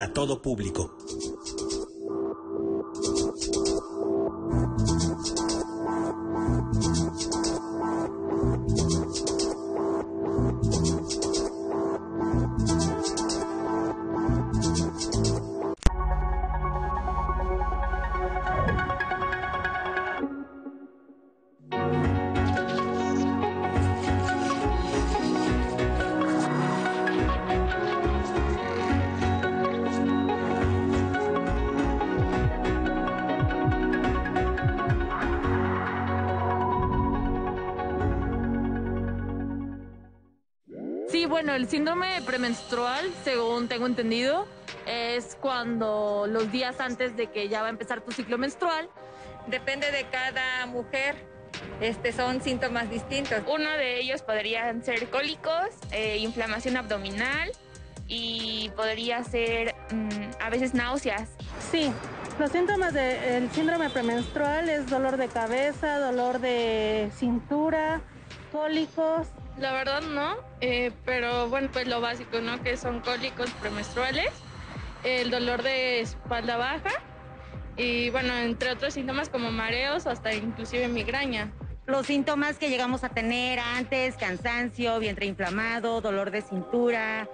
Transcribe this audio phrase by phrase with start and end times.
[0.00, 0.96] a todo público.
[41.58, 44.46] El síndrome premenstrual, según tengo entendido,
[44.86, 48.88] es cuando los días antes de que ya va a empezar tu ciclo menstrual.
[49.48, 51.16] Depende de cada mujer,
[51.80, 53.42] este, son síntomas distintos.
[53.48, 57.50] Uno de ellos podrían ser cólicos, eh, inflamación abdominal
[58.06, 61.28] y podría ser mm, a veces náuseas.
[61.72, 61.90] Sí,
[62.38, 68.00] los síntomas del síndrome premenstrual es dolor de cabeza, dolor de cintura,
[68.52, 69.26] cólicos.
[69.60, 72.62] La verdad no, eh, pero bueno, pues lo básico, ¿no?
[72.62, 74.30] Que son cólicos premenstruales,
[75.02, 76.92] el dolor de espalda baja
[77.76, 81.52] y bueno, entre otros síntomas como mareos o hasta inclusive migraña.
[81.86, 87.28] Los síntomas que llegamos a tener antes, cansancio, vientre inflamado, dolor de cintura,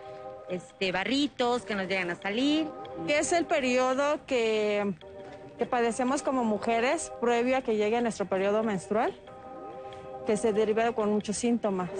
[0.48, 2.68] este, barritos que nos llegan a salir.
[3.06, 4.94] Que es el periodo que,
[5.58, 9.18] que padecemos como mujeres previo a que llegue nuestro periodo menstrual,
[10.24, 11.90] que se deriva con muchos síntomas.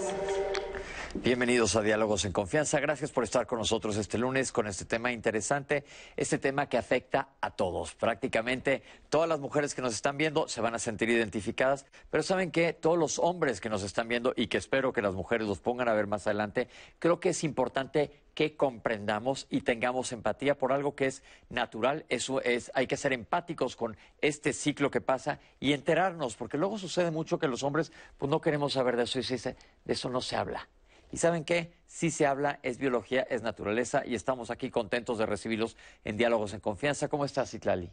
[1.23, 2.79] Bienvenidos a Diálogos en Confianza.
[2.81, 5.85] Gracias por estar con nosotros este lunes con este tema interesante,
[6.17, 7.95] este tema que afecta a todos.
[7.95, 12.51] Prácticamente todas las mujeres que nos están viendo se van a sentir identificadas, pero saben
[12.51, 15.59] que todos los hombres que nos están viendo y que espero que las mujeres los
[15.59, 16.67] pongan a ver más adelante,
[16.99, 22.05] creo que es importante que comprendamos y tengamos empatía por algo que es natural.
[22.09, 26.77] Eso es, hay que ser empáticos con este ciclo que pasa y enterarnos, porque luego
[26.77, 29.55] sucede mucho que los hombres pues no queremos saber de eso y se dice,
[29.85, 30.67] de eso no se habla.
[31.11, 35.25] Y saben qué, sí se habla, es biología, es naturaleza y estamos aquí contentos de
[35.25, 37.07] recibirlos en Diálogos en Confianza.
[37.07, 37.91] ¿Cómo estás, Citlali?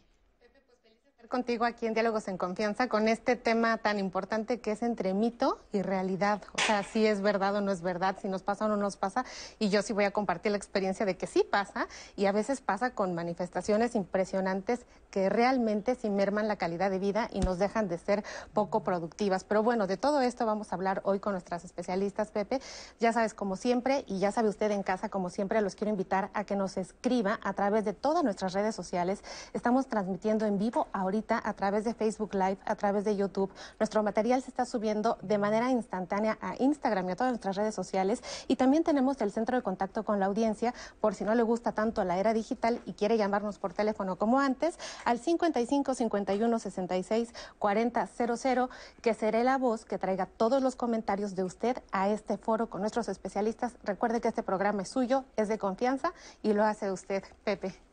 [1.33, 5.59] contigo aquí en Diálogos en Confianza con este tema tan importante que es entre mito
[5.71, 6.43] y realidad.
[6.53, 8.97] O sea, si es verdad o no es verdad, si nos pasa o no nos
[8.97, 9.25] pasa.
[9.57, 12.61] Y yo sí voy a compartir la experiencia de que sí pasa y a veces
[12.61, 17.87] pasa con manifestaciones impresionantes que realmente sí merman la calidad de vida y nos dejan
[17.87, 19.43] de ser poco productivas.
[19.43, 22.59] Pero bueno, de todo esto vamos a hablar hoy con nuestras especialistas, Pepe.
[22.99, 26.31] Ya sabes, como siempre, y ya sabe usted en casa, como siempre, los quiero invitar
[26.33, 29.23] a que nos escriba a través de todas nuestras redes sociales.
[29.53, 33.51] Estamos transmitiendo en vivo ahorita a través de Facebook Live, a través de YouTube.
[33.79, 37.75] Nuestro material se está subiendo de manera instantánea a Instagram y a todas nuestras redes
[37.75, 38.23] sociales.
[38.47, 41.71] Y también tenemos el centro de contacto con la audiencia, por si no le gusta
[41.71, 47.33] tanto la era digital y quiere llamarnos por teléfono como antes, al 55 51 66
[47.59, 48.69] 40 00,
[49.01, 52.81] que seré la voz que traiga todos los comentarios de usted a este foro con
[52.81, 53.75] nuestros especialistas.
[53.83, 57.92] Recuerde que este programa es suyo, es de confianza y lo hace usted, Pepe.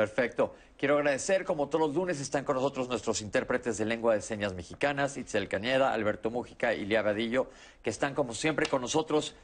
[0.00, 0.54] Perfecto.
[0.78, 4.54] Quiero agradecer, como todos los lunes, están con nosotros nuestros intérpretes de lengua de señas
[4.54, 7.50] mexicanas, Itzel Cañeda, Alberto Mújica y Lía Vadillo,
[7.82, 9.34] que están como siempre con nosotros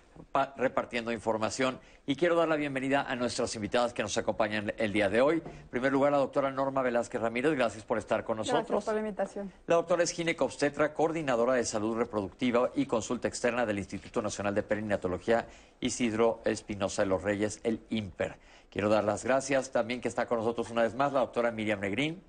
[0.56, 1.78] repartiendo información.
[2.06, 5.42] Y quiero dar la bienvenida a nuestras invitadas que nos acompañan el día de hoy.
[5.44, 8.66] En primer lugar, la doctora Norma Velázquez Ramírez, gracias por estar con nosotros.
[8.66, 9.52] Gracias por la invitación.
[9.66, 14.62] La doctora es ginecobstetra, coordinadora de salud reproductiva y consulta externa del Instituto Nacional de
[14.62, 15.46] Perinatología
[15.80, 18.38] Isidro Espinosa de los Reyes, el IMPER.
[18.76, 21.80] Quiero dar las gracias también que está con nosotros una vez más la doctora Miriam
[21.80, 22.22] Negrín.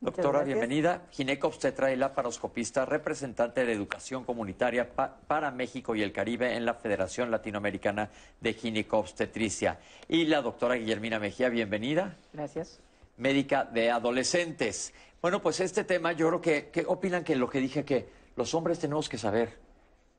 [0.00, 1.02] Doctora, bienvenida.
[1.10, 7.30] Ginecobstetra y laparoscopista, representante de educación comunitaria para México y el Caribe en la Federación
[7.30, 8.08] Latinoamericana
[8.40, 9.78] de Ginecobstetricia.
[10.08, 12.16] Y la doctora Guillermina Mejía, bienvenida.
[12.32, 12.80] Gracias.
[13.18, 14.94] Médica de adolescentes.
[15.20, 18.54] Bueno, pues este tema, yo creo que, ¿qué opinan que lo que dije que los
[18.54, 19.65] hombres tenemos que saber?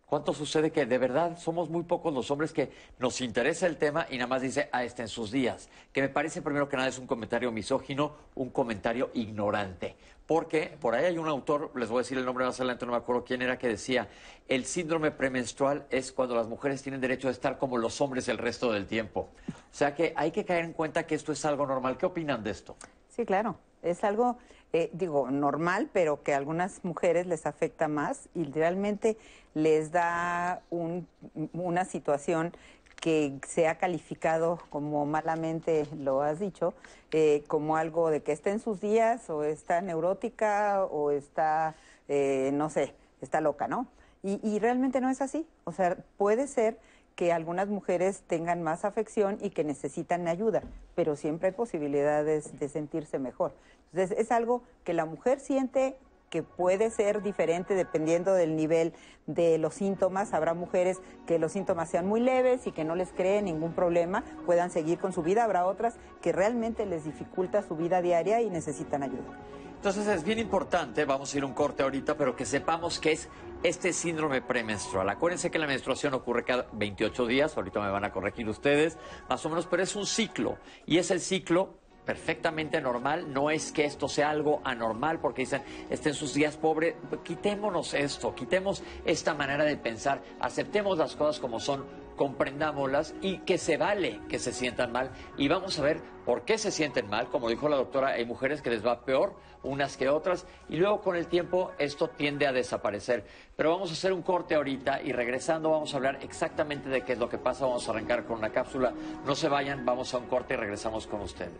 [0.07, 4.07] ¿Cuánto sucede que de verdad somos muy pocos los hombres que nos interesa el tema
[4.09, 5.68] y nada más dice, ah, está en sus días?
[5.91, 9.97] Que me parece primero que nada es un comentario misógino, un comentario ignorante.
[10.26, 12.93] Porque por ahí hay un autor, les voy a decir el nombre más adelante, no
[12.93, 14.08] me acuerdo quién era, que decía,
[14.47, 18.37] el síndrome premenstrual es cuando las mujeres tienen derecho a estar como los hombres el
[18.37, 19.28] resto del tiempo.
[19.49, 21.97] O sea que hay que caer en cuenta que esto es algo normal.
[21.97, 22.78] ¿Qué opinan de esto?
[23.09, 23.58] Sí, claro.
[23.81, 24.37] Es algo,
[24.73, 29.17] eh, digo, normal, pero que a algunas mujeres les afecta más y realmente
[29.53, 31.08] les da un,
[31.53, 32.53] una situación
[32.99, 36.73] que se ha calificado como malamente lo has dicho,
[37.11, 41.75] eh, como algo de que está en sus días o está neurótica o está,
[42.08, 43.87] eh, no sé, está loca, ¿no?
[44.23, 45.47] Y, y realmente no es así.
[45.64, 46.79] O sea, puede ser
[47.16, 50.61] que algunas mujeres tengan más afección y que necesitan ayuda,
[50.93, 53.53] pero siempre hay posibilidades de sentirse mejor.
[53.91, 55.97] Entonces, es algo que la mujer siente
[56.29, 58.93] que puede ser diferente dependiendo del nivel
[59.28, 60.34] de los síntomas.
[60.34, 64.23] Habrá mujeres que los síntomas sean muy leves y que no les creen ningún problema,
[64.45, 65.43] puedan seguir con su vida.
[65.43, 69.37] Habrá otras que realmente les dificulta su vida diaria y necesitan ayuda.
[69.75, 73.29] Entonces es bien importante, vamos a ir un corte ahorita, pero que sepamos que es
[73.61, 75.07] este síndrome premenstrual.
[75.07, 78.97] Acuérdense que la menstruación ocurre cada 28 días, ahorita me van a corregir ustedes,
[79.29, 80.57] más o menos, pero es un ciclo.
[80.87, 81.75] Y es el ciclo
[82.07, 86.95] perfectamente normal, no es que esto sea algo anormal porque dicen, estén sus días pobre,
[87.25, 91.85] quitémonos esto, quitemos esta manera de pensar, aceptemos las cosas como son,
[92.17, 96.58] comprendámoslas y que se vale que se sientan mal y vamos a ver por qué
[96.58, 99.34] se sienten mal, como dijo la doctora, hay mujeres que les va peor
[99.64, 103.25] unas que otras y luego con el tiempo esto tiende a desaparecer.
[103.55, 107.14] Pero vamos a hacer un corte ahorita y regresando vamos a hablar exactamente de qué
[107.14, 108.93] es lo que pasa, vamos a arrancar con una cápsula,
[109.25, 111.58] no se vayan, vamos a un corte y regresamos con ustedes.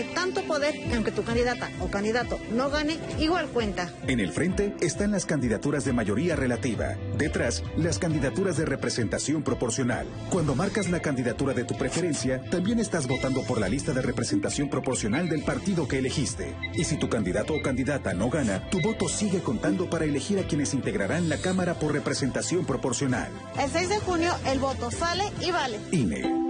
[0.00, 3.90] Tiene tanto poder que aunque tu candidata o candidato no gane, igual cuenta.
[4.06, 6.96] En el frente están las candidaturas de mayoría relativa.
[7.16, 10.06] Detrás, las candidaturas de representación proporcional.
[10.30, 14.68] Cuando marcas la candidatura de tu preferencia, también estás votando por la lista de representación
[14.68, 16.54] proporcional del partido que elegiste.
[16.74, 20.46] Y si tu candidato o candidata no gana, tu voto sigue contando para elegir a
[20.46, 23.30] quienes integrarán la Cámara por representación proporcional.
[23.58, 25.78] El 6 de junio el voto sale y vale.
[25.90, 26.49] INE.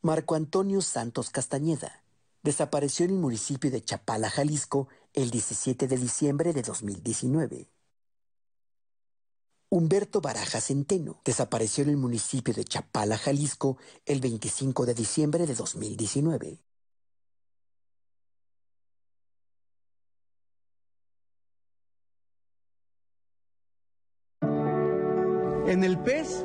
[0.00, 2.04] Marco Antonio Santos Castañeda
[2.44, 7.68] desapareció en el municipio de Chapala, Jalisco, el 17 de diciembre de 2019.
[9.70, 15.54] Humberto Baraja Centeno desapareció en el municipio de Chapala, Jalisco, el 25 de diciembre de
[15.56, 16.60] 2019.
[25.66, 26.44] En el PES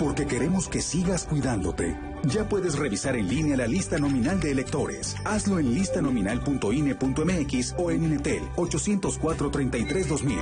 [0.00, 1.94] Porque queremos que sigas cuidándote.
[2.24, 5.14] Ya puedes revisar en línea la lista nominal de electores.
[5.24, 10.38] Hazlo en listanominal.ine.mx o en Inetel 804-33-2000.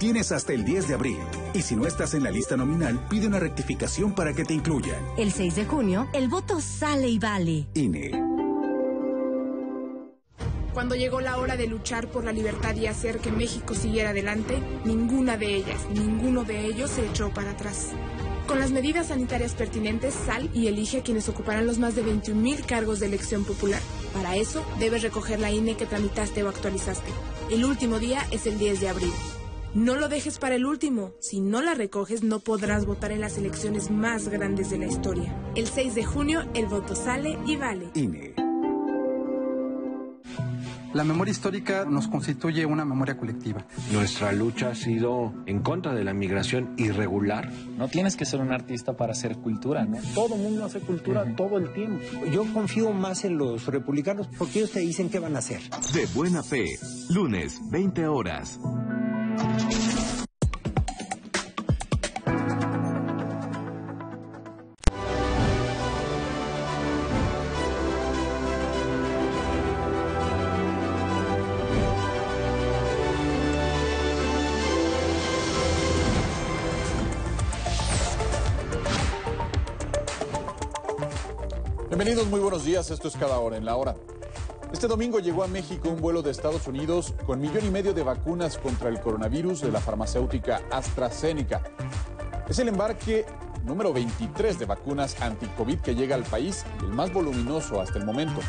[0.00, 1.18] Tienes hasta el 10 de abril.
[1.54, 5.00] Y si no estás en la lista nominal, pide una rectificación para que te incluyan.
[5.16, 7.68] El 6 de junio, el voto sale y vale.
[7.74, 8.33] INE.
[10.74, 14.58] Cuando llegó la hora de luchar por la libertad y hacer que México siguiera adelante,
[14.84, 17.92] ninguna de ellas, ninguno de ellos se echó para atrás.
[18.48, 22.40] Con las medidas sanitarias pertinentes, sal y elige a quienes ocuparán los más de 21
[22.40, 23.80] mil cargos de elección popular.
[24.12, 27.10] Para eso, debes recoger la INE que tramitaste o actualizaste.
[27.52, 29.12] El último día es el 10 de abril.
[29.74, 31.12] No lo dejes para el último.
[31.20, 35.40] Si no la recoges, no podrás votar en las elecciones más grandes de la historia.
[35.54, 37.90] El 6 de junio, el voto sale y vale.
[37.94, 38.33] INE.
[40.94, 43.66] La memoria histórica nos constituye una memoria colectiva.
[43.92, 47.50] Nuestra lucha ha sido en contra de la migración irregular.
[47.76, 49.98] No tienes que ser un artista para hacer cultura, ¿no?
[50.14, 52.00] Todo el mundo hace cultura todo el tiempo.
[52.30, 55.62] Yo confío más en los republicanos porque ellos te dicen qué van a hacer.
[55.92, 56.78] De buena fe,
[57.10, 58.60] lunes, 20 horas.
[82.34, 82.90] Muy buenos días.
[82.90, 83.94] Esto es Cada Hora en la Hora.
[84.72, 88.02] Este domingo llegó a México un vuelo de Estados Unidos con millón y medio de
[88.02, 91.62] vacunas contra el coronavirus de la farmacéutica AstraZeneca.
[92.48, 93.24] Es el embarque
[93.62, 98.04] número 23 de vacunas anti-COVID que llega al país y el más voluminoso hasta el
[98.04, 98.40] momento.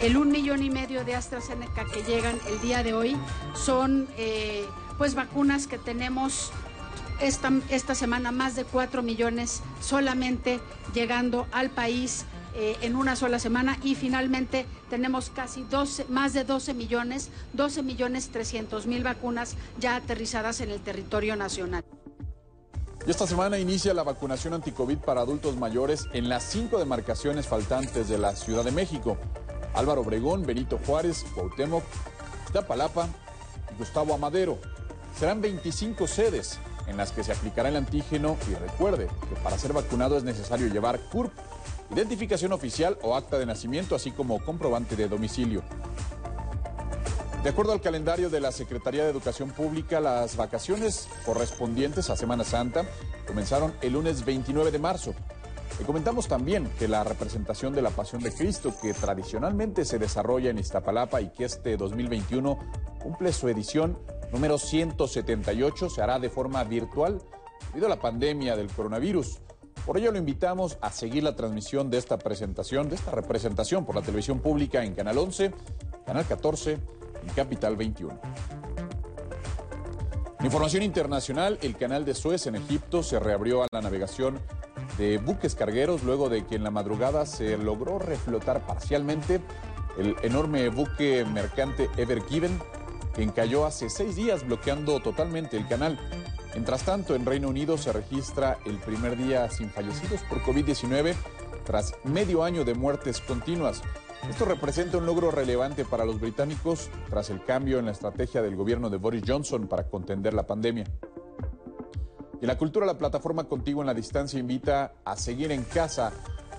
[0.00, 3.18] El un millón y medio de AstraZeneca que llegan el día de hoy
[3.54, 4.64] son eh,
[4.96, 6.52] pues vacunas que tenemos
[7.20, 10.58] esta, esta semana más de 4 millones solamente
[10.94, 12.24] llegando al país
[12.60, 17.84] eh, en una sola semana y finalmente tenemos casi 12, más de 12 millones, 12
[17.84, 21.84] millones 300 mil vacunas ya aterrizadas en el territorio nacional.
[23.06, 28.08] Y esta semana inicia la vacunación anticovid para adultos mayores en las cinco demarcaciones faltantes
[28.08, 29.16] de la Ciudad de México.
[29.72, 31.84] Álvaro Obregón, Benito Juárez, Cuauhtémoc,
[32.52, 33.08] Tapalapa
[33.72, 34.58] y Gustavo Amadero.
[35.16, 39.72] Serán 25 sedes en las que se aplicará el antígeno y recuerde que para ser
[39.72, 41.30] vacunado es necesario llevar CURP,
[41.90, 45.62] identificación oficial o acta de nacimiento, así como comprobante de domicilio.
[47.42, 52.44] De acuerdo al calendario de la Secretaría de Educación Pública, las vacaciones correspondientes a Semana
[52.44, 52.84] Santa
[53.26, 55.14] comenzaron el lunes 29 de marzo.
[55.78, 60.50] Le comentamos también que la representación de la Pasión de Cristo, que tradicionalmente se desarrolla
[60.50, 62.58] en Iztapalapa y que este 2021
[63.00, 63.96] cumple su edición
[64.32, 67.22] número 178, se hará de forma virtual
[67.68, 69.38] debido a la pandemia del coronavirus.
[69.88, 73.94] Por ello lo invitamos a seguir la transmisión de esta presentación, de esta representación por
[73.94, 75.50] la televisión pública en Canal 11,
[76.04, 76.78] Canal 14
[77.26, 78.20] y Capital 21.
[80.40, 84.38] En información internacional, el canal de Suez en Egipto se reabrió a la navegación
[84.98, 89.40] de buques cargueros luego de que en la madrugada se logró reflotar parcialmente
[89.96, 92.60] el enorme buque mercante Ever Given,
[93.14, 95.98] que encalló hace seis días bloqueando totalmente el canal.
[96.58, 101.14] Mientras tanto, en Reino Unido se registra el primer día sin fallecidos por COVID-19
[101.64, 103.80] tras medio año de muertes continuas.
[104.28, 108.56] Esto representa un logro relevante para los británicos tras el cambio en la estrategia del
[108.56, 110.86] gobierno de Boris Johnson para contender la pandemia.
[112.42, 116.12] Y la cultura, la plataforma Contigo en la Distancia invita a seguir en casa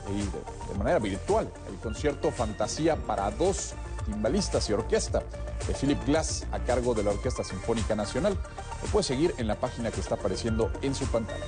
[0.07, 3.73] y de, de manera virtual el concierto Fantasía para dos
[4.09, 5.23] timbalistas y orquesta
[5.67, 8.37] de Philip Glass a cargo de la Orquesta Sinfónica Nacional.
[8.81, 11.45] Lo puede seguir en la página que está apareciendo en su pantalla.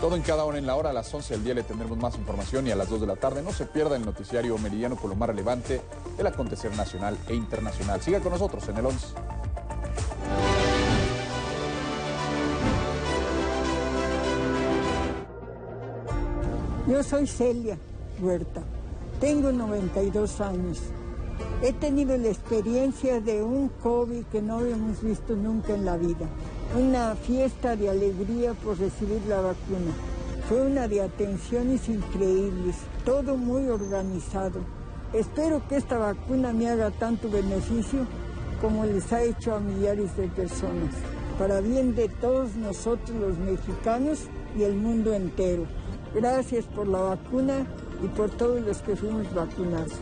[0.00, 2.16] Todo en cada hora en la hora, a las 11 del día le tendremos más
[2.16, 5.08] información y a las 2 de la tarde no se pierda el noticiario meridiano con
[5.08, 5.80] lo más relevante
[6.18, 8.02] del acontecer nacional e internacional.
[8.02, 9.06] Siga con nosotros en el 11.
[16.88, 17.76] Yo soy Celia
[18.20, 18.62] Huerta,
[19.18, 20.80] tengo 92 años.
[21.62, 26.26] He tenido la experiencia de un COVID que no habíamos visto nunca en la vida.
[26.78, 29.92] Una fiesta de alegría por recibir la vacuna.
[30.48, 34.60] Fue una de atenciones increíbles, todo muy organizado.
[35.12, 38.06] Espero que esta vacuna me haga tanto beneficio
[38.60, 40.94] como les ha hecho a millares de personas,
[41.38, 44.20] para bien de todos nosotros los mexicanos
[44.56, 45.64] y el mundo entero.
[46.14, 47.66] Gracias por la vacuna
[48.02, 49.92] y por todos los que fuimos vacunados.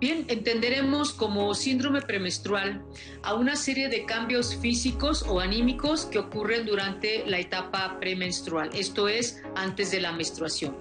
[0.00, 2.84] Bien, entenderemos como síndrome premenstrual
[3.24, 9.08] a una serie de cambios físicos o anímicos que ocurren durante la etapa premenstrual, esto
[9.08, 10.76] es, antes de la menstruación.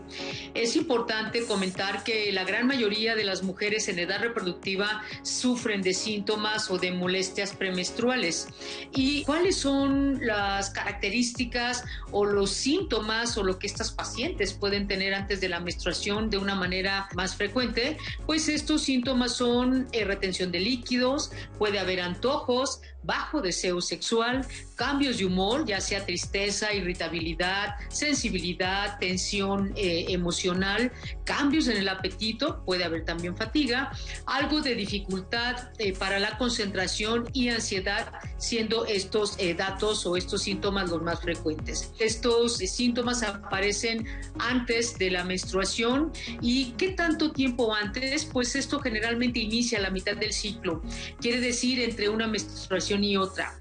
[0.54, 5.96] Es importante comentar que la gran mayoría de las mujeres en edad reproductiva sufren de
[5.96, 8.48] síntomas o de molestias premenstruales.
[8.94, 15.16] ¿Y cuáles son las características o los síntomas o lo que estas pacientes pueden tener
[15.16, 17.98] antes de la menstruación de una manera más frecuente?
[18.28, 24.46] Pues estos síntomas son eh, retención de líquidos, puede haber antojos, bajo deseo sexual,
[24.78, 30.92] cambios de humor, ya sea tristeza, irritabilidad, sensibilidad, tensión eh, emocional,
[31.26, 33.92] cambios en el apetito, puede haber también fatiga,
[34.28, 40.44] algo de dificultad eh, para la concentración y ansiedad, siendo estos eh, datos o estos
[40.44, 41.92] síntomas los más frecuentes.
[42.00, 44.06] Estos síntomas aparecen
[44.38, 49.90] antes de la menstruación y qué tanto tiempo antes, pues esto generalmente inicia a la
[49.90, 50.84] mitad del ciclo,
[51.20, 53.60] quiere decir entre una menstruación y otra.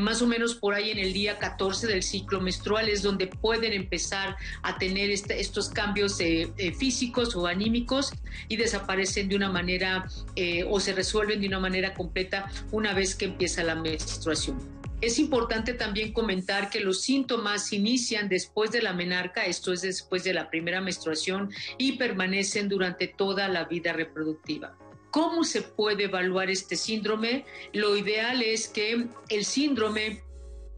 [0.00, 3.72] más o menos por ahí en el día 14 del ciclo menstrual es donde pueden
[3.72, 8.12] empezar a tener este, estos cambios eh, eh, físicos o anímicos
[8.48, 13.14] y desaparecen de una manera eh, o se resuelven de una manera completa una vez
[13.14, 14.58] que empieza la menstruación.
[15.02, 20.24] Es importante también comentar que los síntomas inician después de la menarca, esto es después
[20.24, 24.74] de la primera menstruación, y permanecen durante toda la vida reproductiva.
[25.10, 27.44] ¿Cómo se puede evaluar este síndrome?
[27.72, 30.22] Lo ideal es que el síndrome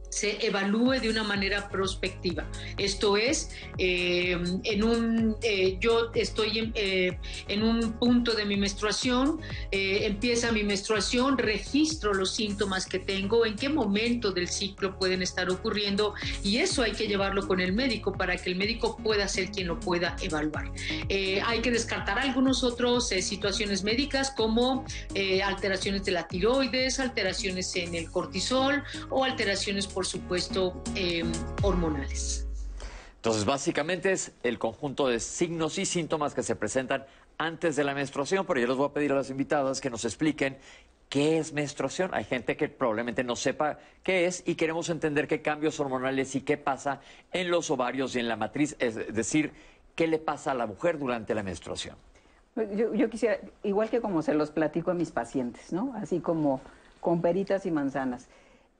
[0.09, 2.47] se evalúe de una manera prospectiva.
[2.77, 8.57] Esto es, eh, en un, eh, yo estoy en, eh, en, un punto de mi
[8.57, 15.23] menstruación, empieza mi menstruación, registro los síntomas que tengo, en qué momento del ciclo pueden
[15.23, 19.29] estar ocurriendo y eso hay que llevarlo con el médico para que el médico pueda
[19.29, 20.71] ser quien lo pueda evaluar.
[21.09, 24.85] hay que descartar algunas otras situaciones médicas como
[25.45, 31.25] alteraciones de la tiroides, alteraciones en el cortisol o alteraciones por supuesto, eh,
[31.63, 32.47] hormonales.
[33.17, 37.05] Entonces, básicamente es el conjunto de signos y síntomas que se presentan
[37.37, 40.05] antes de la menstruación, pero yo les voy a pedir a las invitadas que nos
[40.05, 40.59] expliquen
[41.09, 42.11] qué es menstruación.
[42.15, 46.43] Hay gente que probablemente no sepa qué es y queremos entender qué cambios hormonales y
[46.43, 47.01] qué pasa
[47.33, 49.53] en los ovarios y en la matriz, es decir,
[49.95, 51.97] qué le pasa a la mujer durante la menstruación.
[52.57, 55.95] Yo, yo quisiera, igual que como se los platico a mis pacientes, ¿no?
[55.97, 56.61] Así como
[57.01, 58.29] con peritas y manzanas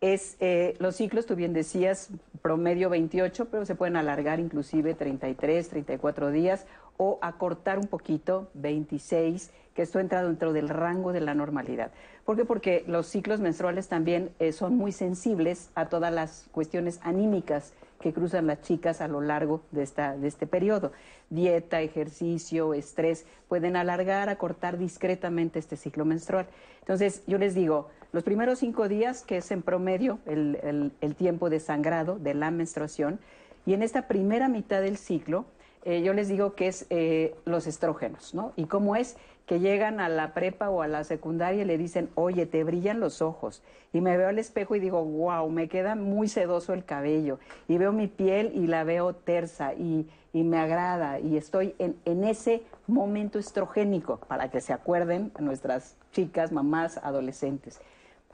[0.01, 5.69] es eh, los ciclos, tú bien decías, promedio 28, pero se pueden alargar inclusive 33,
[5.69, 11.35] 34 días o acortar un poquito, 26, que esto entra dentro del rango de la
[11.35, 11.91] normalidad.
[12.25, 12.45] ¿Por qué?
[12.45, 18.13] Porque los ciclos menstruales también eh, son muy sensibles a todas las cuestiones anímicas que
[18.13, 20.93] cruzan las chicas a lo largo de, esta, de este periodo.
[21.31, 26.47] Dieta, ejercicio, estrés, pueden alargar, acortar discretamente este ciclo menstrual.
[26.81, 31.61] Entonces, yo les digo, los primeros cinco días, que es en promedio el, tiempo de
[31.61, 33.21] sangrado de la menstruación,
[33.67, 35.45] y en esta primera mitad del ciclo,
[35.85, 38.53] eh, yo les digo que es eh, los estrógenos, ¿no?
[38.57, 39.17] Y cómo es
[39.49, 43.01] que llegan a la prepa o a la secundaria y le dicen, oye, te brillan
[43.01, 43.63] los ojos.
[43.95, 47.39] Y me veo al espejo y digo, wow, me queda muy sedoso el cabello.
[47.67, 51.19] Y veo mi piel y la veo tersa y, me agrada.
[51.19, 57.81] Y estoy en, en, ese momento estrogénico, para que se acuerden nuestras chicas, mamás, adolescentes.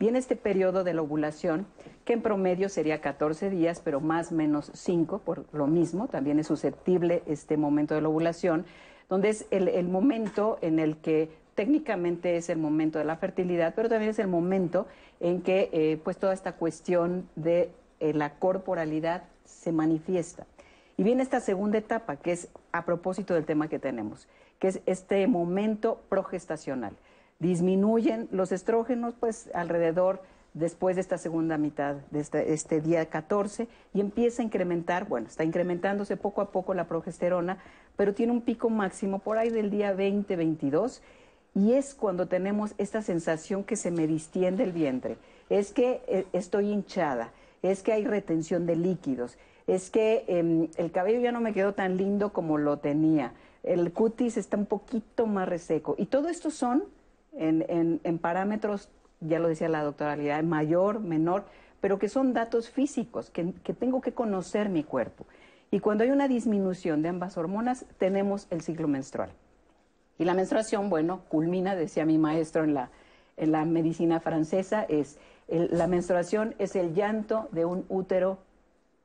[0.01, 1.67] Viene este periodo de la ovulación,
[2.05, 6.41] que en promedio sería 14 días, pero más o menos 5, por lo mismo, también
[6.41, 8.67] es susceptible este momento de la ovulación,
[9.09, 13.89] donde es el, momento en el que técnicamente es el momento de la fertilidad, pero
[13.89, 14.89] también es el momento
[15.21, 20.45] en que eh, pues toda esta cuestión de eh, la corporalidad se manifiesta.
[20.97, 24.27] Y viene esta segunda etapa, que es a propósito del tema que tenemos,
[24.59, 26.97] que es este momento progestacional
[27.39, 30.23] disminuyen los estrógenos, pues alrededor
[30.55, 35.45] después de esta segunda mitad de este, día 14 y empieza a incrementar, bueno, está
[35.45, 37.59] incrementándose poco a poco la progesterona,
[37.97, 41.01] pero tiene un pico máximo por ahí del día 20-22
[41.57, 45.19] y es cuando tenemos esta sensación que se me distiende el vientre,
[45.51, 50.93] es que eh, estoy hinchada, es que hay retención de líquidos, es que em, el
[50.93, 53.33] cabello ya no me quedó tan lindo como lo tenía,
[53.65, 56.85] el cutis está un poquito más reseco y todo esto son
[57.37, 58.89] en, parámetros,
[59.21, 61.45] ya lo decía la doctora Lida, mayor, menor,
[61.81, 63.45] pero que son datos físicos, que,
[63.79, 65.27] tengo que conocer mi cuerpo.
[65.71, 69.31] Y cuando hay una disminución de ambas hormonas, tenemos el ciclo menstrual.
[70.19, 72.91] Y la menstruación, bueno, culmina, decía mi maestro en la,
[73.37, 75.19] en la medicina francesa, es
[75.49, 78.39] la menstruación es el llanto de un útero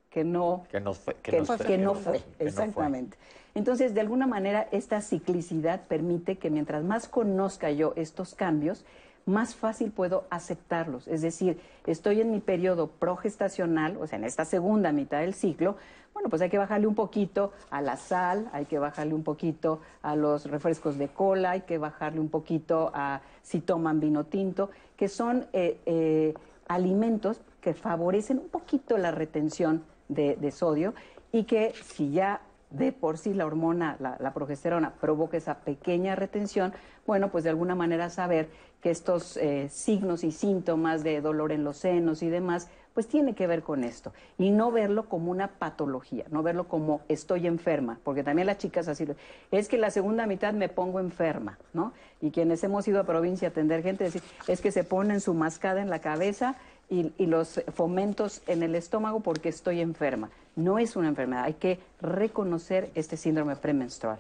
[0.09, 1.15] que no, que no fue.
[1.15, 1.39] Que,
[1.77, 3.17] no, fue, exactamente.
[3.55, 8.85] Entonces, de alguna manera, esta ciclicidad permite que mientras más conozca yo estos cambios,
[9.25, 11.07] más fácil puedo aceptarlos.
[11.07, 15.77] Es decir, estoy en mi periodo progestacional, o sea, en esta segunda mitad del ciclo,
[16.13, 19.79] bueno, pues hay que bajarle un poquito a la sal, hay que bajarle un poquito
[20.01, 24.69] a los refrescos de cola, hay que bajarle un poquito a si toman vino tinto,
[24.97, 26.33] que son eh, eh,
[26.67, 30.93] alimentos que favorecen un poquito la retención de, sodio
[31.31, 36.73] y que si ya de por sí la hormona, la, progesterona, provoca esa pequeña retención,
[37.07, 38.49] bueno, pues de alguna manera saber
[38.81, 43.33] que estos eh, signos y síntomas de dolor en los senos y demás, pues tiene
[43.33, 44.13] que ver con esto.
[44.37, 48.87] Y no verlo como una patología, no verlo como estoy enferma, porque también las chicas
[48.87, 49.07] así,
[49.51, 51.93] es que la segunda mitad me pongo enferma, ¿no?
[52.21, 54.09] Y quienes hemos ido a provincia a atender gente,
[54.47, 56.55] es que se ponen su mascada en la cabeza
[56.89, 60.29] y, los fomentos en el estómago porque estoy enferma.
[60.55, 64.19] No es una enfermedad, hay que reconocer este síndrome premenstrual.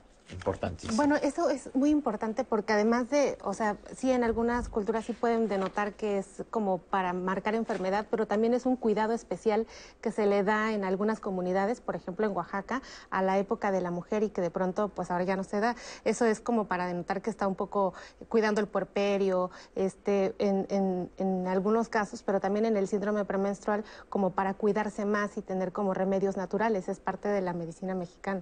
[0.95, 5.13] Bueno, eso es muy importante porque además de, o sea, sí en algunas culturas sí
[5.13, 9.65] pueden denotar que es como para marcar enfermedad, pero también es un cuidado especial
[10.01, 13.81] que se le da en algunas comunidades, por ejemplo en Oaxaca, a la época de
[13.81, 15.75] la mujer y que de pronto pues ahora ya no se da.
[16.05, 17.93] Eso es como para denotar que está un poco
[18.27, 23.83] cuidando el puerperio, este, en, en, en algunos casos, pero también en el síndrome premenstrual
[24.09, 26.87] como para cuidarse más y tener como remedios naturales.
[26.87, 28.41] Es parte de la medicina mexicana.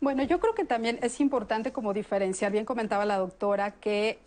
[0.00, 4.18] Bueno, yo creo que también es importante como diferenciar, bien comentaba la doctora, que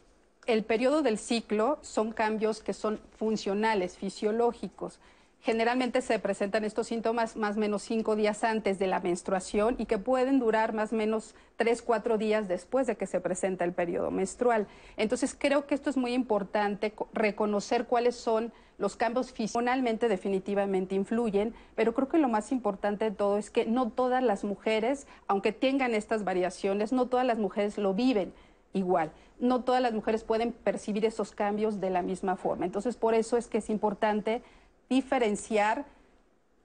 [0.46, 5.00] el periodo del ciclo son cambios que son funcionales, fisiológicos.
[5.44, 9.86] Generalmente se presentan estos síntomas más o menos cinco días antes de la menstruación y
[9.86, 13.72] que pueden durar más o menos tres, cuatro días después de que se presenta el
[13.74, 14.68] periodo menstrual.
[14.98, 20.96] Entonces creo que esto es muy importante, co- reconocer cuáles son los cambios funcionalmente definitivamente
[20.96, 25.06] influyen, pero creo que lo más importante de todo es que no todas las mujeres,
[25.28, 28.34] aunque tengan estas variaciones, no todas las mujeres lo viven
[28.74, 29.12] igual.
[29.40, 32.66] No todas las mujeres pueden percibir esos cambios de la misma forma.
[32.66, 34.42] Entonces, por eso es que es importante
[34.90, 35.86] diferenciar,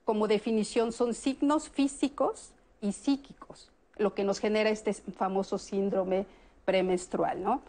[0.03, 2.51] como definición, son signos físicos
[2.81, 6.25] y psíquicos, lo que nos genera este famoso síndrome
[6.65, 7.61] premenstrual, ¿no?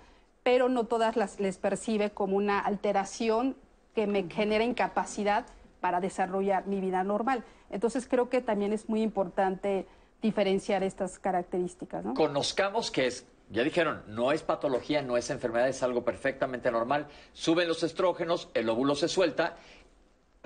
[0.43, 3.55] Pero no todas las les percibe como una alteración
[3.99, 5.45] que me genera incapacidad
[5.81, 7.43] para desarrollar mi vida normal.
[7.69, 9.89] Entonces, creo que también es muy importante
[10.23, 12.15] diferenciar estas características, ¿no?
[12.15, 17.09] Conozcamos que es, ya dijeron, no es patología, no es enfermedad, es algo perfectamente normal.
[17.33, 19.57] Suben los estrógenos, el óvulo se suelta.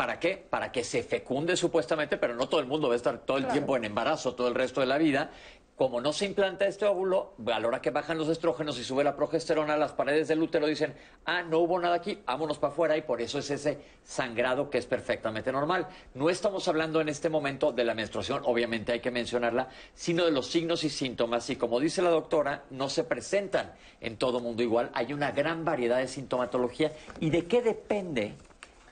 [0.02, 0.36] ¿Para qué?
[0.50, 3.44] Para que se fecunde supuestamente, pero no todo el mundo va a estar todo el
[3.44, 3.52] Claro.
[3.52, 5.30] tiempo en embarazo, todo el resto de la vida.
[5.76, 9.04] Como no se implanta este óvulo, a la hora que bajan los estrógenos y sube
[9.04, 12.96] la progesterona, las paredes del útero dicen, ah, no hubo nada aquí, vámonos para afuera
[12.96, 15.86] y por eso es ese sangrado que es perfectamente normal.
[16.14, 20.32] No estamos hablando en este momento de la menstruación, obviamente hay que mencionarla, sino de
[20.32, 24.64] los signos y síntomas y como dice la doctora, no se presentan en todo mundo
[24.64, 28.34] igual, hay una gran variedad de sintomatología y de qué depende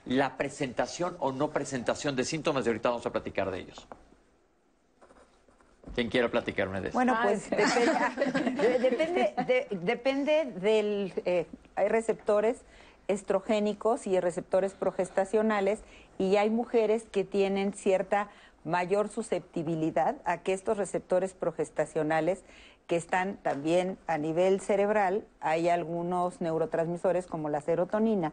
[0.07, 3.87] la presentación o no presentación de síntomas y ahorita vamos a platicar de ellos.
[5.95, 6.95] ¿Quién quiere platicarme de eso?
[6.97, 11.13] Bueno, pues depende, depende, de- depende del...
[11.25, 12.59] eh, hay receptores
[13.09, 15.81] estrogénicos y receptores progestacionales
[16.19, 18.29] y hay mujeres que tienen cierta
[18.63, 22.45] mayor susceptibilidad a que estos receptores progestacionales
[22.91, 28.33] que están también a nivel cerebral, hay algunos neurotransmisores como la serotonina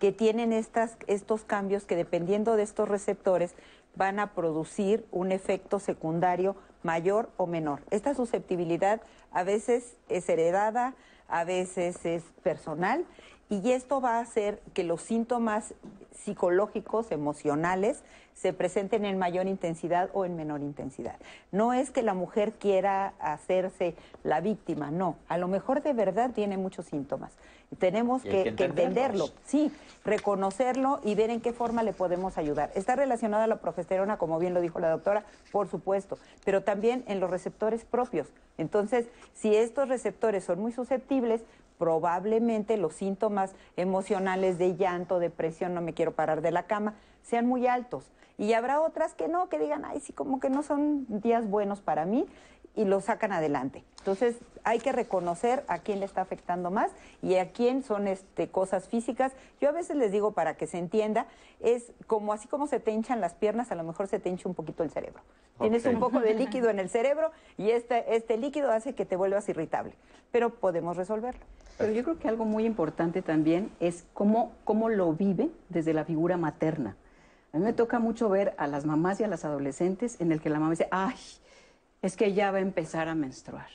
[0.00, 3.54] que tienen estas, estos cambios que dependiendo de estos receptores
[3.94, 7.82] van a producir un efecto secundario mayor o menor.
[7.92, 10.96] Esta susceptibilidad a veces es heredada,
[11.28, 13.04] a veces es personal
[13.48, 15.74] y esto va a hacer que los síntomas
[16.12, 18.02] psicológicos, emocionales,
[18.34, 21.16] se presenten en mayor intensidad o en menor intensidad.
[21.50, 25.16] No es que la mujer quiera hacerse la víctima, no.
[25.28, 27.32] A lo mejor de verdad tiene muchos síntomas.
[27.78, 29.30] Tenemos que, que que entenderlos.
[29.30, 29.72] entenderlo, sí,
[30.04, 32.70] reconocerlo y ver en qué forma le podemos ayudar.
[32.74, 37.02] Está relacionada a la progesterona, como bien lo dijo la doctora, por supuesto, pero también
[37.06, 38.28] en los receptores propios.
[38.58, 41.42] Entonces, si estos receptores son muy susceptibles,
[41.82, 47.48] probablemente los síntomas emocionales de llanto, depresión, no me quiero parar de la cama, sean
[47.48, 48.12] muy altos.
[48.38, 51.80] Y habrá otras que no, que digan, ay, sí, como que no son días buenos
[51.80, 52.24] para mí
[52.74, 53.84] y lo sacan adelante.
[53.98, 58.48] Entonces, hay que reconocer a quién le está afectando más y a quién son este,
[58.48, 59.32] cosas físicas.
[59.60, 61.26] Yo a veces les digo, para que se entienda,
[61.60, 64.48] es como así como se te hinchan las piernas, a lo mejor se te hincha
[64.48, 65.22] un poquito el cerebro.
[65.60, 69.16] Tienes un poco de líquido en el cerebro y este, este líquido hace que te
[69.16, 69.94] vuelvas irritable,
[70.30, 71.44] pero podemos resolverlo.
[71.78, 76.04] Pero yo creo que algo muy importante también es cómo, cómo lo vive desde la
[76.04, 76.96] figura materna.
[77.52, 80.40] A mí me toca mucho ver a las mamás y a las adolescentes en el
[80.40, 81.16] que la mamá dice, ay,
[82.02, 83.68] es que ya va a empezar a menstruar.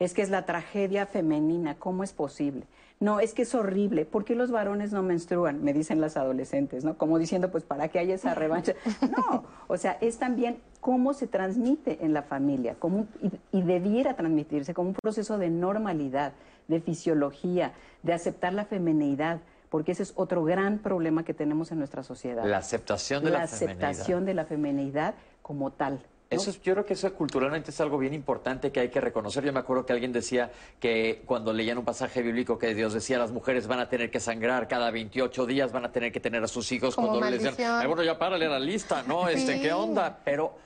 [0.00, 2.66] Es que es la tragedia femenina, ¿cómo es posible?
[2.98, 4.04] No, es que es horrible.
[4.04, 5.62] ¿Por qué los varones no menstruan?
[5.62, 6.96] Me dicen las adolescentes, ¿no?
[6.96, 8.74] Como diciendo, pues, ¿para qué hay esa revancha?
[9.16, 14.14] No, o sea, es también cómo se transmite en la familia, cómo, y, y debiera
[14.14, 16.32] transmitirse como un proceso de normalidad,
[16.66, 19.40] de fisiología, de aceptar la feminidad,
[19.70, 22.44] porque ese es otro gran problema que tenemos en nuestra sociedad.
[22.44, 26.00] La aceptación de la, la aceptación de la feminidad como tal.
[26.34, 29.44] Eso es- yo creo que eso culturalmente es algo bien importante que hay que reconocer.
[29.44, 33.18] Yo me acuerdo que alguien decía que cuando leían un pasaje bíblico que Dios decía
[33.18, 36.42] las mujeres van a tener que sangrar cada 28 días, van a tener que tener
[36.42, 37.80] a sus hijos Como cuando les decían, maldición.
[37.80, 39.28] "Ay, bueno, ya párale la lista, ¿no?
[39.28, 39.60] Este.
[39.60, 40.18] ¿qué onda?
[40.24, 40.56] Pero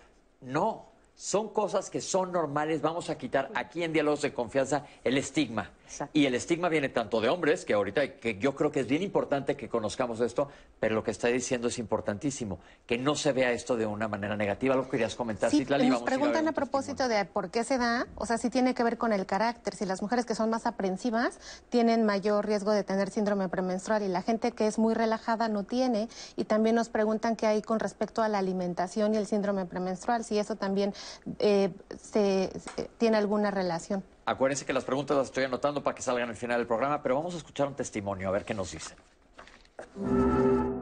[0.43, 0.87] no,
[1.19, 2.81] son cosas que son normales.
[2.81, 5.73] Vamos a quitar aquí en Diálogos de Confianza el estigma.
[6.13, 9.03] Y el estigma viene tanto de hombres, que ahorita que yo creo que es bien
[9.03, 13.53] importante que conozcamos esto, pero lo que está diciendo es importantísimo, que no se vea
[13.53, 14.81] esto de una manera negativa.
[14.85, 17.79] Que querías comentar, Sí, Citlali, nos a preguntan un a propósito de por qué se
[17.79, 20.51] da, o sea, si tiene que ver con el carácter, si las mujeres que son
[20.51, 24.95] más aprensivas tienen mayor riesgo de tener síndrome premenstrual y la gente que es muy
[24.95, 29.17] relajada no tiene, y también nos preguntan qué hay con respecto a la alimentación y
[29.17, 30.93] el síndrome premenstrual, si eso también
[31.39, 34.03] eh, se, se- tiene alguna relación.
[34.27, 37.15] Acuérdense que las preguntas las estoy anotando para que salgan al final del programa, pero
[37.17, 38.97] vamos a escuchar un testimonio, a ver qué nos dicen.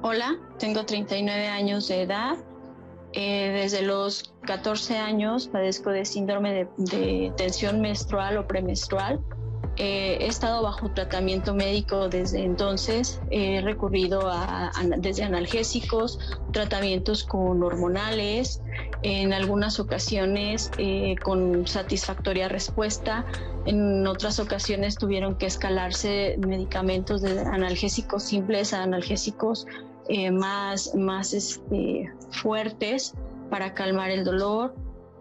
[0.02, 2.36] Hola, tengo 39 años de edad.
[3.12, 9.20] Eh, desde los 14 años padezco de síndrome de, de tensión menstrual o premenstrual.
[9.78, 13.20] Eh, he estado bajo tratamiento médico desde entonces.
[13.30, 16.18] He recurrido a, desde analgésicos,
[16.52, 18.62] tratamientos con hormonales,
[19.02, 23.26] en algunas ocasiones eh, con satisfactoria respuesta.
[23.66, 29.66] En otras ocasiones tuvieron que escalarse medicamentos de analgésicos simples a analgésicos
[30.08, 33.14] eh, más, más este, fuertes
[33.50, 34.74] para calmar el dolor.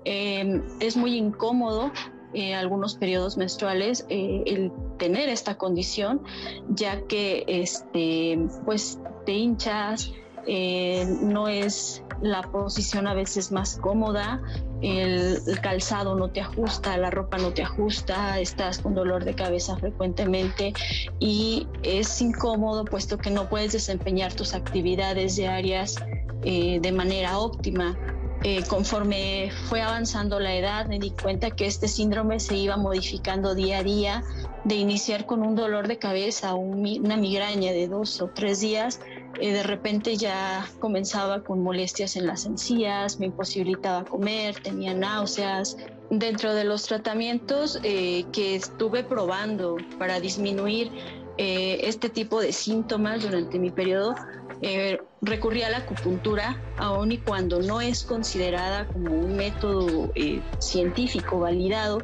[0.05, 1.91] es muy incómodo
[2.35, 6.21] eh, algunos periodos menstruales eh, el tener esta condición,
[6.67, 10.11] ya que este, pues te hinchas,
[10.45, 14.41] eh, no es la posición a veces más cómoda,
[14.81, 19.77] el, calzado no te ajusta, la ropa no te ajusta, estás con dolor de cabeza
[19.77, 20.73] frecuentemente
[21.19, 25.95] y es incómodo puesto que no puedes desempeñar tus actividades diarias
[26.43, 27.97] de manera óptima.
[28.47, 33.55] Eh, conforme fue avanzando la edad, me di cuenta que este síndrome se iba modificando
[33.55, 34.23] día a día,
[34.63, 38.99] de iniciar con un dolor de cabeza, una migraña de dos o tres días,
[39.41, 45.77] eh, de repente ya comenzaba con molestias en las encías, me imposibilitaba comer, tenía náuseas.
[46.11, 50.91] Dentro de los tratamientos eh, que estuve probando para disminuir
[51.37, 54.15] este tipo de síntomas durante mi periodo,
[54.61, 60.41] eh, recurrí a la acupuntura, aun y cuando no es considerada como un método eh,
[60.59, 61.99] científico validado.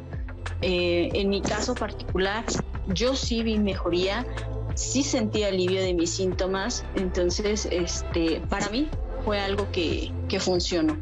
[0.60, 2.44] Eh, en mi caso particular,
[2.88, 4.26] yo sí vi mejoría,
[4.74, 8.88] sí sentí alivio de mis síntomas, entonces este, para mí
[9.24, 10.96] fue algo que, que funcionó.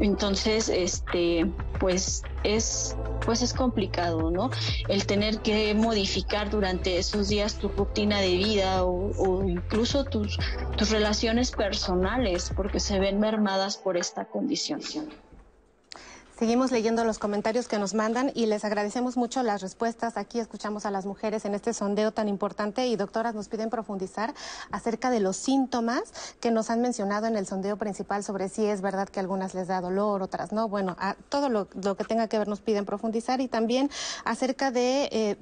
[0.00, 1.46] Entonces, este,
[1.78, 4.50] pues es, pues es complicado, ¿no?
[4.88, 10.38] El tener que modificar durante esos días tu rutina de vida o, incluso tus,
[10.76, 14.80] tus relaciones personales, porque se ven mermadas por esta condición.
[16.36, 20.16] Seguimos leyendo los comentarios que nos mandan y les agradecemos mucho las respuestas.
[20.16, 24.34] Aquí escuchamos a las mujeres en este sondeo tan importante y doctoras nos piden profundizar
[24.72, 26.02] acerca de los síntomas
[26.40, 29.68] que nos han mencionado en el sondeo principal sobre si es verdad que algunas les
[29.68, 30.68] da dolor, otras no.
[30.68, 33.88] Bueno, a todo lo, que tenga que ver nos piden profundizar y también
[34.24, 35.36] acerca de eh,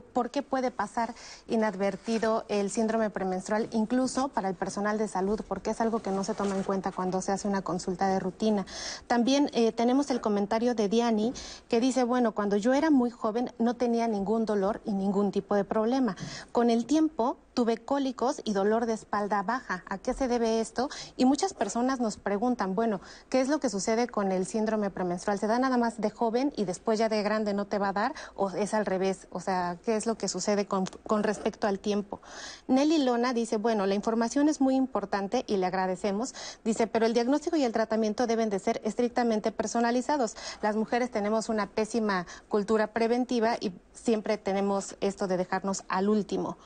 [0.00, 1.14] por qué puede pasar
[1.48, 6.24] inadvertido el síndrome premenstrual, incluso para el personal de salud, porque es algo que no
[6.24, 8.66] se toma en cuenta cuando se hace una consulta de rutina.
[9.06, 11.32] También eh, tenemos el comentario de Diani
[11.68, 15.54] que dice, bueno, cuando yo era muy joven no tenía ningún dolor y ningún tipo
[15.54, 16.16] de problema.
[16.52, 19.84] Con el tiempo tuve cólicos y dolor de espalda baja.
[19.88, 20.90] ¿A qué se debe esto?
[21.16, 25.38] Y muchas personas nos preguntan, bueno, ¿qué es lo que sucede con el síndrome premenstrual?
[25.38, 27.92] ¿Se da nada más de joven y después ya de grande no te va a
[27.92, 28.14] dar?
[28.34, 29.28] ¿O es al revés?
[29.30, 32.20] O sea, ¿qué es lo que sucede con, con respecto al tiempo?
[32.66, 36.34] Nelly Lona dice, bueno, la información es muy importante y le agradecemos.
[36.64, 40.36] Dice, pero el diagnóstico y el tratamiento deben de ser estrictamente personalizados.
[40.60, 46.58] Las mujeres tenemos una pésima cultura preventiva y siempre tenemos esto de dejarnos al último.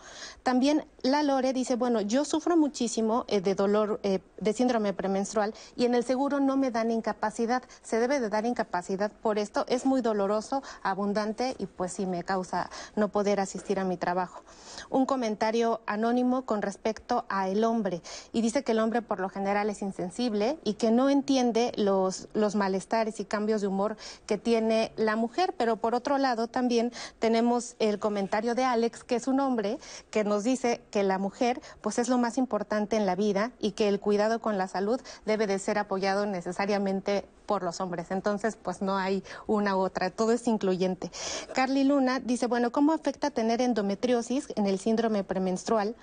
[0.43, 5.55] También la Lore dice, bueno, yo sufro muchísimo eh, de dolor, eh, de síndrome premenstrual
[5.77, 7.63] y en el seguro no me dan incapacidad.
[7.83, 9.65] Se debe de dar incapacidad por esto.
[9.69, 14.43] Es muy doloroso, abundante y pues sí me causa no poder asistir a mi trabajo.
[14.91, 19.29] Un comentario anónimo con respecto a el hombre y dice que el hombre por lo
[19.29, 24.37] general es insensible y que no entiende los, los malestares y cambios de humor que
[24.37, 25.55] tiene la mujer.
[25.57, 29.79] Pero por otro lado también tenemos el comentario de Alex, que es un hombre
[30.11, 33.73] que nos dice que la mujer pues es lo más importante en la vida y
[33.73, 38.11] que el cuidado con la salud debe de ser apoyado necesariamente por los hombres.
[38.11, 41.11] Entonces, pues no hay una u otra, todo es incluyente.
[41.55, 45.97] Carly Luna dice, bueno, ¿cómo afecta tener endometriosis en el síndrome premenstrual?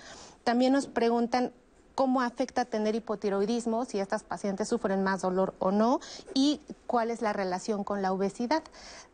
[0.43, 1.53] También nos preguntan
[1.93, 6.01] cómo afecta tener hipotiroidismo, si estas pacientes sufren más dolor o no,
[6.33, 8.63] y cuál es la relación con la obesidad.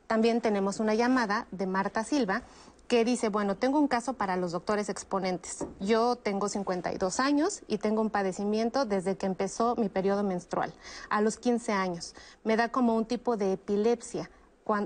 [0.07, 2.41] También tenemos una llamada de Marta Silva
[2.91, 5.65] que dice, bueno, tengo un caso para los doctores exponentes.
[5.79, 10.73] Yo tengo 52 años y tengo un padecimiento desde que empezó mi periodo menstrual,
[11.09, 12.13] a los 15 años.
[12.43, 14.29] Me da como un tipo de epilepsia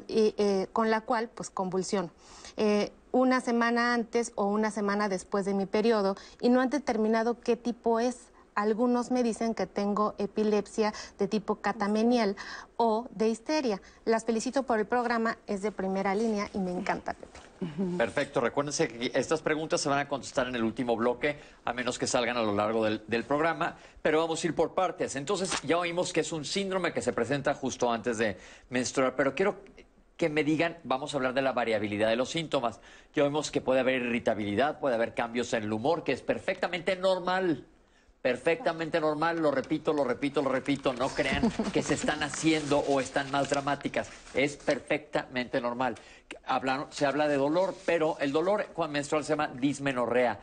[0.08, 2.12] eh, con la cual pues convulsiono.
[2.58, 7.40] Eh, una semana antes o una semana después de mi periodo y no han determinado
[7.40, 8.18] qué tipo es
[8.56, 12.36] algunos me dicen que tengo epilepsia de tipo catamenial
[12.78, 13.82] o de histeria.
[14.06, 17.46] Las felicito por el programa, es de primera línea y me encanta, Pepe.
[17.98, 21.98] Perfecto, recuérdense que estas preguntas se van a contestar en el último bloque, a menos
[21.98, 25.16] que salgan a lo largo del, programa, pero vamos a ir por partes.
[25.16, 28.38] Entonces, ya oímos que es un síndrome que se presenta justo antes de
[28.70, 29.58] menstruar, pero quiero
[30.18, 32.80] que me digan, vamos a hablar de la variabilidad de los síntomas.
[33.14, 36.96] Ya oímos que puede haber irritabilidad, puede haber cambios en el humor, que es perfectamente
[36.96, 37.66] normal
[38.26, 43.00] perfectamente normal, lo repito, lo repito, lo repito, no crean que se están haciendo o
[43.00, 45.94] están más dramáticas, es perfectamente normal.
[46.48, 50.40] Hablan- se habla de dolor, pero el dolor cuando menstrual se llama dismenorrea.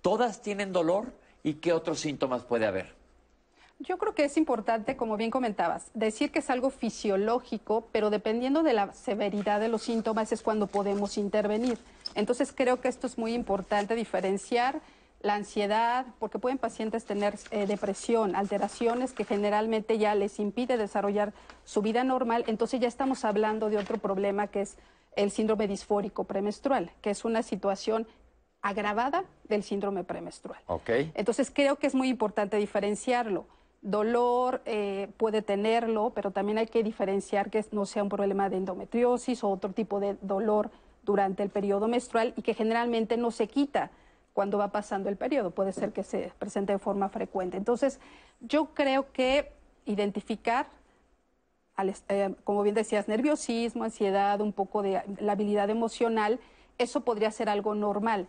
[0.00, 2.94] ¿Todas tienen dolor y qué otros síntomas puede haber?
[3.80, 8.62] Yo creo que es importante, como bien comentabas, decir que es algo fisiológico, pero dependiendo
[8.62, 11.76] de la severidad de los síntomas es cuando podemos intervenir.
[12.14, 14.80] Entonces creo que esto es muy importante diferenciar
[15.20, 21.32] la ansiedad, porque pueden pacientes tener eh, depresión, alteraciones que generalmente ya les impide desarrollar
[21.64, 24.76] su vida normal, entonces ya estamos hablando de otro problema que es
[25.16, 28.06] el síndrome disfórico premenstrual, que es una situación
[28.62, 30.60] agravada del síndrome premenstrual.
[30.66, 30.90] ¿Ok?
[31.14, 33.46] Entonces creo que es muy importante diferenciarlo.
[33.80, 38.56] Dolor eh, puede tenerlo, pero también hay que diferenciar que no sea un problema de
[38.56, 40.70] endometriosis o otro tipo de dolor
[41.04, 43.90] durante el periodo menstrual y que generalmente no se quita
[44.36, 45.50] cuando va pasando el periodo.
[45.50, 47.56] Puede ser que se presente de forma frecuente.
[47.56, 48.00] Entonces,
[48.40, 49.50] yo creo que
[49.86, 50.66] identificar,
[51.74, 56.38] al eh, como bien decías, nerviosismo, ansiedad, un poco de la habilidad emocional,
[56.76, 58.28] eso podría ser algo normal.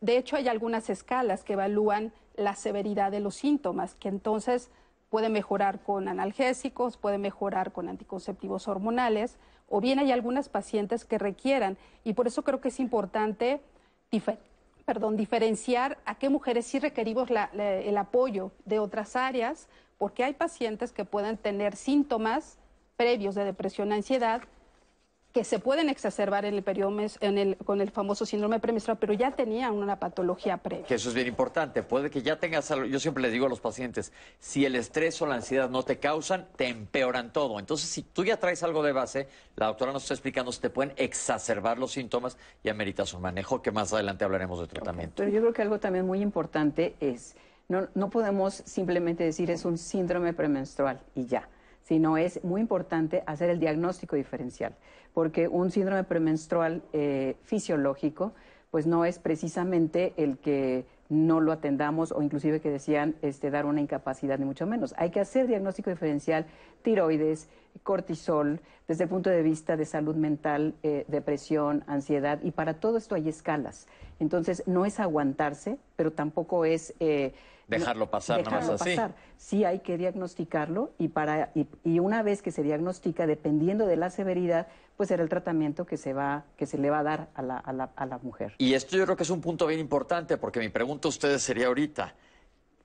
[0.00, 4.72] De hecho, hay algunas escalas que evalúan la severidad de los síntomas, que entonces
[5.08, 9.36] puede mejorar con analgésicos, puede mejorar con anticonceptivos hormonales,
[9.68, 13.60] o bien hay algunas pacientes que requieran, y por eso creo que es importante
[14.10, 14.38] dife-
[14.84, 19.68] perdón, diferenciar a qué mujeres sí requerimos la- el apoyo de otras áreas,
[19.98, 22.58] porque hay pacientes que pueden tener síntomas
[22.96, 24.42] previos de depresión, ansiedad,
[25.34, 28.98] que se pueden exacerbar en el periodo mes- en el- con el famoso síndrome premenstrual,
[29.00, 30.86] pero ya tenían una patología previa.
[30.86, 31.82] Que eso es bien importante.
[31.82, 32.86] Puede que ya tengas algo.
[32.86, 35.98] Yo siempre les digo a los pacientes, si el estrés o la ansiedad no te
[35.98, 37.58] causan, te empeoran todo.
[37.58, 40.70] Entonces, si tú ya traes algo de base, la doctora nos está explicando si te
[40.70, 45.14] pueden exacerbar los síntomas y ameritas un manejo, que más adelante hablaremos de tratamiento.
[45.16, 47.34] Pero yo creo que algo también muy importante es,
[47.66, 51.48] no, no podemos simplemente decir es un síndrome premenstrual y ya,
[51.84, 54.74] sino es muy importante hacer el diagnóstico diferencial,
[55.12, 58.32] porque un síndrome premenstrual eh, fisiológico,
[58.70, 63.66] pues no es precisamente el que no lo atendamos o inclusive que decían este, dar
[63.66, 64.94] una incapacidad, ni mucho menos.
[64.96, 66.46] Hay que hacer diagnóstico diferencial,
[66.82, 67.48] tiroides,
[67.82, 72.96] cortisol, desde el punto de vista de salud mental, eh, depresión, ansiedad, y para todo
[72.96, 73.86] esto hay escalas.
[74.18, 76.94] Entonces, no es aguantarse, pero tampoco es...
[76.98, 77.34] eh,
[77.66, 78.96] Dejarlo pasar, nada más dejarlo así.
[78.96, 79.14] pasar.
[79.36, 83.96] Sí hay que diagnosticarlo y, para, y, y una vez que se diagnostica, dependiendo de
[83.96, 87.28] la severidad, pues será el tratamiento que se, va, que se le va a dar
[87.34, 88.54] a la, a la, a la mujer.
[88.58, 91.42] Y esto yo creo que es un punto bien importante, porque mi pregunta a ustedes
[91.42, 92.14] sería ahorita,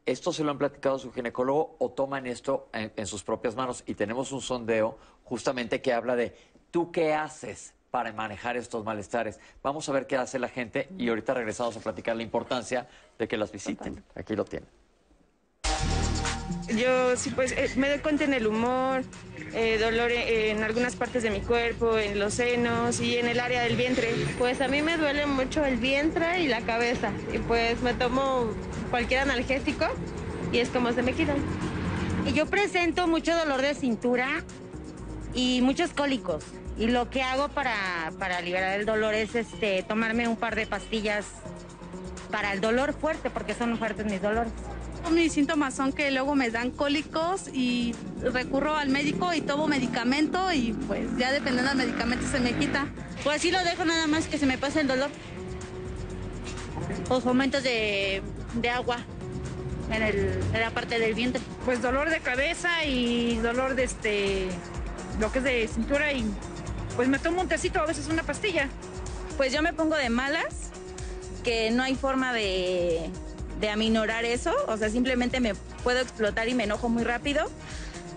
[0.06, 3.84] ¿esto se lo han platicado su ginecólogo o toman esto en, en sus propias manos?
[3.86, 6.36] Y tenemos un sondeo justamente que habla de,
[6.72, 9.39] ¿tú qué haces para manejar estos malestares?
[9.63, 13.28] Vamos a ver qué hace la gente y ahorita regresamos a platicar la importancia de
[13.28, 14.04] que las visiten.
[14.15, 14.69] Aquí lo tienen.
[16.75, 19.04] Yo sí, pues eh, me doy cuenta en el humor,
[19.54, 23.39] eh, dolor eh, en algunas partes de mi cuerpo, en los senos y en el
[23.39, 24.13] área del vientre.
[24.38, 27.12] Pues a mí me duele mucho el vientre y la cabeza.
[27.34, 28.52] Y pues me tomo
[28.91, 29.86] cualquier analgésico
[30.52, 31.38] y es como se me quitan.
[32.25, 34.43] Y yo presento mucho dolor de cintura
[35.34, 36.43] y muchos cólicos.
[36.80, 37.76] Y lo que hago para,
[38.18, 41.26] para liberar el dolor es este, tomarme un par de pastillas
[42.32, 44.54] para el dolor fuerte, porque son fuertes mis dolores.
[45.12, 50.54] Mis síntomas son que luego me dan cólicos y recurro al médico y tomo medicamento
[50.54, 52.88] y pues ya dependiendo del medicamento se me quita.
[53.26, 55.10] Pues sí lo dejo nada más que se me pase el dolor.
[57.10, 58.22] Los momentos de,
[58.54, 59.00] de agua
[59.92, 61.42] en, el, en la parte del vientre.
[61.65, 64.48] Pues dolor de cabeza y dolor de este,
[65.20, 66.26] lo que es de cintura y
[66.99, 68.67] pues me tomo un tecito, a veces una pastilla.
[69.38, 70.69] Pues yo me pongo de malas,
[71.45, 73.09] que no hay forma de,
[73.62, 77.49] de aminorar eso, o sea, simplemente me puedo explotar y me enojo muy rápido.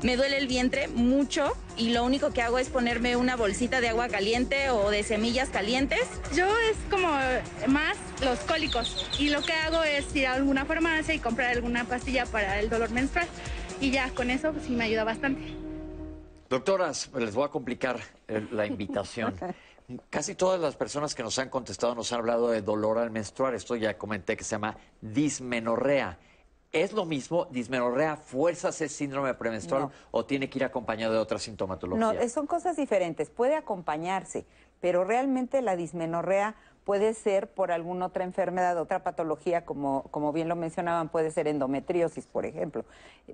[0.02, 3.90] Me duele el vientre mucho y lo único que hago es ponerme una bolsita de
[3.90, 6.00] agua caliente o de semillas calientes.
[6.34, 7.06] Yo es como
[7.68, 11.84] más los cólicos y lo que hago es ir a alguna farmacia y comprar alguna
[11.84, 13.28] pastilla para el dolor menstrual
[13.80, 15.61] y ya con eso pues, sí me ayuda bastante.
[16.52, 17.98] Doctoras, les voy a complicar
[18.28, 19.34] eh, la invitación.
[20.10, 23.54] Casi todas las personas que nos han contestado nos han hablado de dolor al menstruar.
[23.54, 26.18] Esto ya comenté que se llama dismenorrea.
[26.70, 27.46] ¿Es lo mismo?
[27.46, 29.92] ¿Dismenorrea fuerzas es síndrome premenstrual No.
[30.10, 32.12] o tiene que ir acompañado de otra sintomatología?
[32.12, 33.30] No, son cosas diferentes.
[33.30, 34.44] Puede acompañarse,
[34.82, 40.48] pero realmente la dismenorrea puede ser por alguna otra enfermedad, otra patología, como, como bien
[40.48, 42.84] lo mencionaban, puede ser endometriosis, por ejemplo.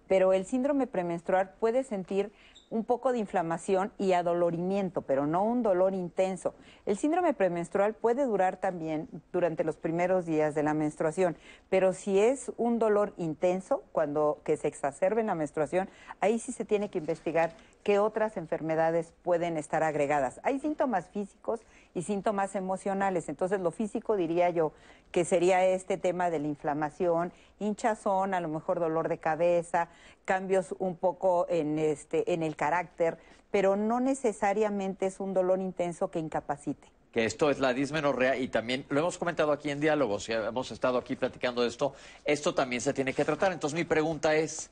[0.07, 2.31] Pero el síndrome premenstrual puede sentir
[2.71, 6.55] un poco de inflamación y adolorimiento, pero no un dolor intenso.
[6.87, 11.37] El síndrome premenstrual puede durar también durante los primeros días de la menstruación,
[11.69, 15.89] pero si es un dolor intenso, cuando que se exacerbe en la menstruación,
[16.21, 17.53] ahí sí se tiene que investigar
[17.83, 20.41] qué otras enfermedades pueden estar agregadas.
[20.43, 21.61] Hay síntomas físicos
[21.95, 23.29] y síntomas emocionales.
[23.29, 24.73] Entonces, lo físico diría yo
[25.11, 29.89] que sería este tema de la inflamación, hinchazón, a lo mejor dolor de cabeza,
[30.25, 33.17] cambios un poco en este en el carácter,
[33.51, 38.49] pero no necesariamente es un dolor intenso que incapacite que esto es la dismenorrea y
[38.49, 41.95] también lo hemos comentado aquí en diálogos y hemos estado aquí platicando de esto,
[42.25, 43.51] esto también se tiene que tratar.
[43.53, 44.71] Entonces mi pregunta es,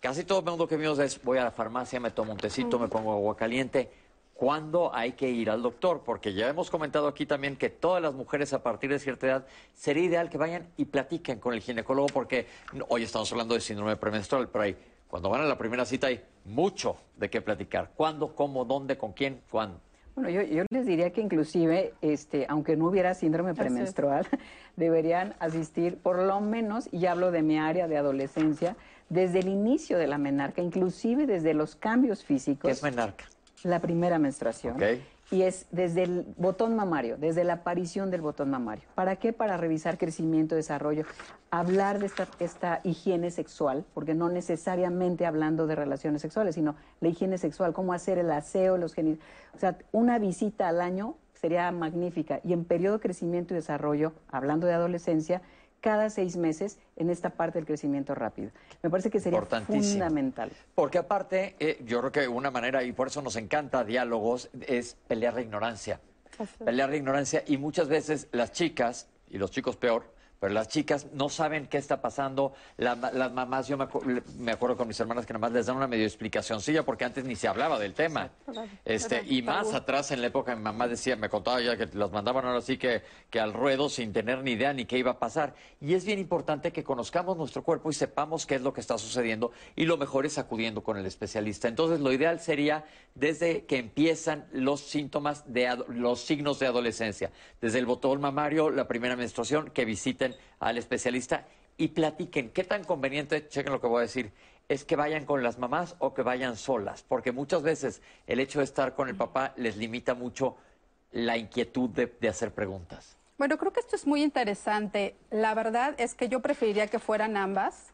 [0.00, 2.78] casi todo el mundo que vimos es, voy a la farmacia, me tomo un tecito,
[2.78, 3.90] me pongo agua caliente.
[4.32, 6.02] ¿Cuándo hay que ir al doctor?
[6.04, 9.46] Porque ya hemos comentado aquí también que todas las mujeres a partir de cierta edad
[9.74, 12.46] sería ideal que vayan y platiquen con el ginecólogo porque
[12.88, 14.76] hoy estamos hablando de síndrome premenstrual, pero hay,
[15.08, 17.90] cuando van a la primera cita hay mucho de qué platicar.
[17.94, 19.80] ¿Cuándo, cómo, dónde, con quién, cuándo?
[20.14, 24.26] Bueno, yo, yo, les diría que inclusive, este, aunque no hubiera síndrome premenstrual,
[24.76, 28.76] deberían asistir por lo menos, y hablo de mi área de adolescencia,
[29.10, 32.68] desde el inicio de la menarca, inclusive desde los cambios físicos.
[32.68, 33.26] ¿Qué es menarca?
[33.62, 34.76] La primera menstruación.
[35.30, 38.84] Y es desde el botón mamario, desde la aparición del botón mamario.
[38.94, 39.32] ¿Para qué?
[39.32, 41.04] Para revisar crecimiento, desarrollo,
[41.50, 47.08] hablar de esta, esta higiene sexual, porque no necesariamente hablando de relaciones sexuales, sino la
[47.08, 49.28] higiene sexual, cómo hacer el aseo, los genitales.
[49.54, 52.40] O sea, una visita al año sería magnífica.
[52.44, 55.42] Y en periodo de crecimiento y desarrollo, hablando de adolescencia,
[55.80, 58.50] cada seis meses en esta parte del crecimiento rápido.
[58.82, 60.50] Me parece que sería fundamental.
[60.74, 64.96] Porque aparte, eh, yo creo que una manera, y por eso nos encanta diálogos, es
[65.06, 66.00] pelear la ignorancia.
[66.64, 71.06] Pelear la ignorancia y muchas veces las chicas, y los chicos peor, pero las chicas
[71.12, 72.54] no saben qué está pasando.
[72.76, 73.86] las mamás, yo me,
[74.38, 77.24] me, acuerdo con mis hermanas que nada más les dan una medio explicacióncilla porque antes
[77.24, 78.30] ni se hablaba del tema.
[78.84, 82.12] Este, y más atrás en la época mi mamá decía, me contaba ya que las
[82.12, 85.18] mandaban ahora sí que, que al ruedo sin tener ni idea ni qué iba a
[85.18, 85.54] pasar.
[85.80, 88.98] Y es bien importante que conozcamos nuestro cuerpo y sepamos qué es lo que está
[88.98, 91.68] sucediendo y lo mejor es acudiendo con el especialista.
[91.68, 92.84] Entonces lo ideal sería
[93.14, 97.30] desde que empiezan los síntomas de los signos de adolescencia,
[97.60, 99.84] desde el botón mamario, la primera menstruación, que
[100.58, 101.44] al especialista
[101.76, 104.32] y platiquen qué tan conveniente, chequen lo que voy a decir,
[104.68, 108.58] es que vayan con las mamás o que vayan solas, porque muchas veces el hecho
[108.58, 110.56] de estar con el papá les limita mucho
[111.12, 113.16] la inquietud de, hacer preguntas.
[113.38, 115.14] Bueno, creo que esto es muy interesante.
[115.30, 117.92] La verdad es que yo preferiría que fueran ambas,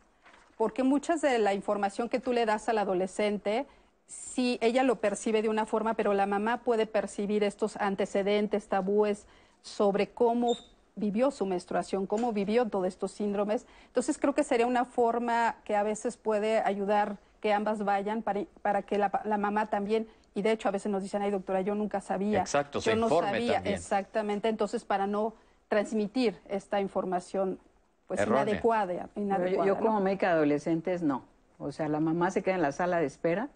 [0.57, 3.67] porque muchas de la información que tú le das al adolescente,
[4.07, 9.27] sí, ella lo percibe de una forma, pero la mamá puede percibir estos antecedentes, tabúes
[9.63, 10.57] sobre cómo
[10.97, 13.67] vivió su menstruación, cómo vivió todos estos síndromes.
[13.87, 18.45] Entonces creo que sería una forma que a veces puede ayudar que ambas vayan para,
[18.63, 21.75] para que la, mamá también, y de hecho a veces nos dicen, ay doctora, yo
[21.75, 22.41] nunca sabía.
[22.41, 25.35] Exacto, yo no sabía, exactamente, entonces para no
[25.69, 27.59] transmitir esta información
[28.07, 29.09] pues inadecuada.
[29.17, 31.25] Yo, yo, como médica de adolescentes no.
[31.59, 33.49] O sea, la mamá se queda en la sala de espera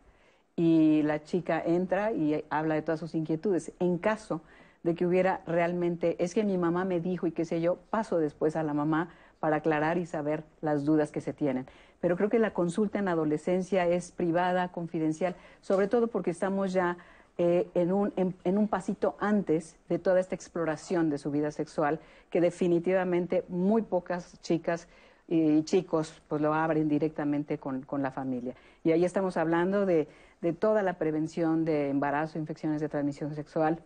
[0.57, 3.73] y la chica entra y habla de todas sus inquietudes.
[3.79, 4.41] En caso
[4.87, 8.19] de que hubiera realmente, es que mi mamá me dijo y qué sé yo, paso
[8.19, 9.11] después a la mamá
[9.41, 11.67] para aclarar y saber las dudas que se tienen.
[12.01, 16.99] Pero creo que la consulta en adolescencia es privada, confidencial, sobre todo porque estamos ya
[17.37, 21.99] eh, en, un, en, un pasito antes de toda esta exploración de su vida sexual,
[22.31, 24.87] que definitivamente muy pocas chicas
[25.27, 28.55] y chicos pues lo abren directamente con, con la familia.
[28.85, 30.07] Y ahí estamos hablando de,
[30.43, 33.81] de toda la prevención de embarazo, infecciones de transmisión sexual,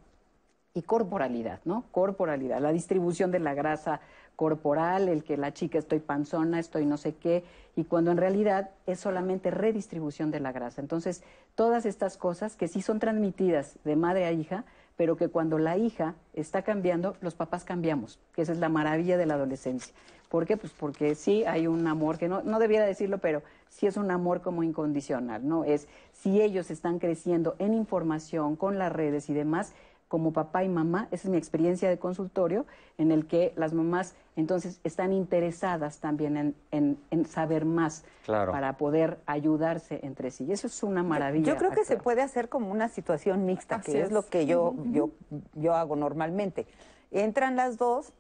[0.75, 1.85] y corporalidad, ¿no?
[1.91, 4.01] Corporalidad, la distribución de la grasa
[4.37, 7.45] corporal, el que la chica estoy panzona, estoy no sé qué,
[7.77, 10.81] y cuando en realidad es solamente redistribución de la grasa.
[10.81, 11.23] Entonces,
[11.55, 14.65] todas estas cosas que sí son transmitidas de madre a hija,
[14.97, 19.19] pero que cuando la hija está cambiando, los papás cambiamos, que esa es la maravilla
[19.19, 19.95] de la adolescencia.
[20.31, 20.57] ¿Por qué?
[20.57, 24.11] Pues porque sí hay un amor, que no, no debiera decirlo, pero sí es un
[24.11, 25.65] amor como incondicional, ¿no?
[25.65, 29.75] Es si ellos están creciendo en información, con las redes y demás,
[30.11, 32.67] como papá y mamá, esa es mi experiencia de consultorio,
[32.99, 40.01] en el que las mamás entonces están interesadas también en, saber más para poder ayudarse
[40.03, 40.47] entre sí.
[40.47, 41.53] Y eso es una maravilla.
[41.53, 44.11] Yo, creo que se puede hacer como una situación mixta, que es.
[44.11, 45.11] lo que yo, yo,
[45.55, 46.67] yo hago normalmente.
[47.13, 48.13] Entran las dos,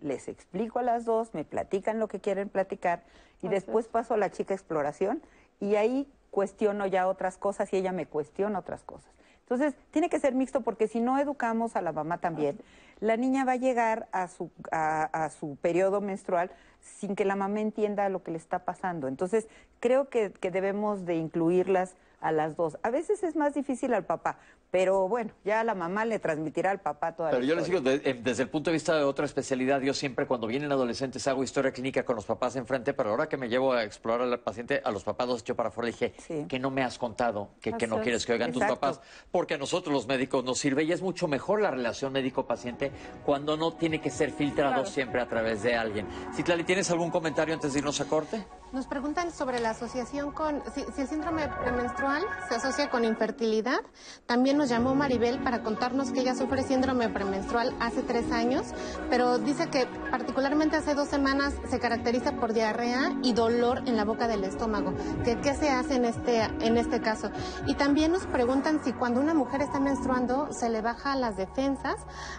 [0.00, 3.04] les explico a las dos, me platican lo que quieren platicar
[3.42, 5.22] y después paso a la chica exploración
[5.60, 9.12] y ahí cuestiono ya otras cosas y ella me cuestiona otras cosas.
[9.50, 12.58] Entonces, tiene que ser mixto porque si no educamos a la mamá también,
[13.00, 16.50] la niña va a llegar a su, a, a su periodo menstrual
[16.82, 19.08] sin que la mamá entienda lo que le está pasando.
[19.08, 19.48] Entonces,
[19.80, 22.78] creo que, que debemos de incluirlas a las dos.
[22.82, 24.36] A veces es más difícil al papá,
[24.70, 27.80] pero bueno, ya la mamá le transmitirá al papá toda Pero la yo les digo,
[27.80, 31.26] de- eh, desde el punto de vista de otra especialidad, yo siempre cuando vienen adolescentes
[31.26, 34.40] hago historia clínica con los papás enfrente, pero ahora que me llevo a explorar al
[34.40, 36.12] paciente, a los papás los echo para afuera, dije,
[36.48, 39.00] que no me has contado, que, que no quieres que oigan tus papás,
[39.30, 42.92] porque a nosotros los médicos nos sirve y es mucho mejor la relación médico-paciente
[43.24, 44.86] cuando no tiene que ser filtrado Claro.
[44.86, 46.06] siempre a través de alguien.
[46.34, 48.44] Citlali, ¿tienes algún comentario antes de irnos a corte?
[48.70, 53.80] Nos preguntan sobre la asociación con, si, si el síndrome premenstrual se asocia con infertilidad.
[54.26, 58.66] También nos llamó Maribel para contarnos que ella sufre síndrome premenstrual hace tres años,
[59.08, 64.04] pero dice que particularmente hace dos semanas se caracteriza por diarrea y dolor en la
[64.04, 64.92] boca del estómago.
[65.24, 67.30] Que, ¿Qué se hace en este, en este caso?
[67.66, 71.96] Y también nos preguntan si cuando una mujer está menstruando se le baja las defensas,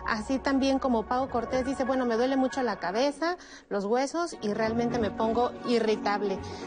[0.08, 3.36] así también como Pau Cortés dice, bueno, me duele mucho la cabeza,
[3.70, 6.19] los huesos y realmente me pongo irritable.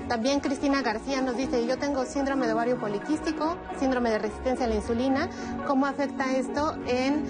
[0.09, 4.69] También Cristina García nos dice, yo tengo síndrome de ovario poliquístico, síndrome de resistencia a
[4.69, 5.29] la insulina,
[5.67, 7.27] ¿cómo afecta esto en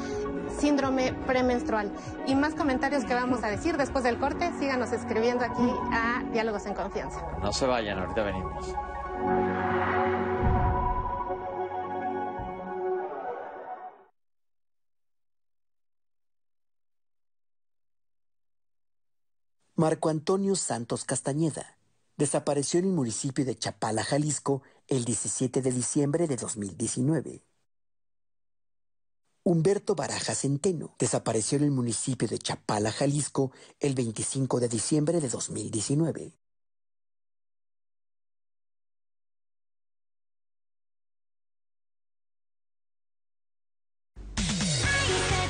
[0.59, 1.93] síndrome premenstrual?
[2.27, 6.67] Y más comentarios que vamos a decir después del corte, síganos escribiendo aquí a Diálogos
[6.67, 7.21] en Confianza.
[7.41, 8.75] No se vayan, ahorita venimos.
[19.75, 21.77] Marco Antonio Santos Castañeda
[22.17, 27.43] desapareció en el municipio de Chapala, Jalisco, el 17 de diciembre de 2019.
[29.45, 33.51] Humberto Baraja Centeno desapareció en el municipio de Chapala, Jalisco,
[33.81, 36.37] el 25 de diciembre de 2019.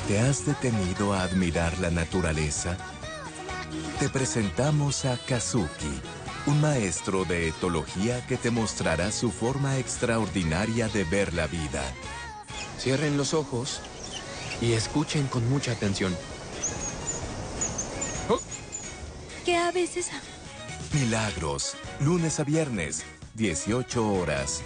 [0.08, 2.76] ¿Te has detenido a admirar la naturaleza?
[3.98, 6.00] Te presentamos a Kazuki,
[6.46, 11.82] un maestro de etología que te mostrará su forma extraordinaria de ver la vida.
[12.78, 13.80] Cierren los ojos
[14.60, 16.16] y escuchen con mucha atención.
[19.44, 20.20] ¿Qué aves esa?
[20.92, 24.62] Milagros, lunes a viernes, 18 horas.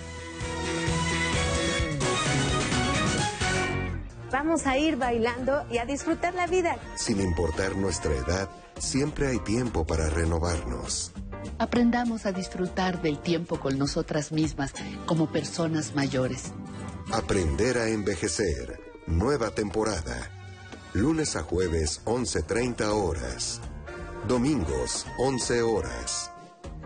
[4.30, 6.76] Vamos a ir bailando y a disfrutar la vida.
[6.94, 11.12] Sin importar nuestra edad, siempre hay tiempo para renovarnos.
[11.58, 14.72] Aprendamos a disfrutar del tiempo con nosotras mismas
[15.06, 16.52] como personas mayores.
[17.12, 18.80] Aprender a envejecer.
[19.06, 20.30] Nueva temporada.
[20.92, 23.60] Lunes a jueves, 11.30 horas.
[24.26, 26.30] Domingos, 11 horas.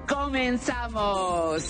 [0.08, 1.64] ¡Comenzamos!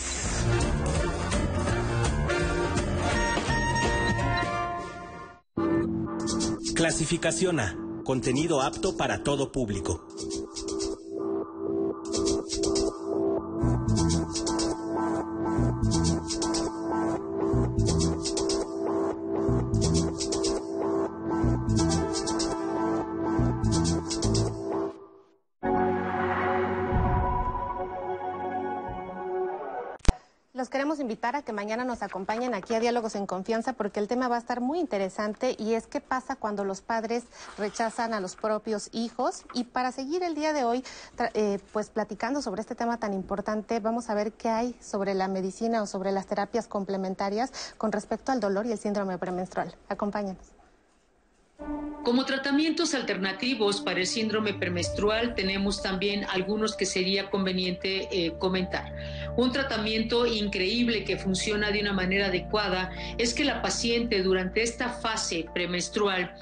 [6.74, 7.76] Clasificación A.
[8.04, 10.08] Contenido apto para todo público.
[30.70, 34.28] Queremos invitar a que mañana nos acompañen aquí a Diálogos en Confianza porque el tema
[34.28, 37.24] va a estar muy interesante y es qué pasa cuando los padres
[37.58, 39.44] rechazan a los propios hijos.
[39.52, 40.84] Y para seguir el día de hoy,
[41.34, 45.26] eh, pues platicando sobre este tema tan importante, vamos a ver qué hay sobre la
[45.26, 49.74] medicina o sobre las terapias complementarias con respecto al dolor y el síndrome premenstrual.
[49.88, 50.59] Acompáñenos.
[52.04, 58.94] Como tratamientos alternativos para el síndrome premenstrual tenemos también algunos que sería conveniente eh, comentar.
[59.36, 64.88] Un tratamiento increíble que funciona de una manera adecuada es que la paciente durante esta
[64.88, 66.34] fase premenstrual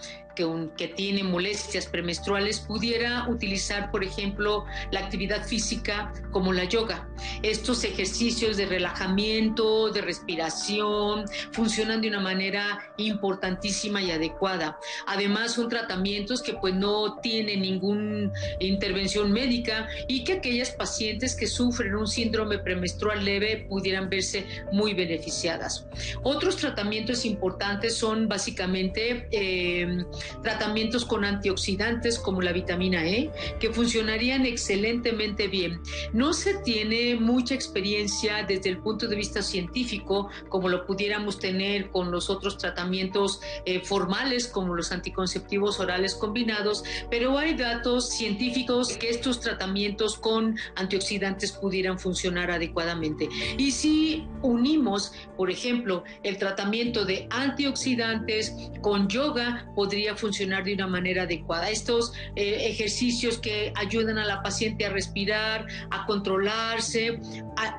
[0.76, 7.08] que, tiene molestias premenstruales pudiera utilizar, por ejemplo, la actividad física como la yoga.
[7.42, 14.78] Estos ejercicios de relajamiento, de respiración, funcionan de una manera importantísima y adecuada.
[15.06, 21.46] Además, son tratamientos que pues no tienen ninguna intervención médica y que aquellas pacientes que
[21.46, 25.86] sufren un síndrome premenstrual leve pudieran verse muy beneficiadas.
[26.22, 30.04] Otros tratamientos importantes son básicamente eh,
[30.42, 35.80] tratamientos con antioxidantes como la vitamina E, que funcionarían excelentemente bien.
[36.12, 41.90] No se tiene mucha experiencia desde el punto de vista científico, como lo pudiéramos tener
[41.90, 48.96] con los otros tratamientos eh, formales, como los anticonceptivos orales combinados, pero hay datos científicos
[48.96, 53.28] que estos tratamientos con antioxidantes pudieran funcionar adecuadamente.
[53.56, 60.86] Y si unimos, por ejemplo, el tratamiento de antioxidantes con yoga, podría funcionar de una
[60.86, 61.70] manera adecuada.
[61.70, 67.20] Estos eh, ejercicios que ayudan a la paciente a respirar, a controlarse,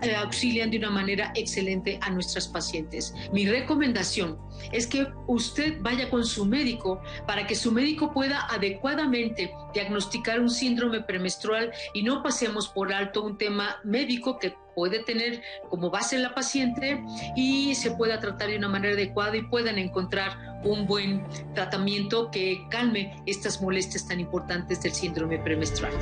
[0.01, 3.13] eh, auxilian de una manera excelente a nuestras pacientes.
[3.31, 4.37] Mi recomendación
[4.71, 10.49] es que usted vaya con su médico para que su médico pueda adecuadamente diagnosticar un
[10.49, 16.17] síndrome premenstrual y no pasemos por alto un tema médico que puede tener como base
[16.17, 17.03] la paciente
[17.35, 22.66] y se pueda tratar de una manera adecuada y puedan encontrar un buen tratamiento que
[22.70, 25.93] calme estas molestias tan importantes del síndrome premenstrual.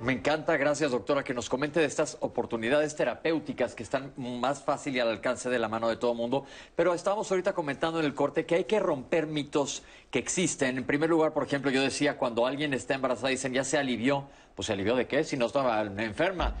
[0.00, 4.94] Me encanta, gracias doctora, que nos comente de estas oportunidades terapéuticas que están más fácil
[4.94, 6.44] y al alcance de la mano de todo mundo.
[6.76, 9.82] Pero estábamos ahorita comentando en el corte que hay que romper mitos
[10.12, 10.78] que existen.
[10.78, 14.28] En primer lugar, por ejemplo, yo decía, cuando alguien está embarazada dicen, ya se alivió.
[14.58, 15.22] Pues se alivió de qué?
[15.22, 16.56] Si no estaba enferma.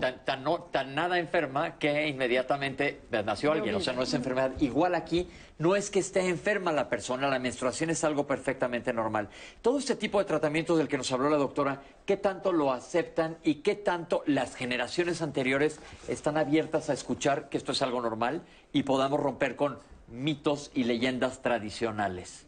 [0.00, 3.74] Tan, tan, no, tan nada enferma que inmediatamente nació alguien.
[3.74, 4.52] O sea, no es enfermedad.
[4.60, 5.28] Igual aquí
[5.58, 9.28] no es que esté enferma la persona, la menstruación es algo perfectamente normal.
[9.60, 13.36] Todo este tipo de tratamientos del que nos habló la doctora, ¿qué tanto lo aceptan
[13.42, 15.78] y qué tanto las generaciones anteriores
[16.08, 18.40] están abiertas a escuchar que esto es algo normal
[18.72, 19.78] y podamos romper con
[20.08, 22.46] mitos y leyendas tradicionales?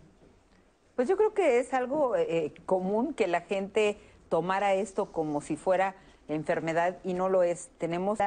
[0.97, 3.99] Pues yo creo que es algo eh, común que la gente
[4.35, 5.95] tomara esto como si fuera
[6.27, 7.71] enfermedad y no lo es.
[7.79, 8.19] Tenemos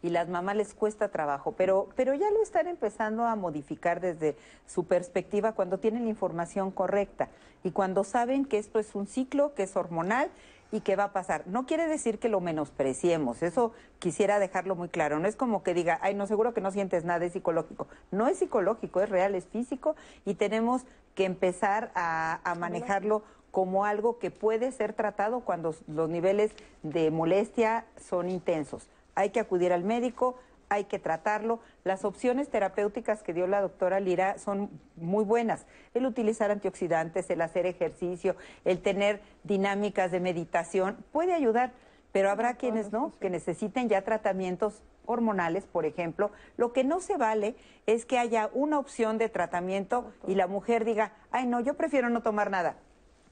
[0.00, 4.36] y las mamás les cuesta trabajo, pero, pero ya lo están empezando a modificar desde
[4.68, 7.30] su perspectiva cuando tienen la información correcta
[7.64, 10.30] y cuando saben que esto es un ciclo, que es hormonal
[10.70, 11.42] y que va a pasar.
[11.48, 15.18] No quiere decir que lo menospreciemos, eso quisiera dejarlo muy claro.
[15.18, 17.88] No es como que diga, ay, no, seguro que no sientes nada, es psicológico.
[18.12, 20.82] No es psicológico, es real, es físico y tenemos
[21.16, 27.10] que empezar a, a manejarlo como algo que puede ser tratado cuando los niveles de
[27.10, 28.88] molestia son intensos.
[29.14, 30.38] Hay que acudir al médico,
[30.68, 31.60] hay que tratarlo.
[31.84, 35.66] Las opciones terapéuticas que dio la doctora Lira son muy buenas.
[35.94, 41.72] El utilizar antioxidantes, el hacer ejercicio, el tener dinámicas de meditación puede ayudar,
[42.12, 46.30] pero habrá quienes no, que necesiten ya tratamientos hormonales, por ejemplo.
[46.56, 50.84] Lo que no se vale es que haya una opción de tratamiento y la mujer
[50.84, 52.76] diga, ay no, yo prefiero no tomar nada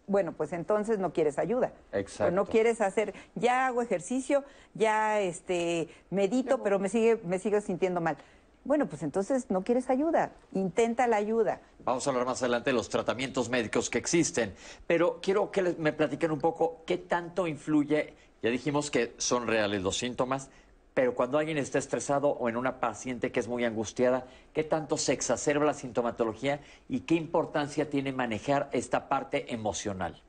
[0.09, 1.73] bueno, pues entonces no quieres ayuda.
[1.93, 2.35] Exacto.
[2.35, 4.43] no quieres hacer, ya hago ejercicio,
[4.75, 8.17] ya este medito, pero me sigue me sigo sintiendo mal.
[8.65, 11.61] Bueno, pues entonces no quieres ayuda, intenta la ayuda.
[11.85, 14.55] Vamos a hablar más adelante de los tratamientos médicos que existen,
[14.87, 19.83] pero quiero que me platiquen un poco qué tanto influye, ya dijimos que son reales
[19.83, 20.51] los síntomas,
[20.99, 24.97] pero cuando alguien está estresado o en una paciente que es muy angustiada, ¿qué tanto
[24.97, 30.21] se exacerba la sintomatología y qué importancia tiene manejar esta parte emocional?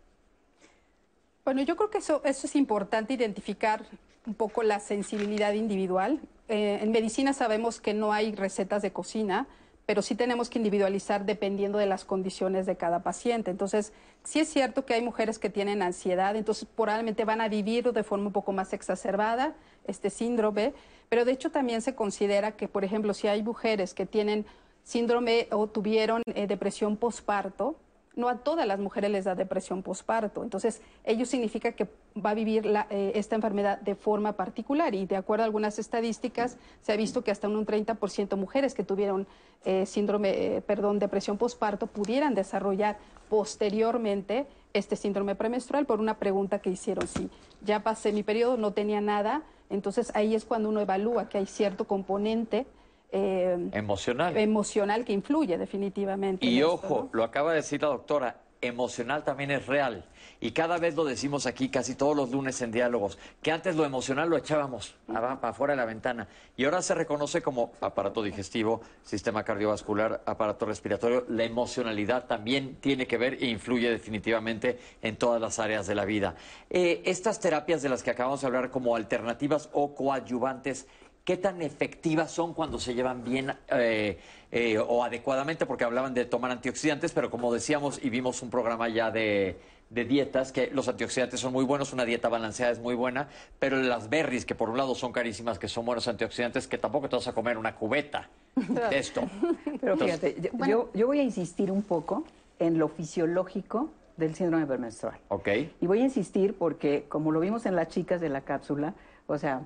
[1.44, 3.84] Bueno, yo creo que eso, eso es importante identificar
[4.28, 6.20] un poco la sensibilidad individual.
[6.48, 9.48] Eh, en medicina sabemos que no hay recetas de cocina,
[9.88, 13.50] pero sí tenemos que individualizar dependiendo de las condiciones de cada paciente.
[13.50, 13.92] Entonces,
[14.24, 18.04] sí es cierto que hay mujeres que tienen ansiedad, entonces probablemente van a vivir de
[18.04, 19.56] forma un poco más exacerbada
[19.90, 20.74] este síndrome,
[21.10, 24.46] pero de hecho también se considera que, por ejemplo, si hay mujeres que tienen
[24.84, 27.76] síndrome o tuvieron eh, depresión posparto,
[28.16, 30.44] no a todas las mujeres les da depresión posparto.
[30.44, 31.88] Entonces, ello significa que
[32.18, 36.58] va a vivir eh, esta enfermedad de forma particular y de acuerdo a algunas estadísticas
[36.82, 39.28] se ha visto que hasta un 30% mujeres que tuvieron
[39.64, 42.98] eh, síndrome, perdón, depresión posparto pudieran desarrollar
[43.30, 47.08] posteriormente este síndrome premenstrual por una pregunta que hicieron.
[47.08, 47.30] Si
[47.62, 51.46] ya pasé mi periodo, no tenía nada, entonces ahí es cuando uno evalúa que hay
[51.46, 52.66] cierto componente
[53.12, 54.38] eh, emocional.
[54.38, 56.46] emocional que influye definitivamente.
[56.46, 60.06] Y ojo, lo acaba de decir la doctora, emocional también es real.
[60.42, 63.84] Y cada vez lo decimos aquí, casi todos los lunes en diálogos, que antes lo
[63.84, 66.28] emocional lo echábamos para afuera de la ventana.
[66.56, 71.26] Y ahora se reconoce como aparato digestivo, sistema cardiovascular, aparato respiratorio.
[71.28, 76.06] La emocionalidad también tiene que ver e influye definitivamente en todas las áreas de la
[76.06, 76.36] vida.
[76.70, 80.88] Eh, estas terapias de las que acabamos de hablar como alternativas o coadyuvantes,
[81.30, 84.18] ¿qué tan efectivas son cuando se llevan bien eh,
[84.52, 85.68] eh, o adecuadamente?
[85.68, 89.56] Porque hablaban de tomar antioxidantes, pero como decíamos y vimos un programa ya de
[89.92, 93.28] de dietas, que los antioxidantes son muy buenos, una dieta balanceada es muy buena,
[93.60, 97.10] pero las berries, que por un lado son carísimas, que son buenos antioxidantes, que tampoco
[97.10, 99.22] te vas a comer una cubeta de esto.
[99.82, 100.36] Pero fíjate,
[100.68, 102.24] yo, yo, voy a insistir un poco
[102.60, 105.18] en lo fisiológico del síndrome premenstrual.
[105.30, 105.48] Ok.
[105.82, 108.94] Y voy a insistir porque, como lo vimos en las chicas de la cápsula,
[109.26, 109.64] o sea,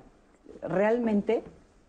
[0.62, 1.42] realmente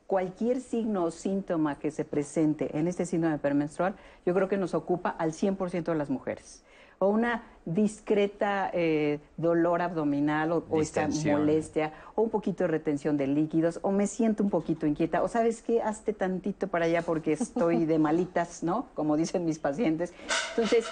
[0.08, 3.96] cualquier signo o síntoma que se presente en este síndrome premenstrual,
[4.26, 6.64] yo creo que nos ocupa al 100% de las mujeres.
[6.98, 13.18] o una discreta eh, dolor abdominal o, o esta molestia o un poquito de retención
[13.18, 17.02] de líquidos o me siento un poquito inquieta o sabes qué, hazte tantito para allá
[17.02, 18.88] porque estoy de malitas, ¿no?
[18.94, 20.14] Como dicen mis pacientes.
[20.52, 20.86] Entonces,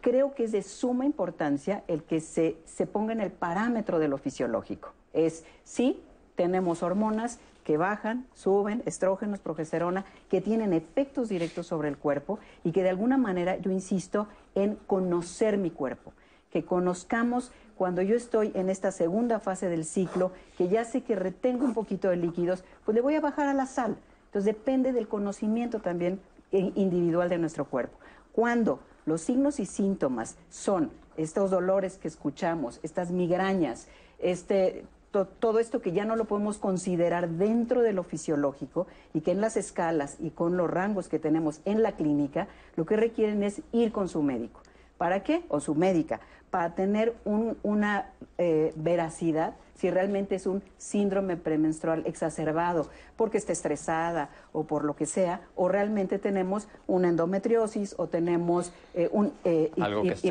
[0.00, 4.06] creo que es de suma importancia el que se, se ponga en el parámetro de
[4.06, 4.92] lo fisiológico.
[5.12, 6.00] Es, sí,
[6.38, 12.70] tenemos hormonas que bajan, suben, estrógenos, progesterona, que tienen efectos directos sobre el cuerpo y
[12.70, 16.12] que de alguna manera, yo insisto, en conocer mi cuerpo,
[16.52, 21.16] que conozcamos cuando yo estoy en esta segunda fase del ciclo, que ya sé que
[21.16, 23.96] retengo un poquito de líquidos, pues le voy a bajar a la sal.
[24.26, 26.20] Entonces depende del conocimiento también
[26.52, 27.98] eh, individual de nuestro cuerpo.
[28.30, 33.88] Cuando los signos y síntomas son estos dolores que escuchamos, estas migrañas,
[34.20, 39.20] este, to- todo esto que ya no lo podemos considerar dentro de lo fisiológico y
[39.22, 42.96] que en las escalas y con los rangos que tenemos en la clínica, lo que
[42.96, 44.60] requieren es ir con su médico.
[44.98, 45.44] ¿Para qué?
[45.48, 52.02] O su médica, para tener un- una eh, veracidad si realmente es un síndrome premenstrual
[52.06, 58.08] exacerbado, porque está estresada o por lo que sea, o realmente tenemos una endometriosis o
[58.08, 59.70] tenemos eh, un eh,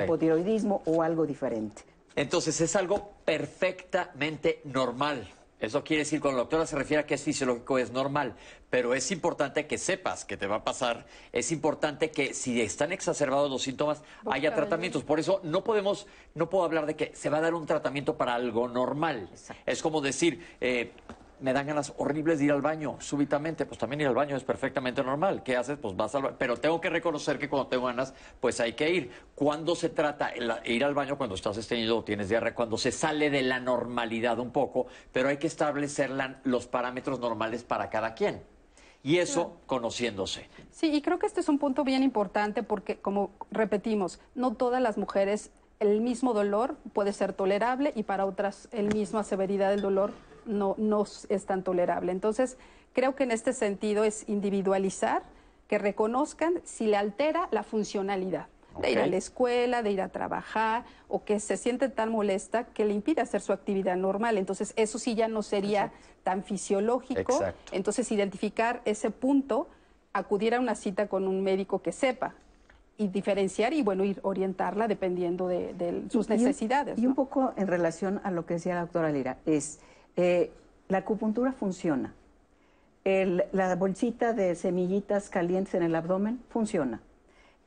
[0.03, 1.83] hipotiroidismo o algo diferente.
[2.17, 5.29] Entonces es algo perfectamente normal.
[5.59, 8.35] Eso quiere decir, cuando la doctora se refiere a que es fisiológico, es normal.
[8.71, 11.05] Pero es importante que sepas que te va a pasar.
[11.31, 14.01] Es importante que si están exacerbados los síntomas,
[14.31, 15.03] haya tratamientos.
[15.03, 18.17] Por eso no podemos, no puedo hablar de que se va a dar un tratamiento
[18.17, 19.29] para algo normal.
[19.67, 20.93] Es como decir, eh,
[21.39, 23.65] me dan ganas horribles de ir al baño súbitamente.
[23.65, 25.43] Pues también ir al baño es perfectamente normal.
[25.43, 25.77] ¿Qué haces?
[25.77, 26.35] Pues vas al baño.
[26.39, 29.11] Pero tengo que reconocer que cuando tengo ganas, pues hay que ir.
[29.35, 32.91] Cuando se trata el ir al baño cuando estás estreñido o tienes diarrea, cuando se
[32.91, 37.89] sale de la normalidad un poco, pero hay que establecer la- los parámetros normales para
[37.89, 38.41] cada quien.
[39.03, 40.49] Y eso conociéndose.
[40.71, 44.81] Sí, y creo que este es un punto bien importante porque, como repetimos, no todas
[44.81, 49.81] las mujeres el mismo dolor puede ser tolerable y para otras el misma severidad del
[49.81, 50.11] dolor
[50.47, 52.11] no, no es tan tolerable.
[52.11, 52.57] Entonces,
[52.93, 55.23] creo que en este sentido es individualizar,
[55.67, 58.47] que reconozcan si le altera la funcionalidad.
[58.81, 62.63] De ir a la escuela, de ir a trabajar, o que se siente tan molesta
[62.65, 64.37] que le impide hacer su actividad normal.
[64.37, 65.91] Entonces, eso sí ya no sería
[66.23, 67.19] tan fisiológico.
[67.33, 67.71] Exacto.
[67.75, 69.67] Entonces, identificar ese punto,
[70.13, 72.35] acudir a una cita con un médico que sepa
[72.97, 76.99] y diferenciar y, bueno, ir orientarla dependiendo de, de sus Y un- necesidades.
[76.99, 79.79] Y un, poco en relación a lo que decía la doctora Lira, es
[80.17, 80.51] eh,
[80.89, 82.13] la acupuntura funciona.
[83.05, 86.99] El- la bolsita de semillitas calientes en el abdomen funciona.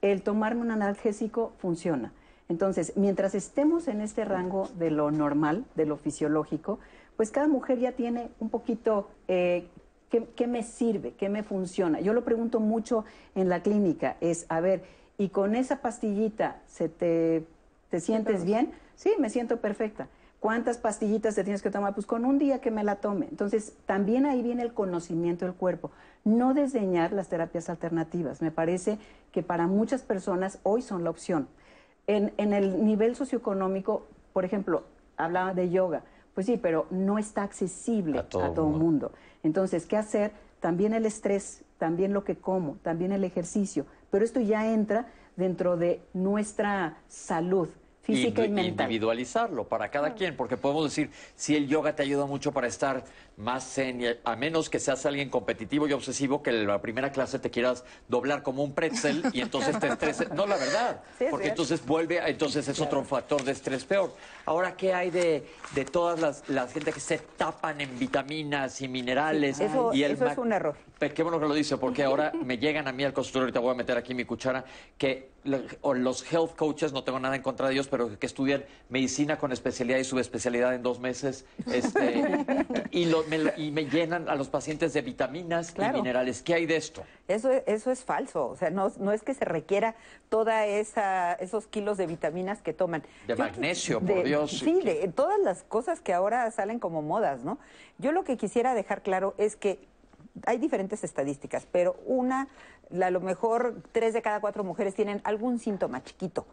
[0.02, 2.12] El tomarme un analgésico funciona.
[2.48, 6.78] Entonces, mientras estemos en este rango de lo normal, de lo fisiológico,
[7.16, 9.66] pues cada mujer ya tiene un poquito eh,
[10.10, 12.00] qué, qué me sirve, qué me funciona.
[12.00, 14.82] Yo lo pregunto mucho en la clínica, es, a ver,
[15.16, 17.44] ¿y con esa pastillita se te,
[17.90, 18.72] te sientes bien?
[18.96, 20.08] Sí, me siento perfecta.
[20.40, 21.94] ¿Cuántas pastillitas te tienes que tomar?
[21.94, 23.26] Pues con un día que me la tome.
[23.30, 25.90] Entonces, también ahí viene el conocimiento del cuerpo.
[26.24, 28.40] No desdeñar las terapias alternativas.
[28.40, 28.98] Me parece
[29.32, 31.46] que para muchas personas hoy son la opción.
[32.06, 34.84] En, en el nivel socioeconómico, por ejemplo,
[35.18, 36.04] hablaba de yoga.
[36.34, 39.12] Pues sí, pero no está accesible a todo, el mundo.
[39.42, 40.32] Entonces, ¿qué hacer?
[40.60, 43.84] También el estrés, también lo que como, también el ejercicio.
[44.10, 47.68] Pero esto ya entra dentro de nuestra salud
[48.02, 48.86] física y mental.
[48.86, 53.04] Individualizarlo para cada quien, porque podemos decir, si el yoga te ayuda mucho para estar
[53.36, 57.38] más zen, a menos que seas alguien competitivo y obsesivo, que en la primera clase
[57.38, 60.30] te quieras doblar como un pretzel y entonces te estreses.
[60.32, 61.62] No, la verdad, Sí, porque cierto.
[61.62, 64.12] entonces vuelve, a- entonces es otro factor de estrés peor.
[64.46, 68.88] Ahora, ¿qué hay de, de todas las, las gente que se tapan en vitaminas y
[68.88, 69.58] minerales?
[69.58, 70.76] Sí, eso- y el eso es un error.
[71.14, 73.70] Qué bueno que lo dice, porque ahora me llegan a mí al consultorio, ahorita voy
[73.72, 74.64] a meter aquí mi cuchara,
[74.98, 75.30] que
[75.80, 79.38] o los health coaches, no tengo nada en contra de ellos, pero que estudian medicina
[79.38, 82.22] con especialidad y subespecialidad en dos meses, este,
[82.90, 85.98] y, lo- me, y me llenan a los pacientes de vitaminas Claro.
[85.98, 86.42] y minerales.
[86.42, 87.02] ¿Qué hay de esto?
[87.28, 89.94] Eso, eso es falso, o sea, no, no es que se requiera
[90.28, 93.02] toda esa esos kilos de vitaminas que toman.
[93.26, 94.50] De Yo- magnesio, por Dios.
[94.58, 97.58] Sí, de todas las cosas que ahora salen como modas, ¿no?
[97.98, 99.78] Yo lo que quisiera dejar claro es que
[100.46, 102.48] hay diferentes estadísticas, pero una,
[103.00, 106.46] a lo mejor tres de cada cuatro mujeres tienen algún síntoma chiquito.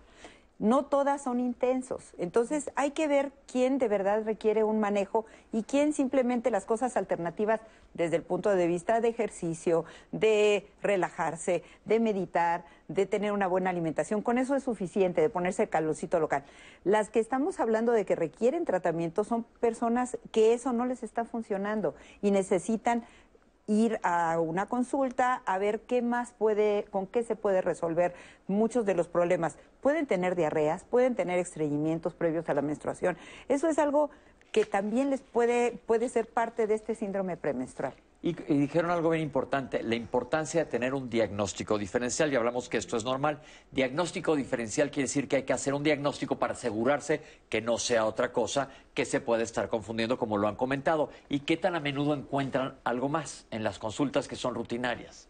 [0.60, 2.14] No todas son intensos.
[2.18, 6.98] Entonces hay que ver quién de verdad requiere un manejo y quién simplemente las cosas
[6.98, 7.62] alternativas
[7.94, 13.70] desde el punto de vista de ejercicio, de relajarse, de meditar, de tener una buena
[13.70, 14.24] alimentación.
[14.24, 16.44] Con eso es suficiente, de ponerse el calorcito local.
[16.84, 21.24] Las que estamos hablando de que requieren tratamiento son personas que eso no les está
[21.24, 23.04] funcionando y necesitan
[23.68, 28.16] ir a una consulta a ver qué más puede, con qué se puede resolver
[28.48, 29.58] muchos de los problemas.
[29.82, 33.18] Pueden tener diarreas, pueden tener estreñimientos previos a la menstruación.
[33.50, 34.10] Eso es algo
[34.52, 37.94] que también les puede, puede ser parte de este síndrome premenstrual.
[38.24, 42.34] Y, y dijeron algo bien importante, la importancia de tener un diagnóstico diferencial.
[42.34, 43.42] Y hablamos que esto es normal.
[43.72, 48.06] Diagnóstico diferencial quiere decir que hay que hacer un diagnóstico para asegurarse que no sea
[48.06, 51.10] otra cosa que se puede estar confundiendo, como lo han comentado.
[51.30, 55.30] ¿Y qué tan a menudo encuentran algo más en las consultas que son rutinarias?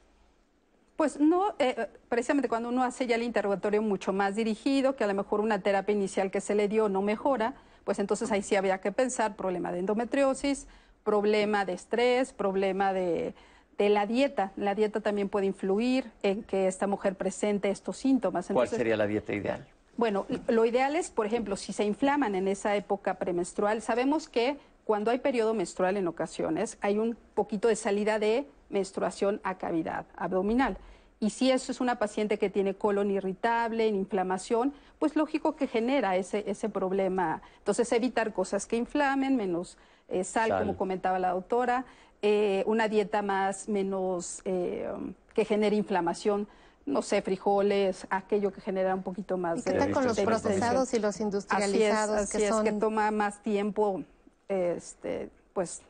[0.96, 5.08] Pues no, eh, precisamente cuando uno hace ya el interrogatorio mucho más dirigido, que a
[5.08, 7.54] lo mejor una terapia inicial que se le dio no mejora,
[7.88, 10.68] pues entonces ahí sí había que pensar problema de endometriosis,
[11.06, 13.34] problema de estrés, problema de,
[13.78, 14.52] de la dieta.
[14.58, 18.50] La dieta también puede influir en que esta mujer presente estos síntomas.
[18.52, 19.66] ¿Cuál sería la dieta ideal?
[19.96, 24.58] bueno, lo ideal es, por ejemplo, si se inflaman en esa época premenstrual, sabemos que
[24.84, 30.08] cuando hay periodo menstrual en ocasiones hay un poquito de salida de menstruación a cavidad
[30.18, 30.78] abdominal.
[31.20, 35.68] Y si eso es una paciente que tiene colon irritable, en inflamación, pues lógico que
[35.68, 37.42] genera ese, ese problema.
[37.58, 39.78] Entonces, evitar cosas que inflamen, menos
[40.10, 40.60] eh, sal, Sal.
[40.60, 41.86] como comentaba la doctora,
[42.22, 44.88] eh, una dieta más, menos, eh,
[45.34, 46.48] que genere inflamación,
[46.86, 50.94] no sé, frijoles, aquello que genera un poquito más ¿Y qué tal con los procesados
[50.94, 54.04] y los industrializados Así es, así que es, son que toma más tiempo,
[54.48, 55.82] este, pues,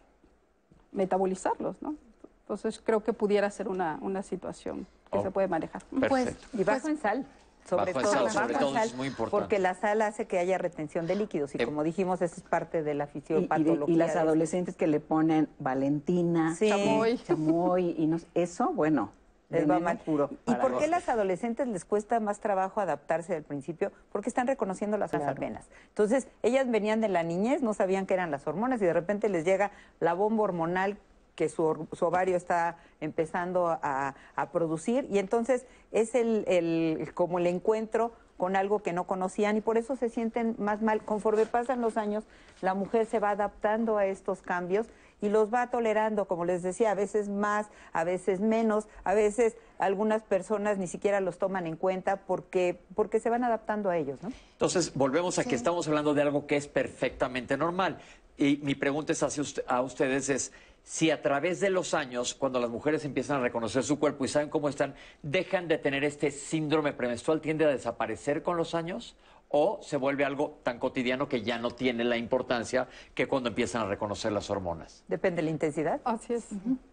[0.91, 1.95] metabolizarlos, ¿no?
[2.41, 5.83] Entonces creo que pudiera ser una, una situación que Oh, se puede manejar.
[5.85, 6.47] perfecto.
[6.53, 7.25] y bajo en sal.
[7.65, 9.31] Sobre Bajo todo, sal, bajo sobre en todo, sal, es muy importante.
[9.41, 12.81] Porque la sal hace que haya retención de líquidos y como dijimos, eso es parte
[12.81, 13.93] de la Y, y de- fisiopatología.
[13.93, 14.19] y las de esto.
[14.21, 16.69] adolescentes que le ponen Valentina, Sí.
[16.69, 19.11] chamoy, chamoy, y no, eso, bueno,
[19.49, 19.97] Les va mal.
[19.99, 20.29] puro.
[20.45, 23.91] ¿Y por qué las adolescentes les cuesta más trabajo adaptarse al principio?
[24.13, 25.29] Porque están reconociendo las Claro.
[25.29, 25.67] apenas.
[25.89, 29.27] Entonces, ellas venían de la niñez, no sabían qué eran las hormonas y de repente
[29.29, 30.97] les llega la bomba hormonal
[31.37, 37.13] que su, or- su ovario está empezando a, a producir y entonces es el, el-
[37.13, 41.03] como el encuentro con algo que no conocían y por eso se sienten más mal.
[41.05, 42.25] Conforme pasan los años,
[42.61, 44.87] la mujer se va adaptando a estos cambios
[45.21, 49.57] y los va tolerando, como les decía, a veces más, a veces menos, a veces
[49.79, 54.21] algunas personas ni siquiera los toman en cuenta porque, porque se van adaptando a ellos,
[54.21, 54.31] ¿no?
[54.53, 57.97] Entonces, volvemos a que estamos hablando de algo que es perfectamente normal.
[58.39, 60.51] Y mi pregunta es hacia usted- a ustedes es
[60.87, 64.29] si a través de los años, cuando las mujeres empiezan a reconocer su cuerpo y
[64.29, 69.17] saben cómo están, dejan de tener este síndrome premenstrual, tiende a desaparecer con los años
[69.49, 73.81] o se vuelve algo tan cotidiano que ya no tiene la importancia que cuando empiezan
[73.81, 75.03] a reconocer las hormonas.
[75.09, 75.99] Depende de la intensidad.
[76.05, 76.47] Así es.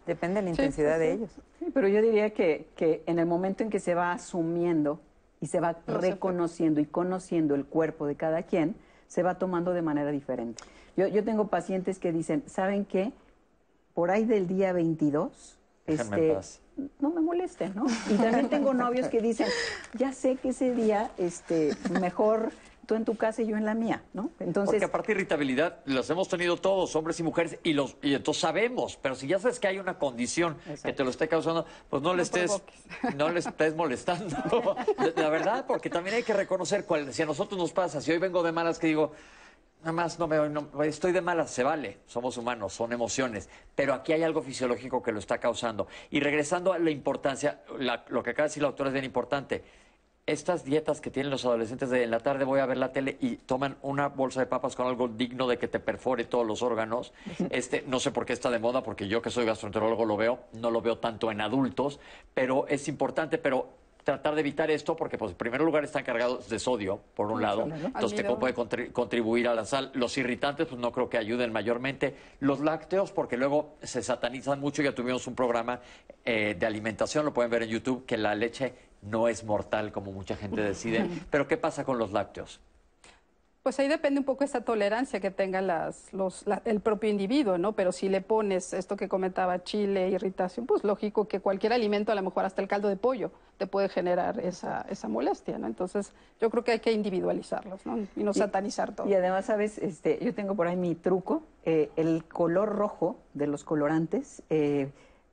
[0.05, 1.29] Depende de la Sí, intensidad sí, de ellos.
[1.59, 4.99] Sí, pero yo diría que, que en el momento en que se va asumiendo
[5.39, 8.75] y se va reconociendo y conociendo el cuerpo de cada quien,
[9.07, 10.61] se va tomando de manera diferente.
[10.97, 13.13] Yo, yo tengo pacientes que dicen, ¿saben qué?
[13.95, 16.59] Por ahí del día 22, Déjenme este,
[16.99, 17.85] no me molesten, ¿no?
[18.09, 19.47] Y también tengo novios que dicen,
[19.93, 21.71] ya sé que ese día, este,
[22.01, 22.51] mejor
[22.85, 24.29] tú en tu casa y yo en la mía, ¿no?
[24.39, 28.41] Entonces, Porque aparte irritabilidad las hemos tenido todos, hombres y mujes, y los y entonces
[28.41, 32.03] sabemos, pero si ya sabes que hay una condición que te lo esté causando, pues
[32.03, 32.51] no le estés
[33.15, 34.35] no le estés molestando.
[34.97, 38.11] La- La verdad, porque también hay que reconocer cuál si a nosotros nos pasa, si
[38.11, 39.13] hoy vengo de malas que digo
[39.81, 43.93] Nada más no me no- estoy de malas, se vale, somos humanos, son emociones, pero
[43.93, 45.87] aquí hay algo fisiológico que lo está causando.
[46.09, 49.05] Y regresando a la importancia, la- lo que acaba de decir la doctora es bien
[49.05, 49.63] importante.
[50.25, 53.15] Estas dietas que tienen los adolescentes de en la tarde voy a ver la tele
[53.21, 56.63] y toman una bolsa de papas con algo digno de que te perfore todos los
[56.63, 57.13] órganos.
[57.51, 60.39] Este, no sé por qué está de moda, porque yo que soy gastroenterólogo lo veo,
[60.53, 61.99] no lo veo tanto en adultos,
[62.33, 63.67] pero es importante, pero
[64.05, 67.41] tratar de evitar esto porque pues en primer lugar están cargados de sodio, por un
[67.41, 69.89] lado, entonces te puede contri- contribuir a la sal.
[69.95, 72.15] Los irritantes pues no creo que ayuden mayormente.
[72.39, 75.81] Los lácteos porque luego se satanizan mucho, ya tuvimos un programa
[76.23, 80.11] eh, de alimentación, lo pueden ver en YouTube, que la leche no es mortal como
[80.11, 81.09] mucha gente decide.
[81.31, 82.61] Pero ¿qué pasa con los lácteos?
[83.65, 87.57] Pues ahí depende un poco esa tolerancia que tenga las, los, la- el propio individuo,
[87.57, 87.71] ¿no?
[87.71, 92.15] Pero si le pones esto que comentaba, chile, irritación, pues lógico que cualquier alimento, a
[92.15, 95.65] lo mejor hasta el caldo de pollo, te puede generar esa, esa molestia, ¿no?
[95.65, 97.97] Entonces, yo creo que hay que individualizarlos, ¿no?
[98.15, 99.09] Y no satanizar todo.
[99.09, 99.79] Y además, ¿sabes?
[99.79, 101.41] Este, yo tengo por ahí mi truco.
[101.65, 104.91] eh, el color rojo de los colorantes eh,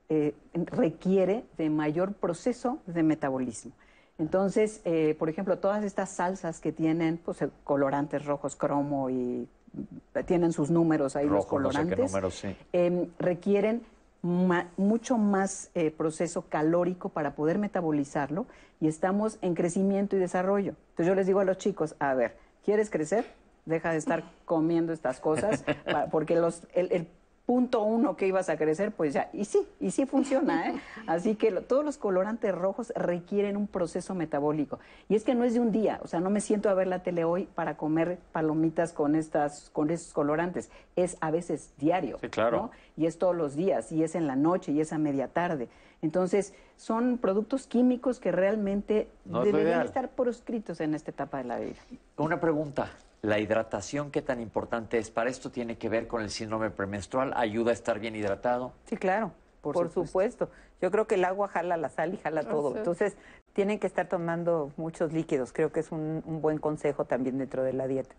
[0.09, 3.73] eh, requiere de mayor proceso de metabolismo.
[4.19, 10.19] Entonces, eh, por ejemplo, todas estas salsas que tienen pues, colorantes rojos, cromo y mm,
[10.25, 12.55] tienen sus números ahí los Rojo, no sé qué colorantes, número, sí.
[12.73, 13.81] eh, requieren
[14.21, 18.45] ma- mucho más eh, proceso calórico para poder metabolizarlo
[18.79, 20.75] y estamos en crecimiento y desarrollo.
[20.91, 23.25] Entonces yo les digo a los chicos, a ver, ¿quieres crecer?
[23.65, 25.65] Deja de estar comiendo estas cosas,
[26.11, 27.07] porque los, el, el
[27.45, 30.75] punto uno que ibas a crecer, pues ya, y sí, y sí funciona, ¿eh?
[31.07, 34.79] Así que lo- todos los colorantes rojos requieren un proceso metabólico.
[35.09, 36.87] Y es que no es de un día, o sea, no me siento a ver
[36.87, 40.69] la tele hoy para comer palomitas con estas, con esos colorantes.
[40.95, 42.17] Es a veces diario.
[42.21, 42.57] Sí, claro.
[42.57, 42.71] ¿no?
[42.95, 45.67] Y es todos los días, y es en la noche, y es a media tarde.
[46.01, 51.37] Entonces, son productos químicos que realmente No es lo deberían estar proscritos en esta etapa
[51.39, 51.75] de la vida.
[52.17, 52.89] Una pregunta.
[53.23, 55.09] ¿La hidratación qué tan importante es?
[55.09, 57.31] ¿Para esto tiene que ver con el síndrome premenstrual?
[57.37, 58.73] ¿Ayuda a estar bien hidratado?
[58.83, 60.49] Sí, claro, por, supuesto.
[60.81, 62.73] Yo creo que el agua jala la sal y jala todo.
[62.73, 62.79] sí.
[62.79, 63.15] Entonces,
[63.53, 65.53] tienen que estar tomando muchos líquidos.
[65.53, 68.13] Creo que es un, un buen consejo también dentro de la dieta.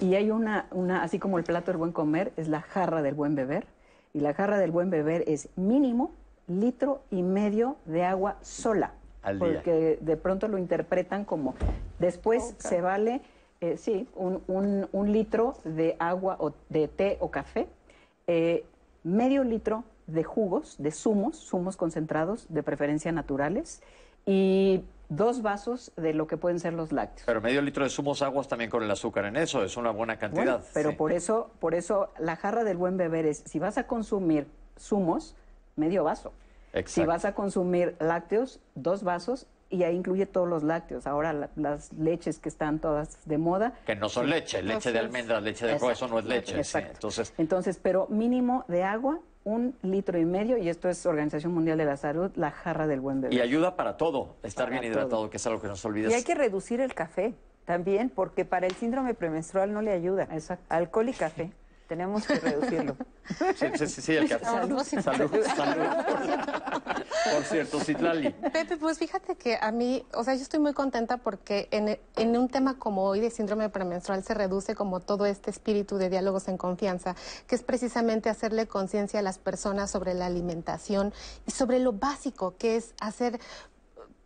[0.00, 3.02] Y, y hay una, una, así como el plato del buen comer, es la jarra
[3.02, 3.66] del buen beber.
[4.14, 6.12] Y la jarra del buen beber es mínimo
[6.46, 8.92] litro y medio de agua sola.
[9.24, 9.48] Al día.
[9.48, 11.56] Porque de pronto lo interpretan como,
[11.98, 13.20] después se vale,
[13.60, 17.66] eh, sí, un, un- un litro de agua o de té o café,
[18.26, 18.64] eh,
[19.04, 23.82] medio litro de jugos, de zumos, zumos concentrados, de preferencia naturales,
[24.26, 27.24] y dos vasos de lo que pueden ser los lácteos.
[27.26, 30.18] Pero medio litro de zumos aguas también con el azúcar en eso, es una buena
[30.18, 30.44] cantidad.
[30.58, 30.96] Bueno, pero sí.
[30.96, 34.46] por eso, por eso la jarra del buen beber es, si vas a consumir
[34.78, 35.34] zumos,
[35.76, 36.32] medio vaso.
[36.84, 41.06] Si vas a consumir lácteos, dos vasos, y ahí incluye todos los lácteos.
[41.06, 43.74] Ahora la- las leches que están todas de moda.
[43.86, 46.52] Que no son leche, leche de Entonces- almendra, leche de coco, eso no es leche.
[46.52, 46.58] sí.
[46.58, 46.90] Exacto.
[46.94, 51.78] Entonces, Entonces, pero mínimo de agua, un litro y medio, y esto es Organización Mundial
[51.78, 53.34] de la Salud, la jarra del buen beber.
[53.36, 55.02] y ayuda para todo, estar Para bien todo.
[55.02, 56.12] hidratado, que es algo que nos olvidas.
[56.12, 60.28] Y hay que reducir el café también, porque para el síndrome premenstrual no le ayuda.
[60.68, 61.50] Alcohol y café.
[61.88, 62.96] Tenemos que reducirlo.
[63.56, 64.44] Sí, sí, sí, sí, el café.
[64.44, 64.82] Salud.
[64.82, 65.86] Salud, salud.
[67.32, 68.30] Por cierto, Citlali.
[68.30, 72.36] Pepe, pues fíjate que a mí, o sea, yo estoy muy contenta porque en, en
[72.36, 76.48] un tema como hoy de síndrome premenstrual se reduce como todo este espíritu de diálogos
[76.48, 77.16] en confianza,
[77.46, 81.14] que es precisamente hacerle conciencia a las personas sobre la alimentación
[81.46, 83.40] y sobre lo básico que es hacer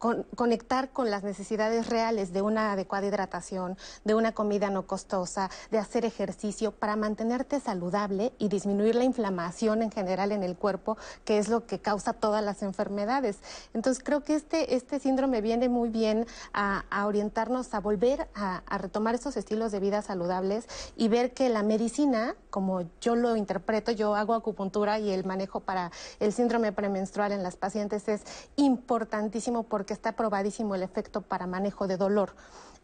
[0.03, 5.48] con- conectar con las necesidades reales de una adecuada hidratación, de una comida no costosa,
[5.70, 10.98] de hacer ejercicio para mantenerte saludable y disminuir la inflamación en general en el cuerpo,
[11.24, 13.38] que es lo que causa todas las enfermedades.
[13.74, 18.78] Entonces creo que este, este síndrome viene muy bien a, orientarnos a volver a, a
[18.78, 23.92] retomar estos estilos de vida saludables y ver que la medicina, como yo lo interpreto,
[23.92, 28.22] yo hago acupuntura y el manejo para el síndrome premenstrual en las pacientes es
[28.57, 32.34] importantísimo porque está probadísimo el efecto para manejo de dolor.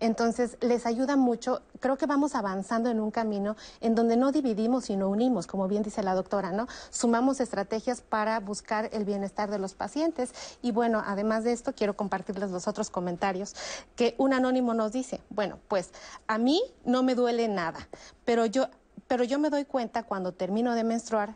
[0.00, 1.62] Entonces, les ayuda mucho.
[1.80, 5.82] Creo que vamos avanzando en un camino en donde no dividimos, sino unimos, como bien
[5.82, 6.68] dice la doctora, ¿no?
[6.90, 10.32] Sumamos estrategias para buscar el bienestar de los pacientes.
[10.62, 13.54] Y bueno, además de esto, quiero compartirles los otros comentarios
[13.96, 15.20] que un anónimo nos dice.
[15.30, 15.90] Bueno, pues
[16.28, 17.88] a mí no me duele nada,
[18.24, 18.68] pero yo,
[19.08, 21.34] pero yo me doy cuenta cuando termino de menstruar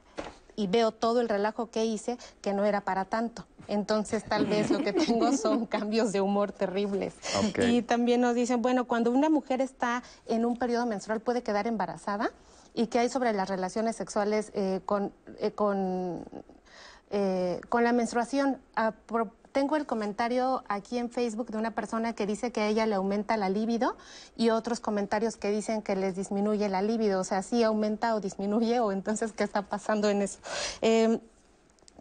[0.57, 3.47] y veo todo el relajo que hice que no era para tanto.
[3.69, 7.15] Entonces tal vez lo que tengo son cambios de humor terribles.
[7.69, 11.67] Y también nos dicen, bueno, cuando una mujer está en un periodo menstrual puede quedar
[11.67, 12.31] embarazada
[12.75, 16.25] y qué hay sobre las relaciones sexuales eh, con, eh, con,
[17.11, 18.59] eh, con la menstruación.
[19.07, 22.87] Por- tengo el comentario aquí en Facebook de una persona que dice que a ella
[22.87, 23.97] le aumenta la libido
[24.37, 27.21] y otros comentarios que dicen que les disminuye la libido.
[27.21, 30.39] O sea, sí aumenta o disminuye o entonces qué está pasando en eso.
[30.81, 31.21] Eh,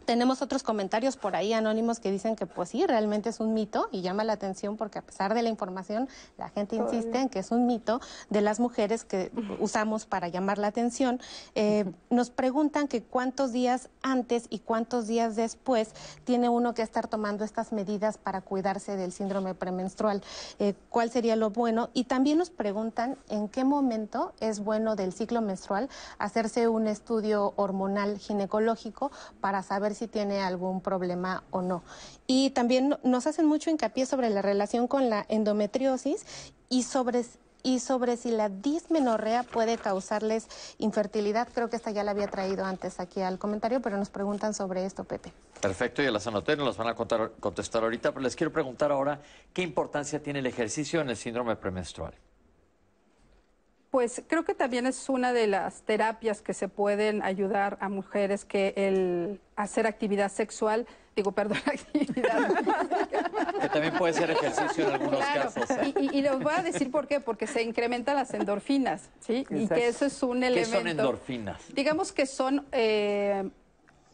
[0.04, 3.88] tenemos otros comentarios por ahí anónimos que dicen que pues sí, realmente es un mito
[3.90, 7.38] y llama la atención porque a pesar de la información, la gente insiste en que
[7.38, 8.00] es un mito
[8.30, 9.30] de las mujeres que
[9.60, 11.20] usamos para llamar la atención.
[11.54, 15.90] Eh, nos preguntan que cuántos días antes y cuántos días después
[16.24, 20.22] tiene uno que estar tomando estas medidas para cuidarse del síndrome premenstrual.
[20.58, 21.90] Eh, ¿Cuál sería lo bueno?
[21.92, 25.88] Y también nos preguntan en qué momento es bueno del ciclo menstrual
[26.18, 31.82] hacerse un estudio hormonal ginecológico para saber si tiene algún problema o no.
[32.26, 36.24] Y también no- nos hacen mucho hincapié sobre la relación con la endometriosis
[36.68, 37.24] y sobre
[37.64, 41.46] y sobre si la dismenorrea puede causarles infertilidad.
[41.54, 44.84] Creo que esta ya la había traído antes aquí al comentario, pero nos preguntan sobre
[44.84, 45.32] esto, Pepe.
[45.60, 49.20] Perfecto, ya las anoté, nos van a contestar ahorita, pero les quiero preguntar ahora,
[49.52, 52.12] ¿qué importancia tiene el ejercicio en el síndrome premenstrual?
[53.92, 58.46] Pues creo que también es una de las terapias que se pueden ayudar a mujeres
[58.46, 62.48] que el hacer actividad sexual, digo, perdón, actividad.
[63.60, 65.68] Que también puede ser ejercicio en algunos Claro, casos.
[65.94, 69.44] Y, y- y les voy a decir por qué, porque se incrementan las endorfinas, ¿sí?
[69.50, 70.78] Y que eso es un ¿Qué elemento.
[70.78, 71.60] son endorfinas?
[71.74, 73.50] Digamos que son eh,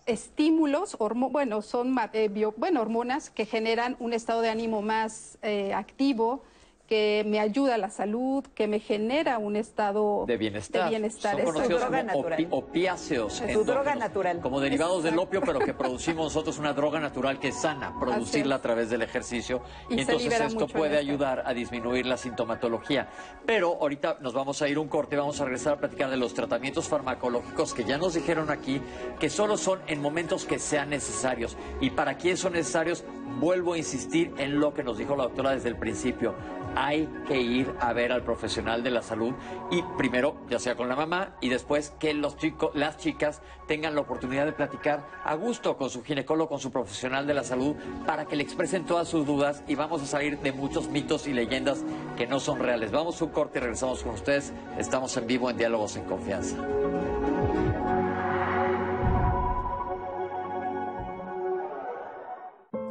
[0.07, 4.83] estímulos, hormo- bueno, son ma- eh, bio- bueno, hormonas que generan un estado de ánimo
[4.83, 6.43] más eh, activo,
[6.89, 10.85] que me ayuda a la salud, que me genera un estado de bienestar.
[10.85, 12.39] De bienestar Son conocidos droga como natural.
[12.41, 13.41] opi- opiáceos.
[13.43, 14.41] Es su droga natural.
[14.41, 18.55] Como derivados del opio, pero que producimos nosotros una droga natural que es sana, producirla
[18.57, 19.61] a través del ejercicio.
[19.91, 21.11] Y entonces esto en puede esto.
[21.11, 23.09] ayudar a disminuir la sintomatología.
[23.45, 26.33] Pero ahorita nos vamos a ir un corte, vamos a regresar a platicar de los
[26.33, 28.81] tratamientos farmacológicos que ya nos dijeron aquí
[29.21, 31.55] que solo son en momentos que sean necesarios.
[31.83, 33.05] Y para quién son necesarios,
[33.41, 36.35] vuelvo a insistir en lo que nos dijo la doctora desde el principio.
[36.81, 39.35] Hay que ir a ver al profesional de la salud
[39.69, 43.97] y primero, ya sea con la mamá, y después que los chicos, las chicas tengan
[43.97, 47.75] la oportunidad de platicar a gusto con su ginecólogo, con su profesional de la salud,
[48.07, 51.33] para que le expresen todas sus dudas y vamos a salir de muchos mitos y
[51.33, 51.85] leyendas
[52.17, 52.93] que no son reales.
[52.93, 54.53] Vamos a un corte y regresamos con ustedes.
[54.79, 56.57] Estamos en vivo en Diálogos en Confianza.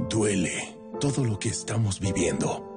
[0.10, 2.77] Duele todo lo que estamos viviendo.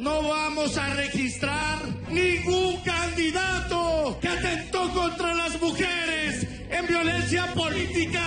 [0.00, 1.78] no vamos a registrar
[2.08, 8.24] ningún candidato que atentó contra las mujeres en violencia política,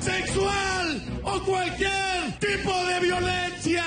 [0.00, 3.84] sexual o cualquier tipo de violencia.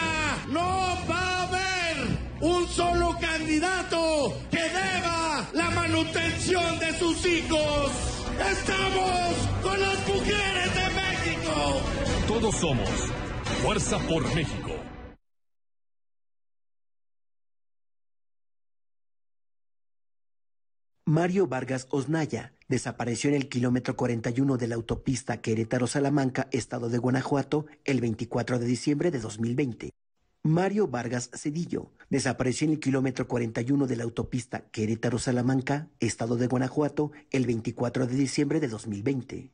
[0.49, 2.07] No va a haber
[2.41, 7.91] un solo candidato que deba la manutención de sus hijos.
[8.51, 11.81] Estamos con las mujeres de México.
[12.27, 12.89] Todos somos
[13.61, 14.86] Fuerza por México.
[21.07, 27.65] Mario Vargas Osnaya desapareció en el kilómetro 41 de la autopista Querétaro-Salamanca, estado de Guanajuato,
[27.85, 29.91] el 24 de diciembre de 2020.
[30.43, 37.13] Mario Vargas Cedillo desapareció en el kilómetro 41 de la autopista Querétaro-Salamanca, estado de Guanajuato,
[37.31, 39.53] el 24 de diciembre de 2020.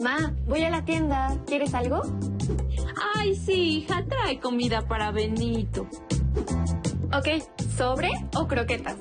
[0.00, 1.36] Ma, voy a la tienda.
[1.46, 2.02] ¿Quieres algo?
[3.14, 5.86] Ay, sí, hija, trae comida para Benito.
[7.16, 7.42] Ok,
[7.76, 8.96] ¿sobre o croquetas?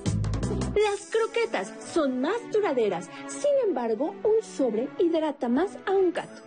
[0.75, 3.09] Las croquetas son más duraderas.
[3.27, 6.43] Sin embargo, un sobre hidrata más a un gato.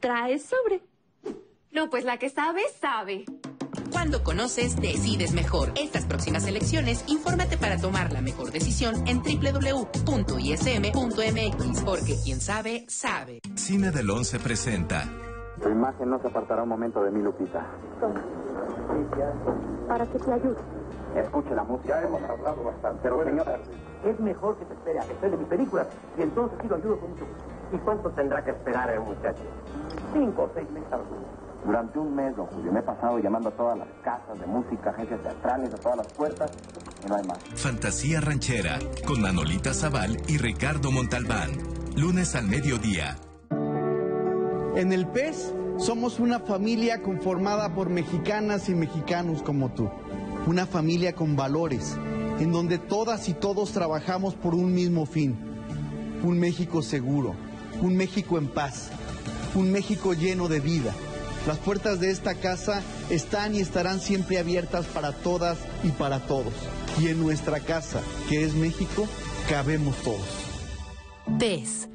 [0.00, 0.82] Trae sobre.
[1.72, 3.24] No, pues la que sabe, sabe.
[3.94, 5.70] Cuando conoces, decides mejor.
[5.76, 9.94] Estas próximas elecciones, infórmate para tomar la mejor decisión en www.ism.mx,
[11.84, 13.38] porque quien sabe, sabe.
[13.54, 15.04] Cine del 11 presenta
[15.62, 17.64] Tu imagen no se apartará un momento de mí, Lupita.
[19.86, 20.56] Para que te ayude.
[21.14, 22.00] Escuche la música.
[22.00, 22.98] Ya hemos hablado bastante.
[23.00, 23.60] Pero, señora,
[24.04, 25.86] Es mejor que se espere a que estrene mi película
[26.18, 27.44] y entonces sí lo ayudo con mucho gusto.
[27.72, 29.44] ¿Y cuánto tendrá que esperar el muchacho?
[30.12, 30.88] Cinco o seis meses.
[31.64, 34.90] Durante un mes, don Julio, me he pasado llamando a todas las casas de música,
[34.90, 36.50] agencias teatrales, a todas las puertas,
[37.04, 37.38] y no hay más.
[37.54, 41.52] Fantasía Ranchera con Manolita Zaval y Ricardo Montalbán.
[41.96, 43.16] Lunes al mediodía.
[44.76, 49.88] En el PES somos una familia conformada por mexicanas y mexicanos como tú.
[50.46, 51.96] Una familia con valores,
[52.40, 55.36] en donde todas y todos trabajamos por un mismo fin.
[56.22, 57.34] Un México seguro,
[57.80, 58.90] un México en paz,
[59.54, 60.92] un México lleno de vida.
[61.46, 66.54] Las puertas de esta casa están y estarán siempre abiertas para todas y para todos.
[67.00, 69.06] Y en nuestra casa, que es México,
[69.48, 70.26] cabemos todos.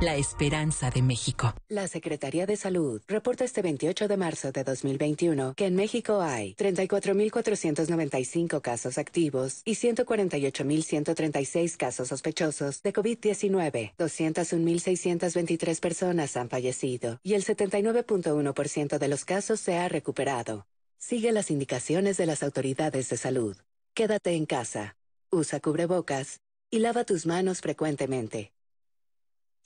[0.00, 1.54] la esperanza de México.
[1.68, 6.54] La Secretaría de Salud reporta este 28 de marzo de 2021 que en México hay
[6.54, 13.94] 34.495 casos activos y 148.136 casos sospechosos de COVID-19.
[13.96, 20.66] 201.623 personas han fallecido y el 79.1% de los casos se ha recuperado.
[20.98, 23.56] Sigue las indicaciones de las autoridades de salud.
[23.94, 24.96] Quédate en casa,
[25.30, 26.40] usa cubrebocas
[26.70, 28.52] y lava tus manos frecuentemente.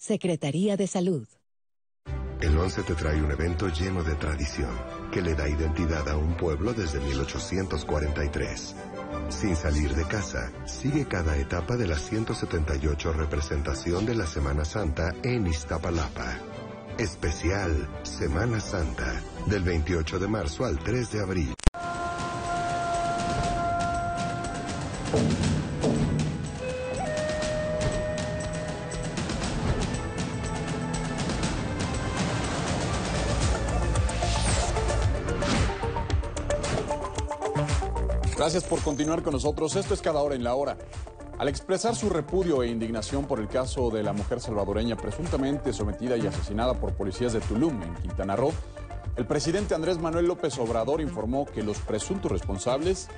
[0.02, 1.28] Secretaría de Salud.
[2.40, 4.70] El 11 te trae un evento lleno de tradición
[5.12, 8.76] que le da identidad a un pueblo desde 1843.
[9.28, 15.14] Sin salir de casa, sigue cada etapa de la 178 representación de la Semana Santa
[15.22, 16.38] en Iztapalapa.
[16.96, 21.54] Especial Semana Santa, del 28 de marzo al 3 de abril.
[38.40, 39.76] Gracias por continuar con nosotros.
[39.76, 40.78] Esto es cada hora en la hora.
[41.36, 46.16] Al expresar su repudio e indignación por el caso de la mujer salvadoreña presuntamente sometida
[46.16, 48.54] y asesinada por policías de Tulum, en Quintana Roo,
[49.16, 53.08] el presidente Andrés Manuel López Obrador informó que los presuntos responsables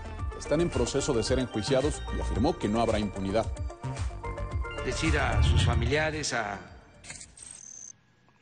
[0.40, 3.46] están en proceso de ser enjuiciados y afirmó que no habrá impunidad.
[4.84, 6.58] Decir a sus familiares, a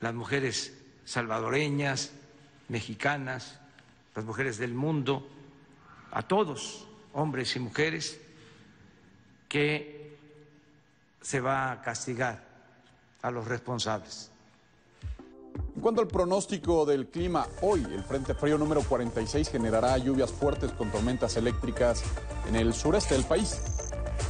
[0.01, 0.73] las mujeres
[1.05, 2.13] salvadoreñas,
[2.69, 3.59] mexicanas,
[4.15, 5.29] las mujeres del mundo,
[6.13, 8.21] a todos, hombres y mujeres,
[9.49, 10.19] que
[11.21, 12.43] se va a castigar
[13.23, 14.31] a los responsables.
[15.75, 20.73] En cuanto al pronóstico del clima, hoy el Frente Frío número 46 generará lluvias fuertes
[20.73, 22.03] con tormentas eléctricas
[22.49, 23.61] en el sureste del país.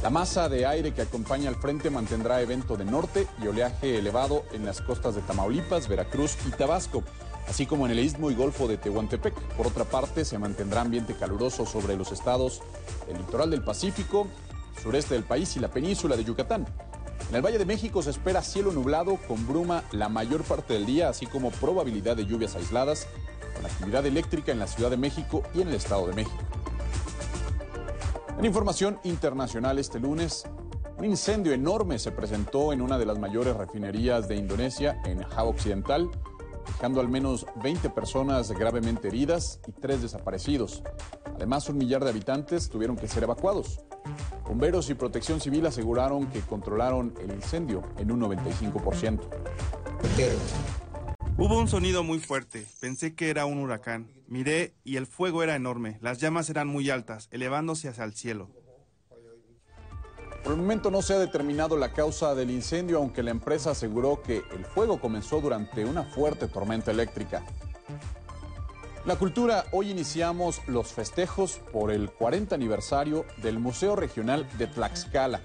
[0.01, 4.45] La masa de aire que acompaña al frente mantendrá evento de norte y oleaje elevado
[4.51, 7.03] en las costas de Tamaulipas, Veracruz y Tabasco
[7.47, 9.33] así como en el istmo y golfo de Tehuantepec.
[9.55, 12.61] Por otra parte, se mantendrá ambiente caluroso sobre los estados
[13.07, 14.27] del litoral del Pacífico,
[14.81, 16.65] sureste del país y la península de Yucatán.
[17.29, 20.85] En el Valle de México se espera cielo nublado con bruma la mayor parte del
[20.85, 23.07] día, así como probabilidad de lluvias aisladas,
[23.55, 26.37] con actividad eléctrica en la Ciudad de México y en el Estado de México.
[28.37, 30.45] En información internacional este lunes,
[30.97, 35.49] un incendio enorme se presentó en una de las mayores refinerías de Indonesia, en Java
[35.49, 36.09] Occidental,
[36.67, 40.83] dejando al menos 20 personas gravemente heridas y tres desaparecidos.
[41.35, 43.79] Además, un millar de habitantes tuvieron que ser evacuados.
[44.47, 49.19] Bomberos y protección civil aseguraron que controlaron el incendio en un 95%.
[51.37, 52.67] Hubo un sonido muy fuerte.
[52.79, 54.11] Pensé que era un huracán.
[54.27, 55.97] Miré y el fuego era enorme.
[56.01, 58.49] Las llamas eran muy altas, elevándose hacia el cielo.
[60.43, 64.23] Por el momento no se ha determinado la causa del incendio, aunque la empresa aseguró
[64.23, 67.45] que el fuego comenzó durante una fuerte tormenta eléctrica.
[69.05, 75.41] La cultura, hoy iniciamos los festejos por el 40 aniversario del Museo Regional de Tlaxcala.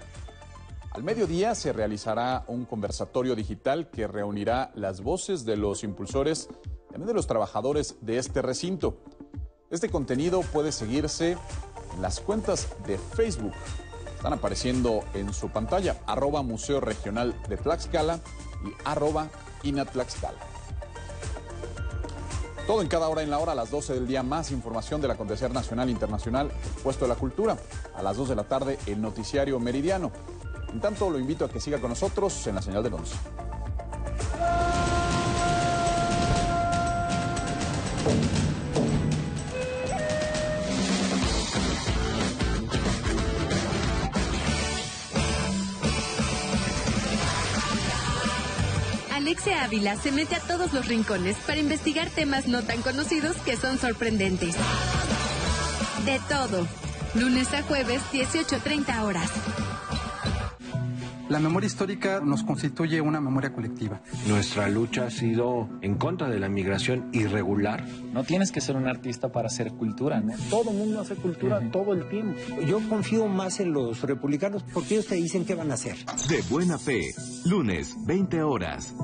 [0.91, 6.49] Al mediodía se realizará un conversatorio digital que reunirá las voces de los impulsores,
[6.89, 8.97] también de los trabajadores de este recinto.
[9.69, 11.37] Este contenido puede seguirse
[11.93, 13.53] en las cuentas de Facebook
[14.27, 18.19] están apareciendo en su pantalla, arroba Museo Regional de Tlaxcala
[18.65, 19.29] y arroba
[19.63, 20.37] Inatlaxcala.
[22.65, 25.11] Todo en cada hora en la hora, a las 12 del día, más información del
[25.11, 26.51] acontecer nacional e internacional,
[26.83, 27.57] puesto de la cultura.
[27.95, 30.11] A las 2 de la tarde, el noticiario meridiano.
[30.73, 33.15] En tanto, lo invito a que siga con nosotros en la señal de 11.
[49.27, 53.57] Alexia Ávila se mete a todos los rincones para investigar temas no tan conocidos que
[53.57, 54.55] son sorprendentes.
[56.05, 56.65] De todo.
[57.13, 59.29] Lunes a jueves, 18.30 horas.
[61.29, 64.01] La memoria histórica nos constituye una memoria colectiva.
[64.27, 67.85] Nuestra lucha ha sido en contra de la migración irregular.
[68.13, 70.33] No tienes que ser un artista para hacer cultura, ¿no?
[70.49, 72.39] Todo el mundo hace cultura todo el tiempo.
[72.65, 75.97] Yo confío más en los republicanos porque ellos te dicen qué van a hacer.
[76.29, 77.13] De buena fe,
[77.45, 78.95] lunes, 20 horas.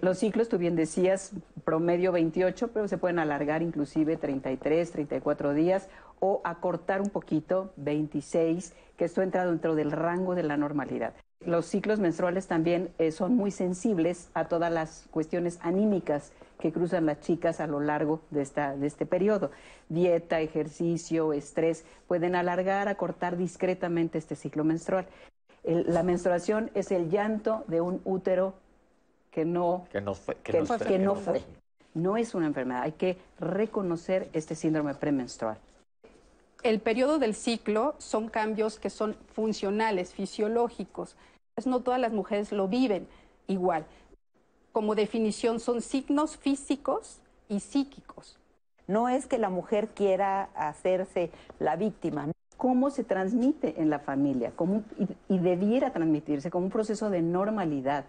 [0.00, 1.32] Los ciclos, tú bien decías,
[1.64, 5.88] promedio 28, pero se pueden alargar inclusive 33, 34 días
[6.20, 11.14] o acortar un poquito, 26, que esto entra dentro del rango de la normalidad.
[11.44, 17.06] Los ciclos menstruales también eh, son muy sensibles a todas las cuestiones anímicas que cruzan
[17.06, 19.50] las chicas a lo largo de, esta, de este periodo.
[19.88, 25.06] Dieta, ejercicio, estrés pueden alargar, acortar discretamente este ciclo menstrual.
[25.64, 28.54] La menstruación es el llanto de un útero
[29.38, 30.34] que no, Que no fue.
[30.36, 30.78] Que que- no fue.
[30.78, 31.42] que no fue.
[31.94, 35.58] No es una enfermedad, hay que reconocer este síndrome premenstrual.
[36.64, 41.14] El periodo del ciclo son cambios que son funcionales, fisiológicos.
[41.54, 43.06] Pues No todas las mujeres lo viven
[43.46, 43.84] igual.
[44.72, 48.38] Como definición son signos físicos y psíquicos.
[48.88, 52.28] No es que la mujer quiera hacerse la víctima.
[52.56, 54.50] ¿Cómo se transmite en la familia?
[54.56, 58.04] ¿Cómo- y, y debiera transmitirse como un proceso de normalidad,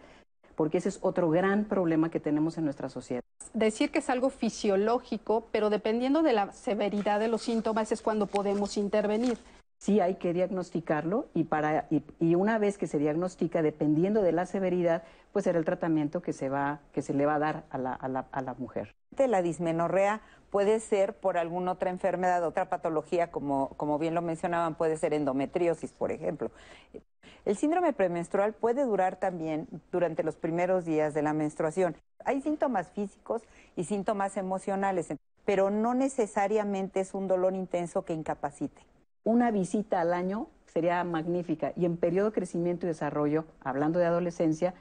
[0.59, 3.23] porque ese es otro gran problema que tenemos en nuestra sociedad.
[3.53, 8.27] Decir que es algo fisiológico, pero dependiendo de la severidad de los síntomas es cuando
[8.27, 9.37] podemos intervenir.
[9.79, 14.45] Sí hay que diagnosticarlo y, para, y, una vez que se diagnostica, dependiendo de la
[14.45, 17.77] severidad, pues será el tratamiento que se, va, que se le va a dar a
[17.77, 18.93] la, a la, a la mujer.
[19.17, 24.75] La dismenorrea puede ser por alguna otra enfermedad, otra patología, como, como bien lo mencionaban,
[24.75, 26.51] puede ser endometriosis, por ejemplo.
[27.45, 31.95] El síndrome premenstrual puede durar también durante los primeros días de la menstruación.
[32.25, 33.43] Hay síntomas físicos
[33.77, 35.07] y síntomas emocionales,
[35.45, 38.88] pero no necesariamente es un dolor intenso que incapacite.
[39.23, 41.73] Una visita al año sería magnífica.
[41.75, 44.73] Y en periodo de crecimiento y desarrollo, hablando de adolescencia,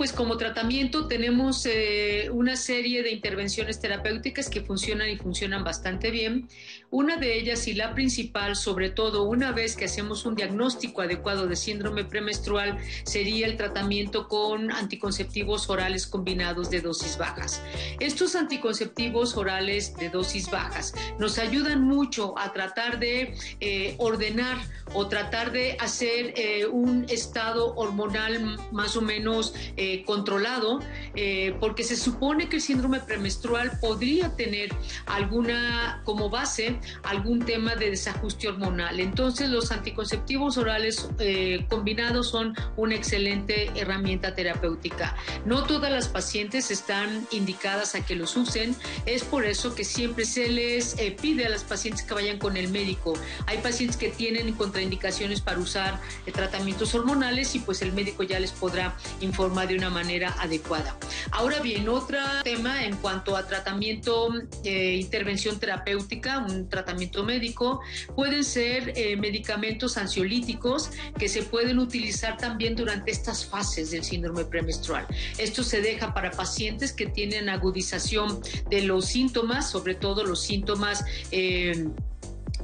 [0.00, 6.10] pues como tratamiento tenemos eh, una serie de intervenciones terapéuticas que funcionan y funcionan bastante
[6.10, 6.48] bien.
[6.88, 11.46] Una de ellas y la principal, sobre todo una vez que hacemos un diagnóstico adecuado
[11.46, 17.62] de síndrome premenstrual, sería el tratamiento con anticonceptivos orales combinados de dosis bajas.
[18.00, 24.56] Estos anticonceptivos orales de dosis bajas nos ayudan mucho a tratar de eh, ordenar
[24.94, 30.80] o tratar de hacer eh, un estado hormonal más o menos eh, controlado,
[31.14, 34.70] eh, porque se supone que el síndrome premenstrual podría tener
[35.06, 39.00] alguna, como base, algún tema de desajuste hormonal.
[39.00, 45.16] Entonces los anticonceptivos orales eh, combinados son una excelente herramienta terapéutica.
[45.44, 48.74] No todas las pacientes están indicadas a que los usen,
[49.06, 52.56] es por eso que siempre se les eh, pide a las pacientes que vayan con
[52.56, 53.14] el médico.
[53.46, 58.38] Hay pacientes que tienen contraindicaciones para usar eh, tratamientos hormonales y pues el médico ya
[58.38, 60.94] les podrá informar de una manera adecuada.
[61.30, 64.28] Ahora bien, otro tema en cuanto a tratamiento,
[64.62, 67.80] eh, intervención terapéutica, un tratamiento médico,
[68.14, 74.44] pueden ser eh, medicamentos ansiolíticos que se pueden utilizar también durante estas fases del síndrome
[74.44, 75.06] premenstrual.
[75.38, 81.06] Esto se deja para pacientes que tienen agudización de los síntomas, sobre todo los síntomas
[81.30, 81.86] eh,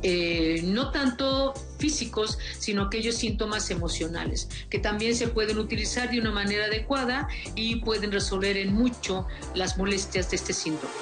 [0.03, 6.31] eh, no tanto físicos, sino aquellos síntomas emocionales, que también se pueden utilizar de una
[6.31, 10.95] manera adecuada y pueden resolver en mucho las molestias de este síndrome.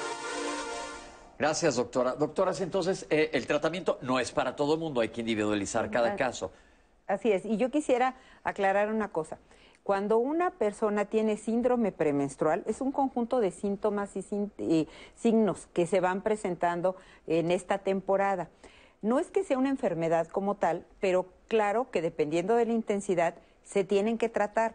[1.37, 2.15] Gracias, doctora.
[2.15, 6.15] Doctoras, entonces, eh, el tratamiento no es para todo el mundo, hay que individualizar cada
[6.15, 6.51] caso.
[7.07, 7.45] Así es.
[7.45, 9.37] Y yo quisiera aclarar una cosa.
[9.83, 15.67] Cuando una persona tiene síndrome premenstrual, es un conjunto de síntomas y, sin- y signos
[15.73, 16.95] que se van presentando
[17.27, 18.49] en esta temporada.
[19.05, 23.35] No es que sea una enfermedad como tal, pero claro que dependiendo de la intensidad
[23.63, 24.73] se tienen que tratar.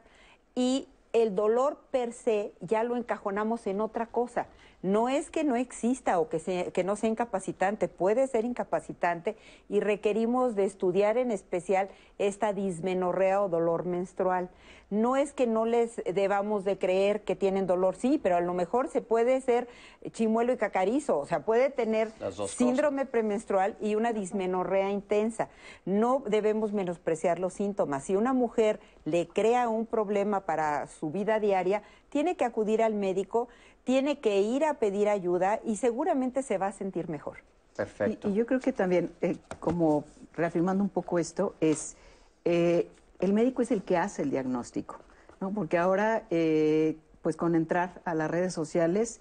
[0.55, 4.47] Y el dolor per se ya lo encajonamos en otra cosa.
[4.83, 9.37] No es que no exista o que, se- que no sea incapacitante, puede ser incapacitante
[9.69, 11.89] y requerimos de estudiar en especial
[12.19, 14.49] esta dismenorrea o dolor menstrual.
[14.89, 18.55] No es que no les debamos de creer que tienen dolor, sí, pero a lo
[18.55, 19.69] mejor se puede ser
[20.11, 22.11] chimuelo y cacarizo, o sea, puede tener
[22.49, 25.49] síndrome premenstrual y una dismenorrea intensa.
[25.85, 28.03] No debemos menospreciar los síntomas.
[28.05, 32.95] Si una mujer le crea un problema para su vida diaria, tiene que acudir al
[32.95, 33.49] médico,
[33.85, 37.39] tiene que ir a pedir ayuda y seguramente se va a sentir mejor.
[37.77, 38.29] Perfecto.
[38.29, 40.05] Y, y yo creo que también, eh, como
[40.35, 41.97] reafirmando un poco esto, es
[42.45, 42.89] eh,
[43.21, 44.99] el médico es el que hace el diagnóstico,
[45.41, 45.53] ¿no?
[45.53, 49.21] Porque ahora, eh, pues con entrar a las redes sociales,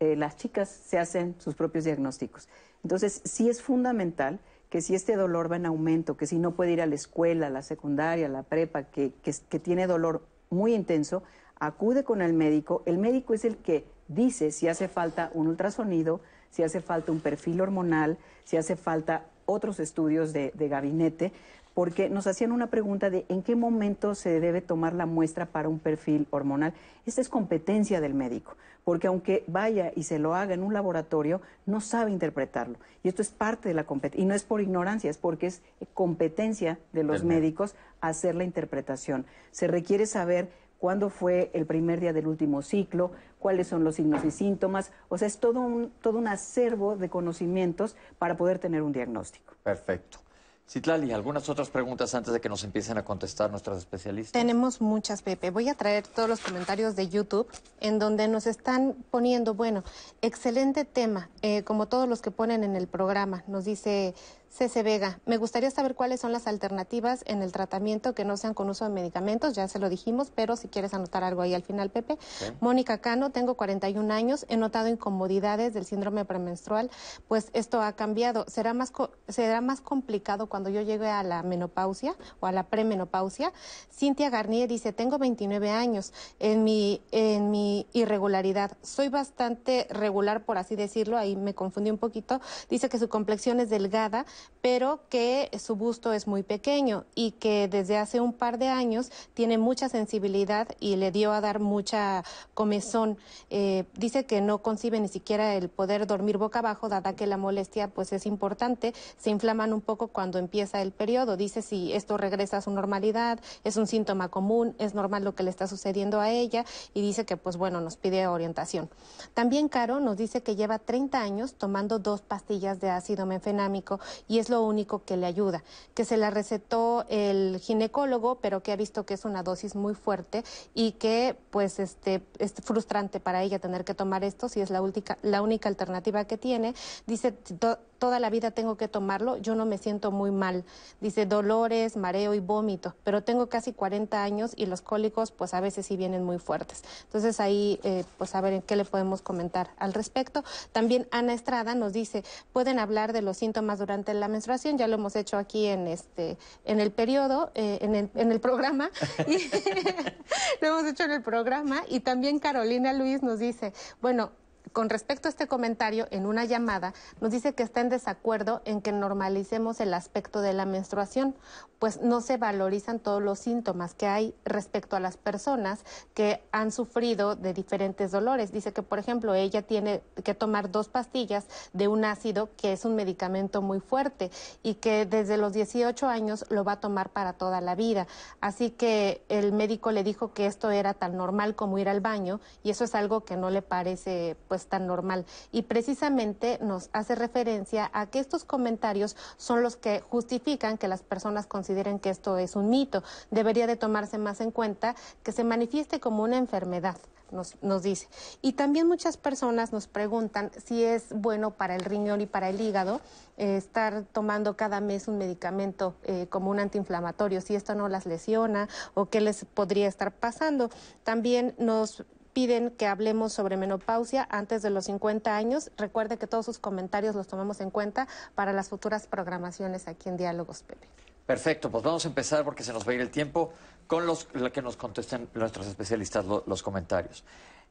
[0.00, 2.48] eh, las chicas se hacen sus propios diagnósticos.
[2.82, 4.40] Entonces, sí es fundamental
[4.74, 7.46] que si este dolor va en aumento, que si no puede ir a la escuela,
[7.46, 11.22] a la secundaria, a la prepa, que, que, tiene dolor muy intenso,
[11.60, 12.82] acude con el médico.
[12.84, 17.20] El médico es el que dice si hace falta un ultrasonido, si hace falta un
[17.20, 21.32] perfil hormonal, si hace falta otros estudios de, de gabinete,
[21.74, 25.68] porque nos hacían una pregunta de en qué momento se debe tomar la muestra para
[25.68, 26.72] un perfil hormonal.
[27.04, 31.42] Esta es competencia del médico, porque aunque vaya y se lo haga en un laboratorio,
[31.66, 32.78] no sabe interpretarlo.
[33.02, 35.62] Y esto es parte de la competencia, y no es por ignorancia, es porque es
[35.92, 39.26] competencia de los médicos hacer la interpretación.
[39.50, 40.48] Se requiere saber
[40.78, 44.92] cuándo fue el primer día del último ciclo, cuáles son los signos y síntomas.
[45.08, 49.54] O sea, es todo un, todo un acervo de conocimientos para poder tener un diagnóstico.
[49.62, 50.23] Perfecto.
[50.66, 54.32] Citlali, algunas otras preguntas antes de que nos empiecen a contestar nuestros especialistas.
[54.32, 55.50] Tenemos muchas, Pepe.
[55.50, 57.46] Voy a traer todos los comentarios de YouTube
[57.80, 59.84] en donde nos están poniendo, bueno,
[60.22, 63.44] excelente tema, eh, como todos los que ponen en el programa.
[63.46, 64.14] Nos dice
[64.56, 68.54] Cece Vega, me gustaría saber cuáles son las alternativas en el tratamiento que no sean
[68.54, 71.64] con uso de medicamentos, ya se lo dijimos, pero si quieres anotar algo ahí al
[71.64, 72.18] final, Pepe.
[72.60, 76.88] Mónica Cano, tengo 41 años, he notado incomodidades del síndrome premenstrual,
[77.26, 78.44] pues esto ha cambiado.
[78.46, 82.62] ¿Será más, co- será más complicado cuando yo llegue a la menopausia o a la
[82.68, 83.52] premenopausia?
[83.92, 90.58] Cintia Garnier dice, tengo 29 años, en mi, en mi irregularidad, soy bastante regular, por
[90.58, 92.40] así decirlo, ahí me confundí un poquito,
[92.70, 94.26] dice que su complexión es delgada,
[94.64, 99.10] pero que su busto es muy pequeño y que desde hace un par de años
[99.34, 103.18] tiene mucha sensibilidad y le dio a dar mucha comezón.
[103.50, 107.36] Eh, dice que no concibe ni siquiera el poder dormir boca abajo, dada que la
[107.36, 108.94] molestia pues es importante.
[109.18, 111.36] Se inflaman un poco cuando empieza el periodo.
[111.36, 115.42] Dice si esto regresa a su normalidad, es un síntoma común, es normal lo que
[115.42, 116.64] le está sucediendo a ella
[116.94, 118.88] y dice que pues bueno, nos pide orientación.
[119.34, 124.00] También Caro nos dice que lleva 30 años tomando dos pastillas de ácido menfenámico
[124.38, 125.62] es lo único que le ayuda,
[125.94, 129.94] que se la recetó el ginecólogo, pero que ha visto que es una dosis muy
[129.94, 130.44] fuerte
[130.74, 134.82] y que pues este es frustrante para ella tener que tomar esto si es la
[134.82, 136.74] única la única alternativa que tiene.
[137.06, 140.66] Dice "To- toda la vida tengo que tomarlo, yo no me siento muy mal.
[141.00, 145.60] Dice dolores, mareo y vómito, pero tengo casi 40 años y los cólicos pues a
[145.62, 146.82] veces sí vienen muy fuertes.
[147.04, 150.44] Entonces ahí eh, pues a ver en qué le podemos comentar al respecto.
[150.72, 154.96] También Ana Estrada nos dice, pueden hablar de los síntomas durante la menstruación, ya lo
[154.96, 156.36] hemos hecho aquí en este
[156.66, 157.94] en el periodo, eh, en,
[158.30, 158.90] el, programa,
[160.60, 163.72] lo hemos hecho en el programa y también Carolina Luis nos dice,
[164.02, 164.32] bueno,
[164.74, 168.82] con respecto a este comentario, en una llamada, nos dice que está en desacuerdo en
[168.82, 171.36] que normalicemos el aspecto de la menstruación,
[171.78, 176.72] pues no se valorizan todos los síntomas que hay respecto a las personas que han
[176.72, 178.50] sufrido de diferentes dolores.
[178.50, 182.84] Dice que, por ejemplo, ella tiene que tomar dos pastillas de un ácido que es
[182.84, 184.32] un medicamento muy fuerte
[184.64, 188.08] y que desde los 18 años lo va a tomar para toda la vida.
[188.40, 192.40] Así que el médico le dijo que esto era tan normal como ir al baño
[192.64, 195.24] y eso es algo que no le parece pues tan normal.
[195.52, 201.02] Y precisamente nos hace referencia a que estos comentarios son los que justifican que las
[201.02, 203.02] personas consideren que esto es un mito.
[203.30, 206.96] Debería de tomarse más en cuenta que se manifieste como una enfermedad.
[207.30, 208.06] Nos, nos dice.
[208.42, 212.60] Y también muchas personas nos preguntan si es bueno para el riñón y para el
[212.60, 213.00] hígado
[213.36, 218.06] eh, estar tomando cada mes un medicamento eh, como un antiinflamatorio, si esto no las
[218.06, 220.70] lesiona o qué les podría estar pasando.
[221.02, 222.04] También nos
[222.34, 225.70] piden que hablemos sobre menopausia antes de los 50 años.
[225.78, 230.16] Recuerde que todos sus comentarios los tomamos en cuenta para las futuras programaciones aquí en
[230.18, 230.86] Diálogos, Pepe.
[231.26, 233.52] Perfecto, pues vamos a empezar porque se nos va a ir el tiempo
[233.86, 237.24] con los lo que nos contesten nuestros especialistas lo- los comentarios.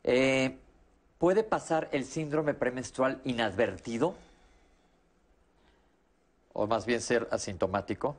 [0.04, 0.58] Eh,
[1.20, 4.16] ¿Puede pasar el síndrome premenstrual inadvertido?
[6.54, 8.16] O más bien ser asintomático.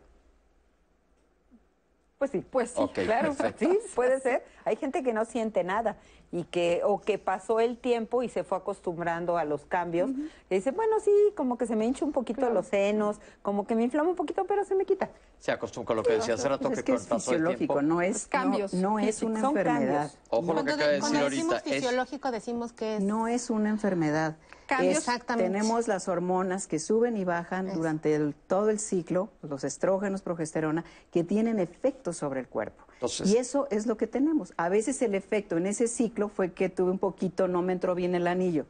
[2.19, 3.67] Pues sí, pues sí, claro, perfecto.
[3.71, 4.45] sí, puede ser.
[4.65, 5.97] Hay gente que no siente nada
[6.35, 10.11] y que o que pasó el tiempo y se fue acostumbrando a los cambios.
[10.51, 13.77] Y dice, bueno, sí, como que se me hincha un poquito los senos, como que
[13.77, 15.11] me inflama un poquito, pero se me quita.
[15.39, 17.31] Se acostumbra con lo que decía hace rato Pues es que, que con es paso
[17.31, 18.75] del fisiológico, tiempo- no es, cambios.
[18.75, 20.11] no, no es una Son enfermedad.
[20.11, 20.19] cambios.
[20.31, 23.03] Ojo lo que Cuando, acaba de cuando decimos es- fisiológico decimos que es...
[23.05, 24.37] No es una enfermedad.
[24.67, 24.93] Cambios.
[24.93, 25.53] Es- Exactamente.
[25.53, 30.85] Tenemos las hormonas que suben y bajan durante el- todo el ciclo, los estrógenos, progesterona,
[31.13, 32.83] que tienen efectos sobre el cuerpo.
[33.13, 34.53] Entonces- y eso es lo que tenemos.
[34.57, 37.95] A veces el efecto en ese ciclo fue que tuve un poquito, no me entró
[37.95, 38.67] bien el anillo.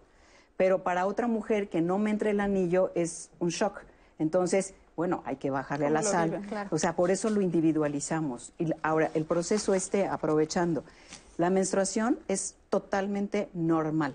[0.57, 3.81] Pero para otra mujer que no me entre el anillo es un shock.
[4.19, 6.31] Entonces, bueno, hay que bajarle a ¿Cómo la sal.
[6.31, 6.47] vive?
[6.47, 6.69] Claro.
[6.73, 8.53] O sea, por eso lo individualizamos.
[8.59, 10.85] Y ahora, el proceso este, aprovechando,
[11.37, 14.15] la menstruación es totalmente normal.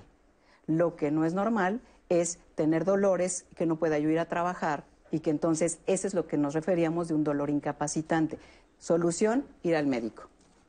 [0.67, 4.85] Lo que no es normal es tener dolores, que no pueda yo ir a trabajar
[5.11, 8.37] y que entonces ese es lo que nos referíamos de un dolor incapacitante.
[8.79, 10.23] Solución, ir al médico.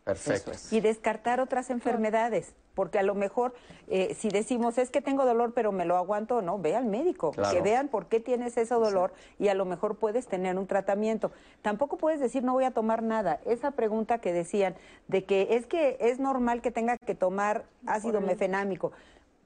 [0.05, 0.53] Perfecto.
[0.71, 3.55] Y descartar otras enfermedades, porque a lo mejor
[3.89, 7.31] eh, si decimos es que tengo dolor pero me lo aguanto, no, ve al médico,
[7.31, 7.55] Claro.
[7.55, 11.31] que vean por qué tienes ese dolor y a lo mejor puedes tener un tratamiento.
[11.63, 13.41] Tampoco puedes decir no voy a tomar nada.
[13.47, 14.75] Esa pregunta que decían
[15.07, 18.91] de que es que es normal que tenga que tomar ácido mefenámico.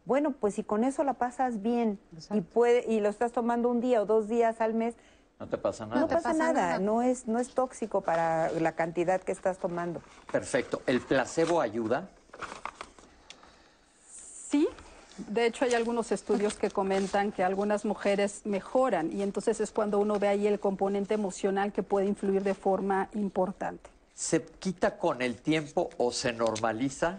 [0.07, 1.99] Bueno, pues si con eso la pasas bien
[2.31, 4.95] y puede y lo estás tomando un día o dos días al mes,
[5.41, 6.01] No te pasa nada.
[6.01, 10.01] no, pasa, nada, no es no es tóxico para la cantidad que estás tomando.
[10.31, 10.83] Perfecto.
[10.87, 12.09] ¿El placebo ayuda?
[14.49, 14.69] Sí,
[15.17, 19.99] de hecho hay algunos estudios que comentan que algunas mujeres mejoran y entonces es cuando
[19.99, 23.91] uno ve ahí el componente emocional que puede influir de forma importante.
[24.15, 27.19] ¿Se quita con el tiempo o se normaliza?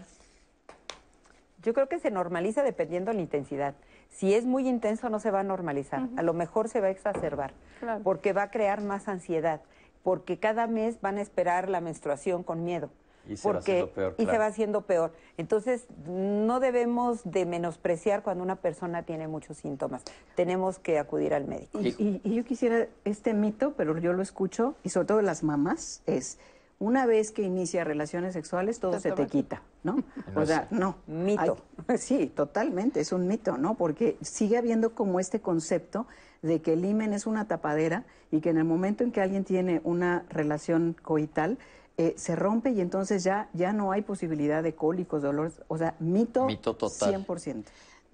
[1.62, 3.74] Yo creo que se normaliza dependiendo de la intensidad.
[4.16, 6.90] Si es muy intenso no se va a normalizar, a lo mejor se va a
[6.90, 8.02] exacerbar, Claro.
[8.02, 9.60] porque va a crear más ansiedad,
[10.02, 12.88] porque cada mes van a esperar la menstruación con miedo.
[13.28, 15.12] Y se va porque, haciendo peor, y se va haciendo peor.
[15.36, 20.02] Entonces, no debemos de menospreciar cuando una persona tiene muchos síntomas.
[20.34, 21.78] Tenemos que acudir al médico.
[21.80, 25.42] Y, y- y yo quisiera este mito, pero yo lo escucho, y sobre todo las
[25.42, 26.38] mamás, es
[26.78, 29.96] una vez que inicia relaciones sexuales, todo Se te quita, ¿no?
[30.34, 30.96] No O sea, no.
[31.06, 31.58] mito.
[31.88, 33.74] Hay- sí, totalmente, es un mito, ¿no?
[33.76, 36.06] Porque sigue habiendo como este concepto
[36.42, 39.44] de que el himen es una tapadera y que en el momento en que alguien
[39.44, 41.58] tiene una relación coital,
[41.98, 45.94] eh, se rompe y entonces ya, ya no hay posibilidad de cólicos, dolores, o sea,
[45.98, 47.24] mito, Mito total.
[47.24, 47.64] 100%.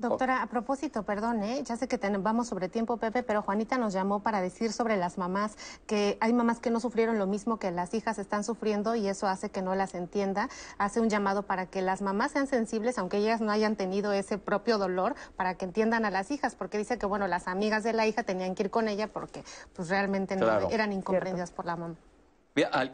[0.03, 1.63] Doctora, a propósito, perdón, ¿eh?
[1.65, 4.97] ya sé que ten- vamos sobre tiempo, Pepe, pero Juanita nos llamó para decir sobre
[4.97, 5.57] las mamás,
[5.87, 9.29] que hay mamás que no sufrieron lo mismo que las hijas están sufriendo y eso
[9.29, 10.49] hace que no las entienda.
[10.79, 14.39] Hace un llamado para que las mamás sean sensibles, aunque ellas no hayan tenido ese
[14.39, 17.93] propio dolor, para que entiendan a las hijas, porque dice que, bueno, las amigas de
[17.93, 20.69] la hija tenían que ir con ella porque pues realmente no Claro.
[20.71, 21.95] eran incomprendidas por la mamá.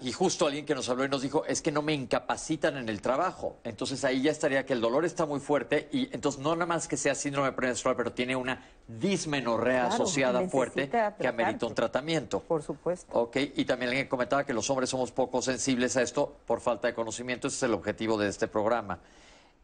[0.01, 2.89] Y justo alguien que nos habló y nos dijo, es que no me incapacitan en
[2.89, 3.59] el trabajo.
[3.65, 6.87] Entonces ahí ya estaría que el dolor está muy fuerte y entonces no nada más
[6.87, 12.39] que sea síndrome premenstrual, pero tiene una dismenorrea Claro, asociada fuerte que amerita un tratamiento.
[12.41, 13.13] Por supuesto.
[13.13, 16.87] Ok, y también alguien comentaba que los hombres somos poco sensibles a esto por falta
[16.87, 17.49] de conocimiento.
[17.49, 19.01] Ese es el objetivo de este programa.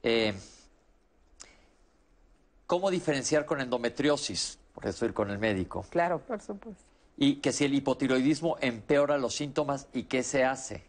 [0.03, 0.35] Eh,
[2.67, 4.59] ¿Cómo diferenciar con endometriosis?
[4.75, 5.87] Por eso ir con el médico.
[5.91, 6.19] Claro.
[6.19, 6.83] Por supuesto.
[7.17, 10.85] Y que si el hipotiroidismo empeora los síntomas y qué se hace.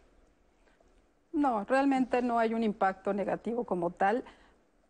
[1.32, 4.24] No, realmente no hay un impacto negativo como tal.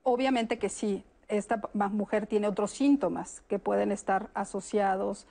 [0.03, 5.27] Obviamente que sí, esta mujer tiene otros síntomas que pueden estar asociados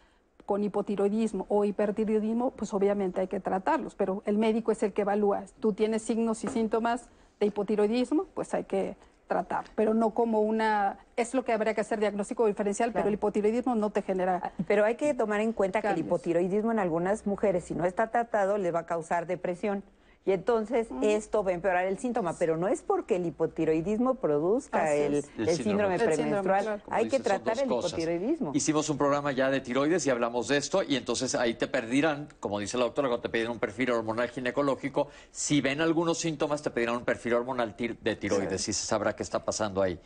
[0.46, 5.02] con hipotiroidismo o hipertiroidismo, pues obviamente hay que tratarlos, pero el médico es el que
[5.02, 5.46] evalúa.
[5.60, 7.10] Tú tienes signos y síntomas
[7.40, 8.96] de hipotiroidismo, pues hay que
[9.28, 11.00] tratar, pero no como una...
[11.16, 14.54] Es lo que habría que hacer diagnóstico diferencial, pero el hipotiroidismo no te genera...
[14.68, 18.08] Pero hay que tomar en cuenta que el hipotiroidismo en algunas mujeres, si no está
[18.08, 19.84] tratado, le va a causar depresión.
[20.28, 24.92] Y entonces esto va a empeorar el síntoma, pero no es porque el hipotiroidismo produzca
[24.96, 26.82] el, síndrome El síndrome, premenstrual.
[26.90, 27.92] Hay dices, que tratar el cosas.
[27.92, 28.52] hipotiroidismo.
[28.56, 32.28] Hicimos un programa ya de tiroides y hablamos de esto y entonces ahí te pedirán,
[32.40, 36.64] como dice la doctora, cuando te pedirán un perfil hormonal ginecológico, si ven algunos síntomas
[36.64, 40.00] te pedirán un perfil hormonal tir- de tiroides y se sabrá qué está pasando ahí.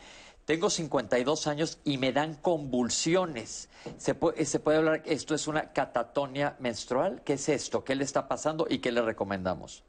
[0.43, 3.69] Tengo 52 años y me dan convulsiones.
[3.97, 7.21] ¿Se puede, ¿Se puede hablar, esto es una catatonia menstrual?
[7.23, 7.85] ¿Qué es esto?
[7.85, 9.83] ¿Qué le está pasando y qué le recomendamos?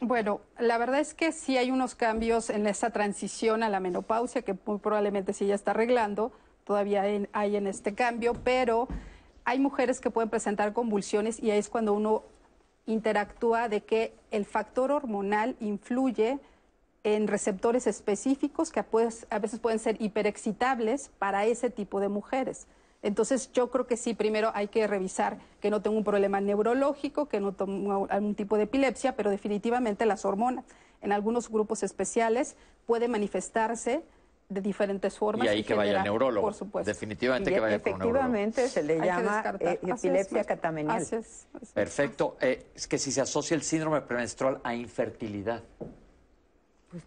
[0.00, 4.42] Bueno, la verdad es que sí hay unos cambios en esa transición a la menopausia
[4.42, 6.32] que muy probablemente sí ya está arreglando,
[6.64, 7.02] todavía
[7.32, 8.88] hay, en este cambio, pero
[9.46, 12.24] hay mujeres que pueden presentar convulsiones y ahí es cuando uno
[12.84, 16.40] interactúa de que el factor hormonal influye
[17.02, 22.66] en receptores específicos que pues, a veces pueden ser hiperexcitables para ese tipo de mujeres.
[23.02, 27.26] Entonces yo creo que sí, primero hay que revisar que no tengo un problema neurológico,
[27.26, 30.64] que no tengo algún tipo de epilepsia, pero definitivamente las hormonas
[31.02, 32.56] en algunos grupos especiales
[32.86, 34.02] pueden manifestarse
[34.48, 35.46] de diferentes formas.
[35.46, 36.46] Y ahí que vaya el neurólogo.
[36.46, 36.88] Por supuesto.
[36.88, 38.34] Definitivamente Y que vaya con un neurólogo.
[38.34, 41.02] efectivamente se le Hay llama eh, Así es, epilepsia catamenial.
[41.02, 41.72] Así es, así es.
[41.72, 42.36] Perfecto.
[42.40, 45.62] Eh, es que si se asocia el síndrome premenstrual a infertilidad.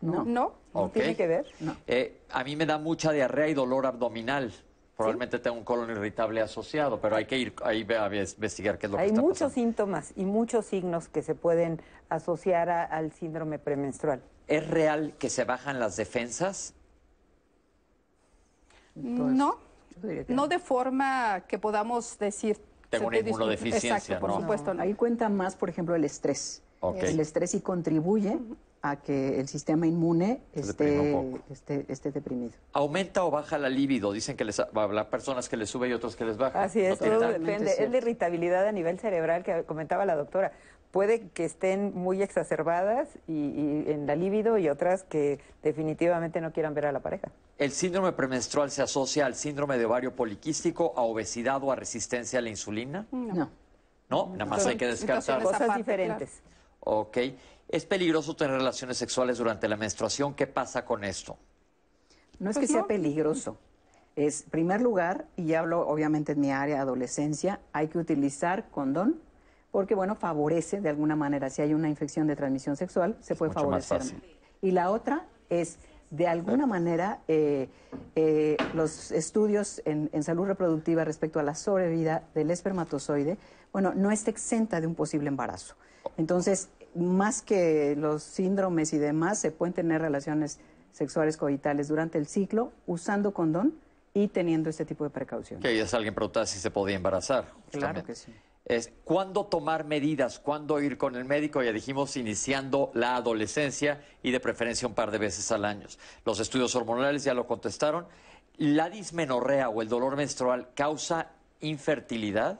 [0.01, 0.23] No.
[0.23, 0.53] No.
[0.73, 0.93] Ok.
[0.93, 1.45] tiene que ver.
[1.87, 4.53] Eh, a mí me da mucha diarrea y dolor abdominal.
[4.99, 8.91] Probablemente tengo un colon irritable asociado, pero hay que ir ahí a investigar qué es
[8.91, 9.53] lo que Hay está muchos pasando.
[9.53, 14.21] síntomas y muchos signos que se pueden asociar a- al síndrome premenstrual.
[14.49, 16.73] ¿Es real que se bajan las defensas?
[18.93, 19.57] no,
[20.27, 22.59] no de forma que podamos decir.
[22.89, 24.41] Tengo una inmunodeficiencia, Exacto, por ¿no?
[24.41, 24.73] supuesto.
[24.73, 24.81] no.
[24.83, 26.61] Ahí cuenta más, por ejemplo, el estrés.
[26.81, 26.97] Ok.
[27.03, 28.37] El estrés sí contribuye
[28.81, 31.15] a que el sistema inmune esté,
[31.49, 32.53] esté, esté deprimido.
[32.73, 34.11] ¿Aumenta o baja la libido?
[34.13, 36.63] Dicen que les, habrá personas que les sube y otras que les baja.
[36.63, 37.71] Así ¿No es, todo depende.
[37.77, 40.53] Es la irritabilidad a nivel cerebral que comentaba la doctora.
[40.91, 46.51] puede que estén muy exacerbadas y, y en la libido y otras que definitivamente no
[46.51, 47.31] quieran ver a la pareja.
[47.57, 52.39] ¿El síndrome premenstrual se asocia al síndrome de ovario poliquístico, a obesidad o a resistencia
[52.39, 53.05] a la insulina?
[53.11, 53.51] No.
[54.09, 55.43] No, nada más hay que descartar.
[55.43, 56.41] Cosas diferentes.
[56.79, 57.17] Ok.
[57.69, 60.33] ¿Es peligroso tener relaciones sexuales durante la menstruación?
[60.33, 61.37] ¿Qué pasa con esto?
[62.39, 63.57] No es Pues que sea peligroso.
[64.15, 69.21] Es, primer lugar, y hablo obviamente en mi área adolescencia, hay que utilizar condón
[69.71, 73.53] porque, bueno, favorece de alguna manera, si hay una infección de transmisión sexual, se puede
[73.53, 74.15] mucho más favorecer.
[74.17, 74.37] fácil.
[74.61, 75.77] Y la otra es,
[76.09, 77.69] de alguna manera, eh,
[78.15, 83.37] eh, los estudios en, en salud reproductiva respecto a la sobrevida del espermatozoide,
[83.71, 85.75] bueno, no está exenta de un posible embarazo.
[86.17, 86.69] Entonces,
[86.99, 90.59] más que los síndromes y demás, se pueden tener relaciones
[90.91, 93.73] sexuales coitales durante el ciclo usando condón
[94.13, 95.63] y teniendo este tipo de precauciones.
[95.63, 97.51] Que ya es alguien preguntaba si se podía embarazar.
[97.71, 98.33] Claro que sí.
[98.65, 100.37] Es, ¿Cuándo tomar medidas?
[100.39, 101.63] ¿Cuándo ir con el médico?
[101.63, 105.87] Ya dijimos, iniciando la adolescencia y de preferencia un par de veces al año.
[106.23, 108.05] Los estudios hormonales ya lo contestaron.
[108.57, 111.31] ¿La dismenorrea o el dolor menstrual causa
[111.61, 112.59] infertilidad?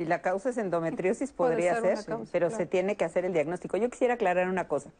[0.00, 2.56] Si la causa es endometriosis, podría ser ser, una causa, pero claro.
[2.58, 3.76] se tiene que hacer el diagnóstico.
[3.76, 4.90] Yo quisiera aclarar una cosa.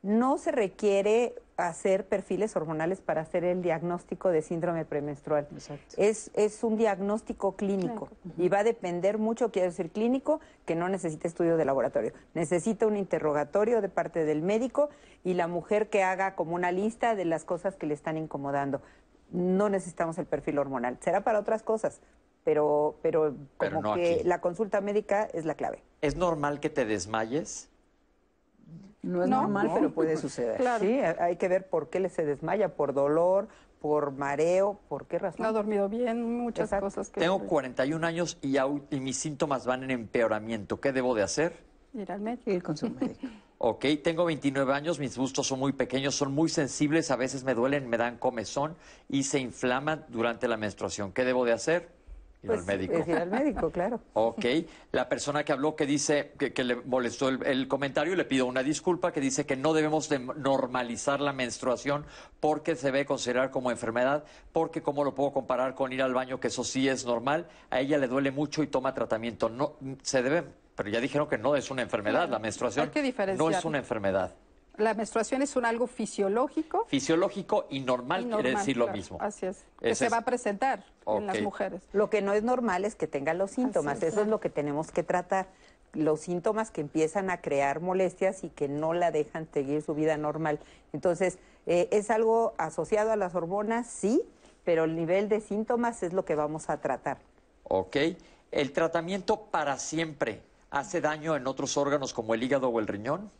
[0.00, 5.48] No se requiere hacer perfiles hormonales para hacer el diagnóstico de síndrome premenstrual.
[5.96, 10.88] Es, es un diagnóstico clínico y va a depender mucho, quiero decir clínico, que no
[10.88, 12.12] necesita estudio de laboratorio.
[12.34, 14.88] Necesita un interrogatorio de parte del médico
[15.24, 18.82] y la mujer que haga como una lista de las cosas que le están incomodando.
[19.32, 20.96] No necesitamos el perfil hormonal.
[21.00, 22.00] Será para otras cosas,
[22.48, 24.24] pero, pero Pero como no que aquí.
[24.26, 25.82] la consulta médica es la clave.
[26.00, 27.68] ¿Es normal que te desmayes?
[29.02, 29.74] No es No, normal, no.
[29.74, 30.58] pero puede suceder.
[30.80, 33.48] Sí, hay que ver por qué le se desmaya, por dolor,
[33.82, 35.42] por mareo, por qué razón.
[35.42, 36.86] No ha dormido bien, muchas Exacto.
[36.86, 37.20] cosas que...
[37.20, 38.56] Tengo 41 años y
[38.98, 40.80] mis síntomas van en empeoramiento.
[40.80, 41.52] ¿Qué debo de hacer?
[41.92, 42.50] Ir al médico.
[42.50, 43.26] Ir con su médico.
[43.60, 47.54] Ok, tengo 29 años, mis bustos son muy pequeños, son muy sensibles, a veces me
[47.54, 48.76] duelen, me dan comezón
[49.08, 51.10] y se inflaman durante la menstruación.
[51.10, 51.88] ¿Qué debo de hacer?
[52.40, 52.92] Ir Pues, al médico.
[52.94, 54.00] es ir al médico, claro.
[54.14, 54.44] Ok,
[54.92, 58.46] la persona que habló que dice que, que le molestó el, el comentario, le pido
[58.46, 62.06] una disculpa, que dice que no debemos de normalizar la menstruación
[62.38, 66.38] porque se debe considerar como enfermedad, porque cómo lo puedo comparar con ir al baño,
[66.38, 69.48] que eso sí es normal, a ella le duele mucho y toma tratamiento.
[69.48, 70.44] No, se debe,
[70.76, 72.90] pero ya dijeron que no es una enfermedad, Claro, la menstruación
[73.36, 74.34] no es una enfermedad.
[74.78, 76.86] La menstruación es un algo fisiológico.
[76.88, 79.18] Fisiológico y normal, y quiere decir lo mismo.
[79.20, 79.64] Así es.
[79.80, 81.82] Que Ese se es- va a presentar en las mujeres.
[81.92, 83.98] Lo que no es normal es que tenga los síntomas.
[83.98, 85.48] Es, Eso es lo que tenemos que tratar.
[85.94, 90.16] Los síntomas que empiezan a crear molestias y que no la dejan seguir su vida
[90.16, 90.60] normal.
[90.92, 93.86] Entonces, eh, ¿es algo asociado a las hormonas?
[93.88, 94.22] Sí,
[94.64, 97.18] pero el nivel de síntomas es lo que vamos a tratar.
[97.64, 97.96] Ok,
[98.52, 103.30] ¿el tratamiento para siempre hace daño en otros órganos como el hígado o el riñón?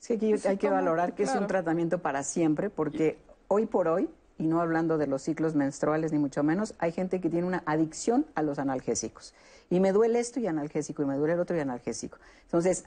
[0.00, 3.18] Es que aquí Sí, hay que valorar que es un tratamiento para siempre, porque
[3.48, 4.08] hoy por hoy,
[4.38, 7.62] y no hablando de los ciclos menstruales ni mucho menos, hay gente que tiene una
[7.66, 9.34] adicción a los analgésicos.
[9.70, 12.18] Y me duele esto y analgésico, y me duele el otro y analgésico.
[12.42, 12.84] Entonces,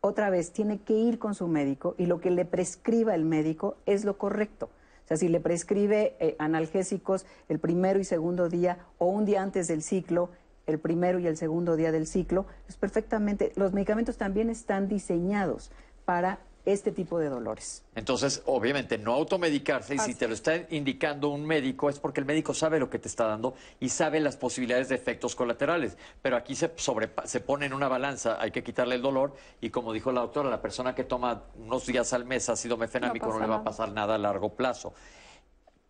[0.00, 3.76] otra vez, tiene que ir con su médico y lo que le prescriba el médico
[3.86, 4.68] es lo correcto.
[5.04, 9.42] O sea, si le prescribe eh, analgésicos el primero y segundo día o un día
[9.42, 10.30] antes del ciclo,
[10.66, 13.52] el primero y el segundo día del ciclo, es perfectamente.
[13.54, 15.70] Los medicamentos también están diseñados
[16.04, 17.82] para este tipo de dolores.
[17.96, 22.26] Entonces, obviamente, no automedicarse y si te lo está indicando un médico es porque el
[22.26, 25.96] médico sabe lo que te está dando y sabe las posibilidades de efectos colaterales.
[26.22, 29.70] Pero aquí se, sobrepa- se pone en una balanza, hay que quitarle el dolor y
[29.70, 33.40] como dijo la doctora, la persona que toma unos días al mes ácido mefenámico no,
[33.40, 34.94] le va a pasar nada a largo plazo.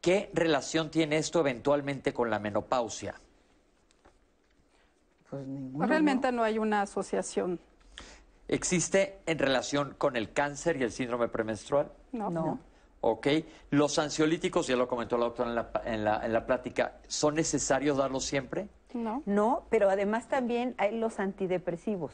[0.01, 3.15] ¿Qué relación tiene esto eventualmente con la menopausia?
[5.29, 5.87] Pues ninguna.
[5.87, 7.61] Realmente no hay una asociación.
[8.53, 11.91] ¿Existe en relación con el cáncer y el síndrome premenstrual?
[12.13, 12.29] No.
[12.29, 12.59] No.
[13.01, 13.27] Ok.
[13.71, 17.35] Los ansiolíticos, ya lo comentó la doctora en la, en la, en la plática, ¿son
[17.35, 18.69] necesarios darlos siempre?
[18.93, 19.23] No.
[19.25, 22.13] No, pero además también hay los antidepresivos.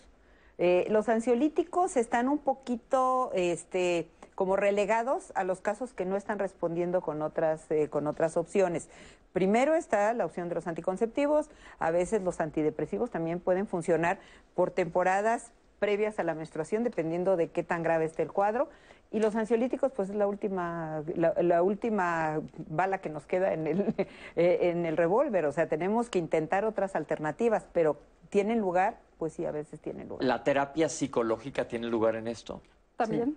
[0.58, 6.38] Eh, los ansiolíticos están un poquito este, como relegados a los casos que no están
[6.38, 8.88] respondiendo con otras, eh, con otras opciones.
[9.32, 11.50] Primero está la opción de los anticonceptivos,
[11.80, 14.20] a veces los antidepresivos también pueden funcionar
[14.54, 18.68] por temporadas previas a la menstruación, dependiendo de qué tan grave esté el cuadro.
[19.10, 23.66] Y los ansiolíticos, pues es la última, la, la última bala que nos queda en
[23.66, 23.94] el,
[24.36, 25.46] eh, en el revólver.
[25.46, 27.98] O sea, tenemos que intentar otras alternativas, pero
[28.28, 28.98] ¿tienen lugar?
[29.18, 30.24] Pues sí, a veces tienen lugar.
[30.24, 32.60] ¿La terapia psicológica tiene lugar en esto?
[32.96, 33.36] También.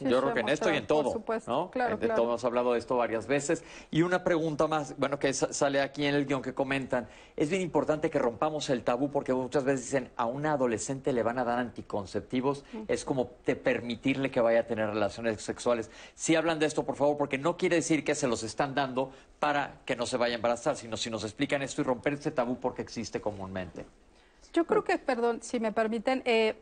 [0.00, 1.70] Yo creo que en esto y en todo, Por supuesto, ¿no?
[1.70, 2.14] claro, de claro.
[2.22, 3.62] todo hemos hablado de esto varias veces.
[3.90, 7.50] Y una pregunta más, bueno, que sa- sale aquí en el guion que comentan, es
[7.50, 11.38] bien importante que rompamos el tabú porque muchas veces dicen a una adolescente le van
[11.38, 15.90] a dar anticonceptivos, es como de permitirle que vaya a tener relaciones sexuales.
[16.14, 19.10] Si hablan de esto, por favor, porque no quiere decir que se los están dando
[19.38, 22.30] para que no se vaya a embarazar, sino si nos explican esto y romper este
[22.30, 23.84] tabú porque existe comúnmente.
[24.52, 26.56] Yo creo que, perdón, si me permiten, eh,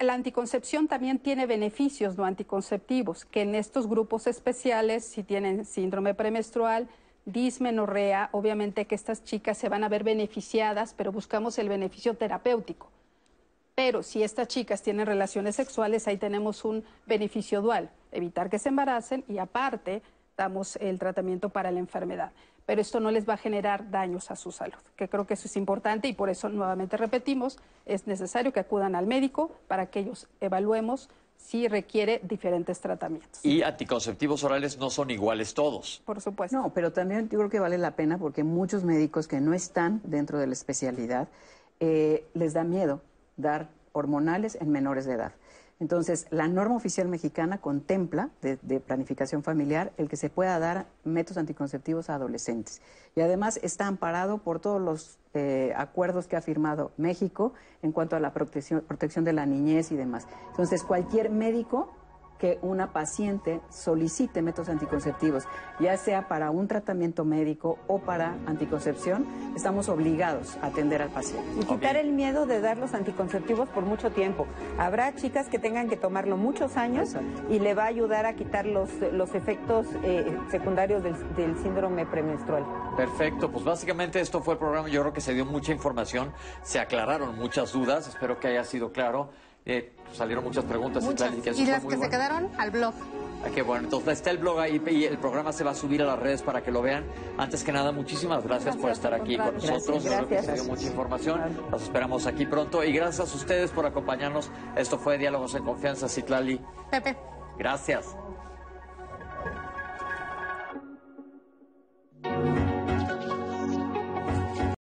[0.00, 6.14] la anticoncepción también tiene beneficios no anticonceptivos, que en estos grupos especiales, si tienen síndrome
[6.14, 6.88] premenstrual,
[7.26, 12.88] dismenorrea, obviamente que estas chicas se van a ver beneficiadas, pero buscamos el beneficio terapéutico.
[13.74, 18.70] Pero si estas chicas tienen relaciones sexuales, ahí tenemos un beneficio dual, evitar que se
[18.70, 20.02] embaracen y aparte
[20.36, 22.32] damos el tratamiento para la enfermedad.
[22.66, 25.48] Pero esto no les va a generar daños a su salud, que creo que eso
[25.48, 30.00] es importante y por eso nuevamente repetimos, es necesario que acudan al médico para que
[30.00, 33.44] ellos evaluemos si requiere diferentes tratamientos.
[33.44, 36.02] Y anticonceptivos orales no son iguales todos.
[36.04, 36.56] Por supuesto.
[36.56, 40.00] No, pero también yo creo que vale la pena porque muchos médicos que no están
[40.04, 41.28] dentro de la especialidad
[41.80, 43.00] eh, les da miedo
[43.36, 45.32] dar hormonales en menores de edad.
[45.80, 50.86] Entonces, la norma oficial mexicana contempla de, de planificación familiar el que se pueda dar
[51.04, 52.82] métodos anticonceptivos a adolescentes.
[53.16, 58.14] Y además está amparado por todos los eh, acuerdos que ha firmado México en cuanto
[58.14, 60.26] a la protección, protección de la niñez y demás.
[60.50, 61.94] Entonces, cualquier médico
[62.40, 65.44] que una paciente solicite métodos anticonceptivos,
[65.78, 71.48] ya sea para un tratamiento médico o para anticoncepción, estamos obligados a atender al paciente.
[71.60, 74.46] Y quitar el miedo de dar los anticonceptivos por mucho tiempo.
[74.78, 77.14] Habrá chicas que tengan que tomarlo muchos años
[77.50, 82.06] y le va a ayudar a quitar los, los efectos eh, secundarios del, del síndrome
[82.06, 82.64] premenstrual.
[82.96, 84.88] Perfecto, pues básicamente esto fue el programa.
[84.88, 88.08] Yo creo que se dio mucha información, se aclararon muchas dudas.
[88.08, 89.30] Espero que haya sido claro.
[89.70, 91.04] Eh, salieron muchas preguntas.
[91.04, 91.32] Muchas.
[91.32, 92.92] Y, y, las que se quedaron al blog.
[93.44, 96.06] Ah, bueno, entonces está el blog ahí y el programa se va a subir a
[96.06, 97.04] las redes para que lo vean.
[97.38, 100.04] Antes que nada, muchísimas gracias, por estar aquí con nosotros.
[100.04, 100.62] Gracias, gracias.
[100.62, 101.40] Que mucha información.
[101.70, 104.50] Los esperamos aquí pronto y gracias a ustedes por acompañarnos.
[104.74, 106.60] Esto fue Diálogos en Confianza, Citlali.
[106.90, 107.16] Pepe.
[107.56, 108.16] Gracias.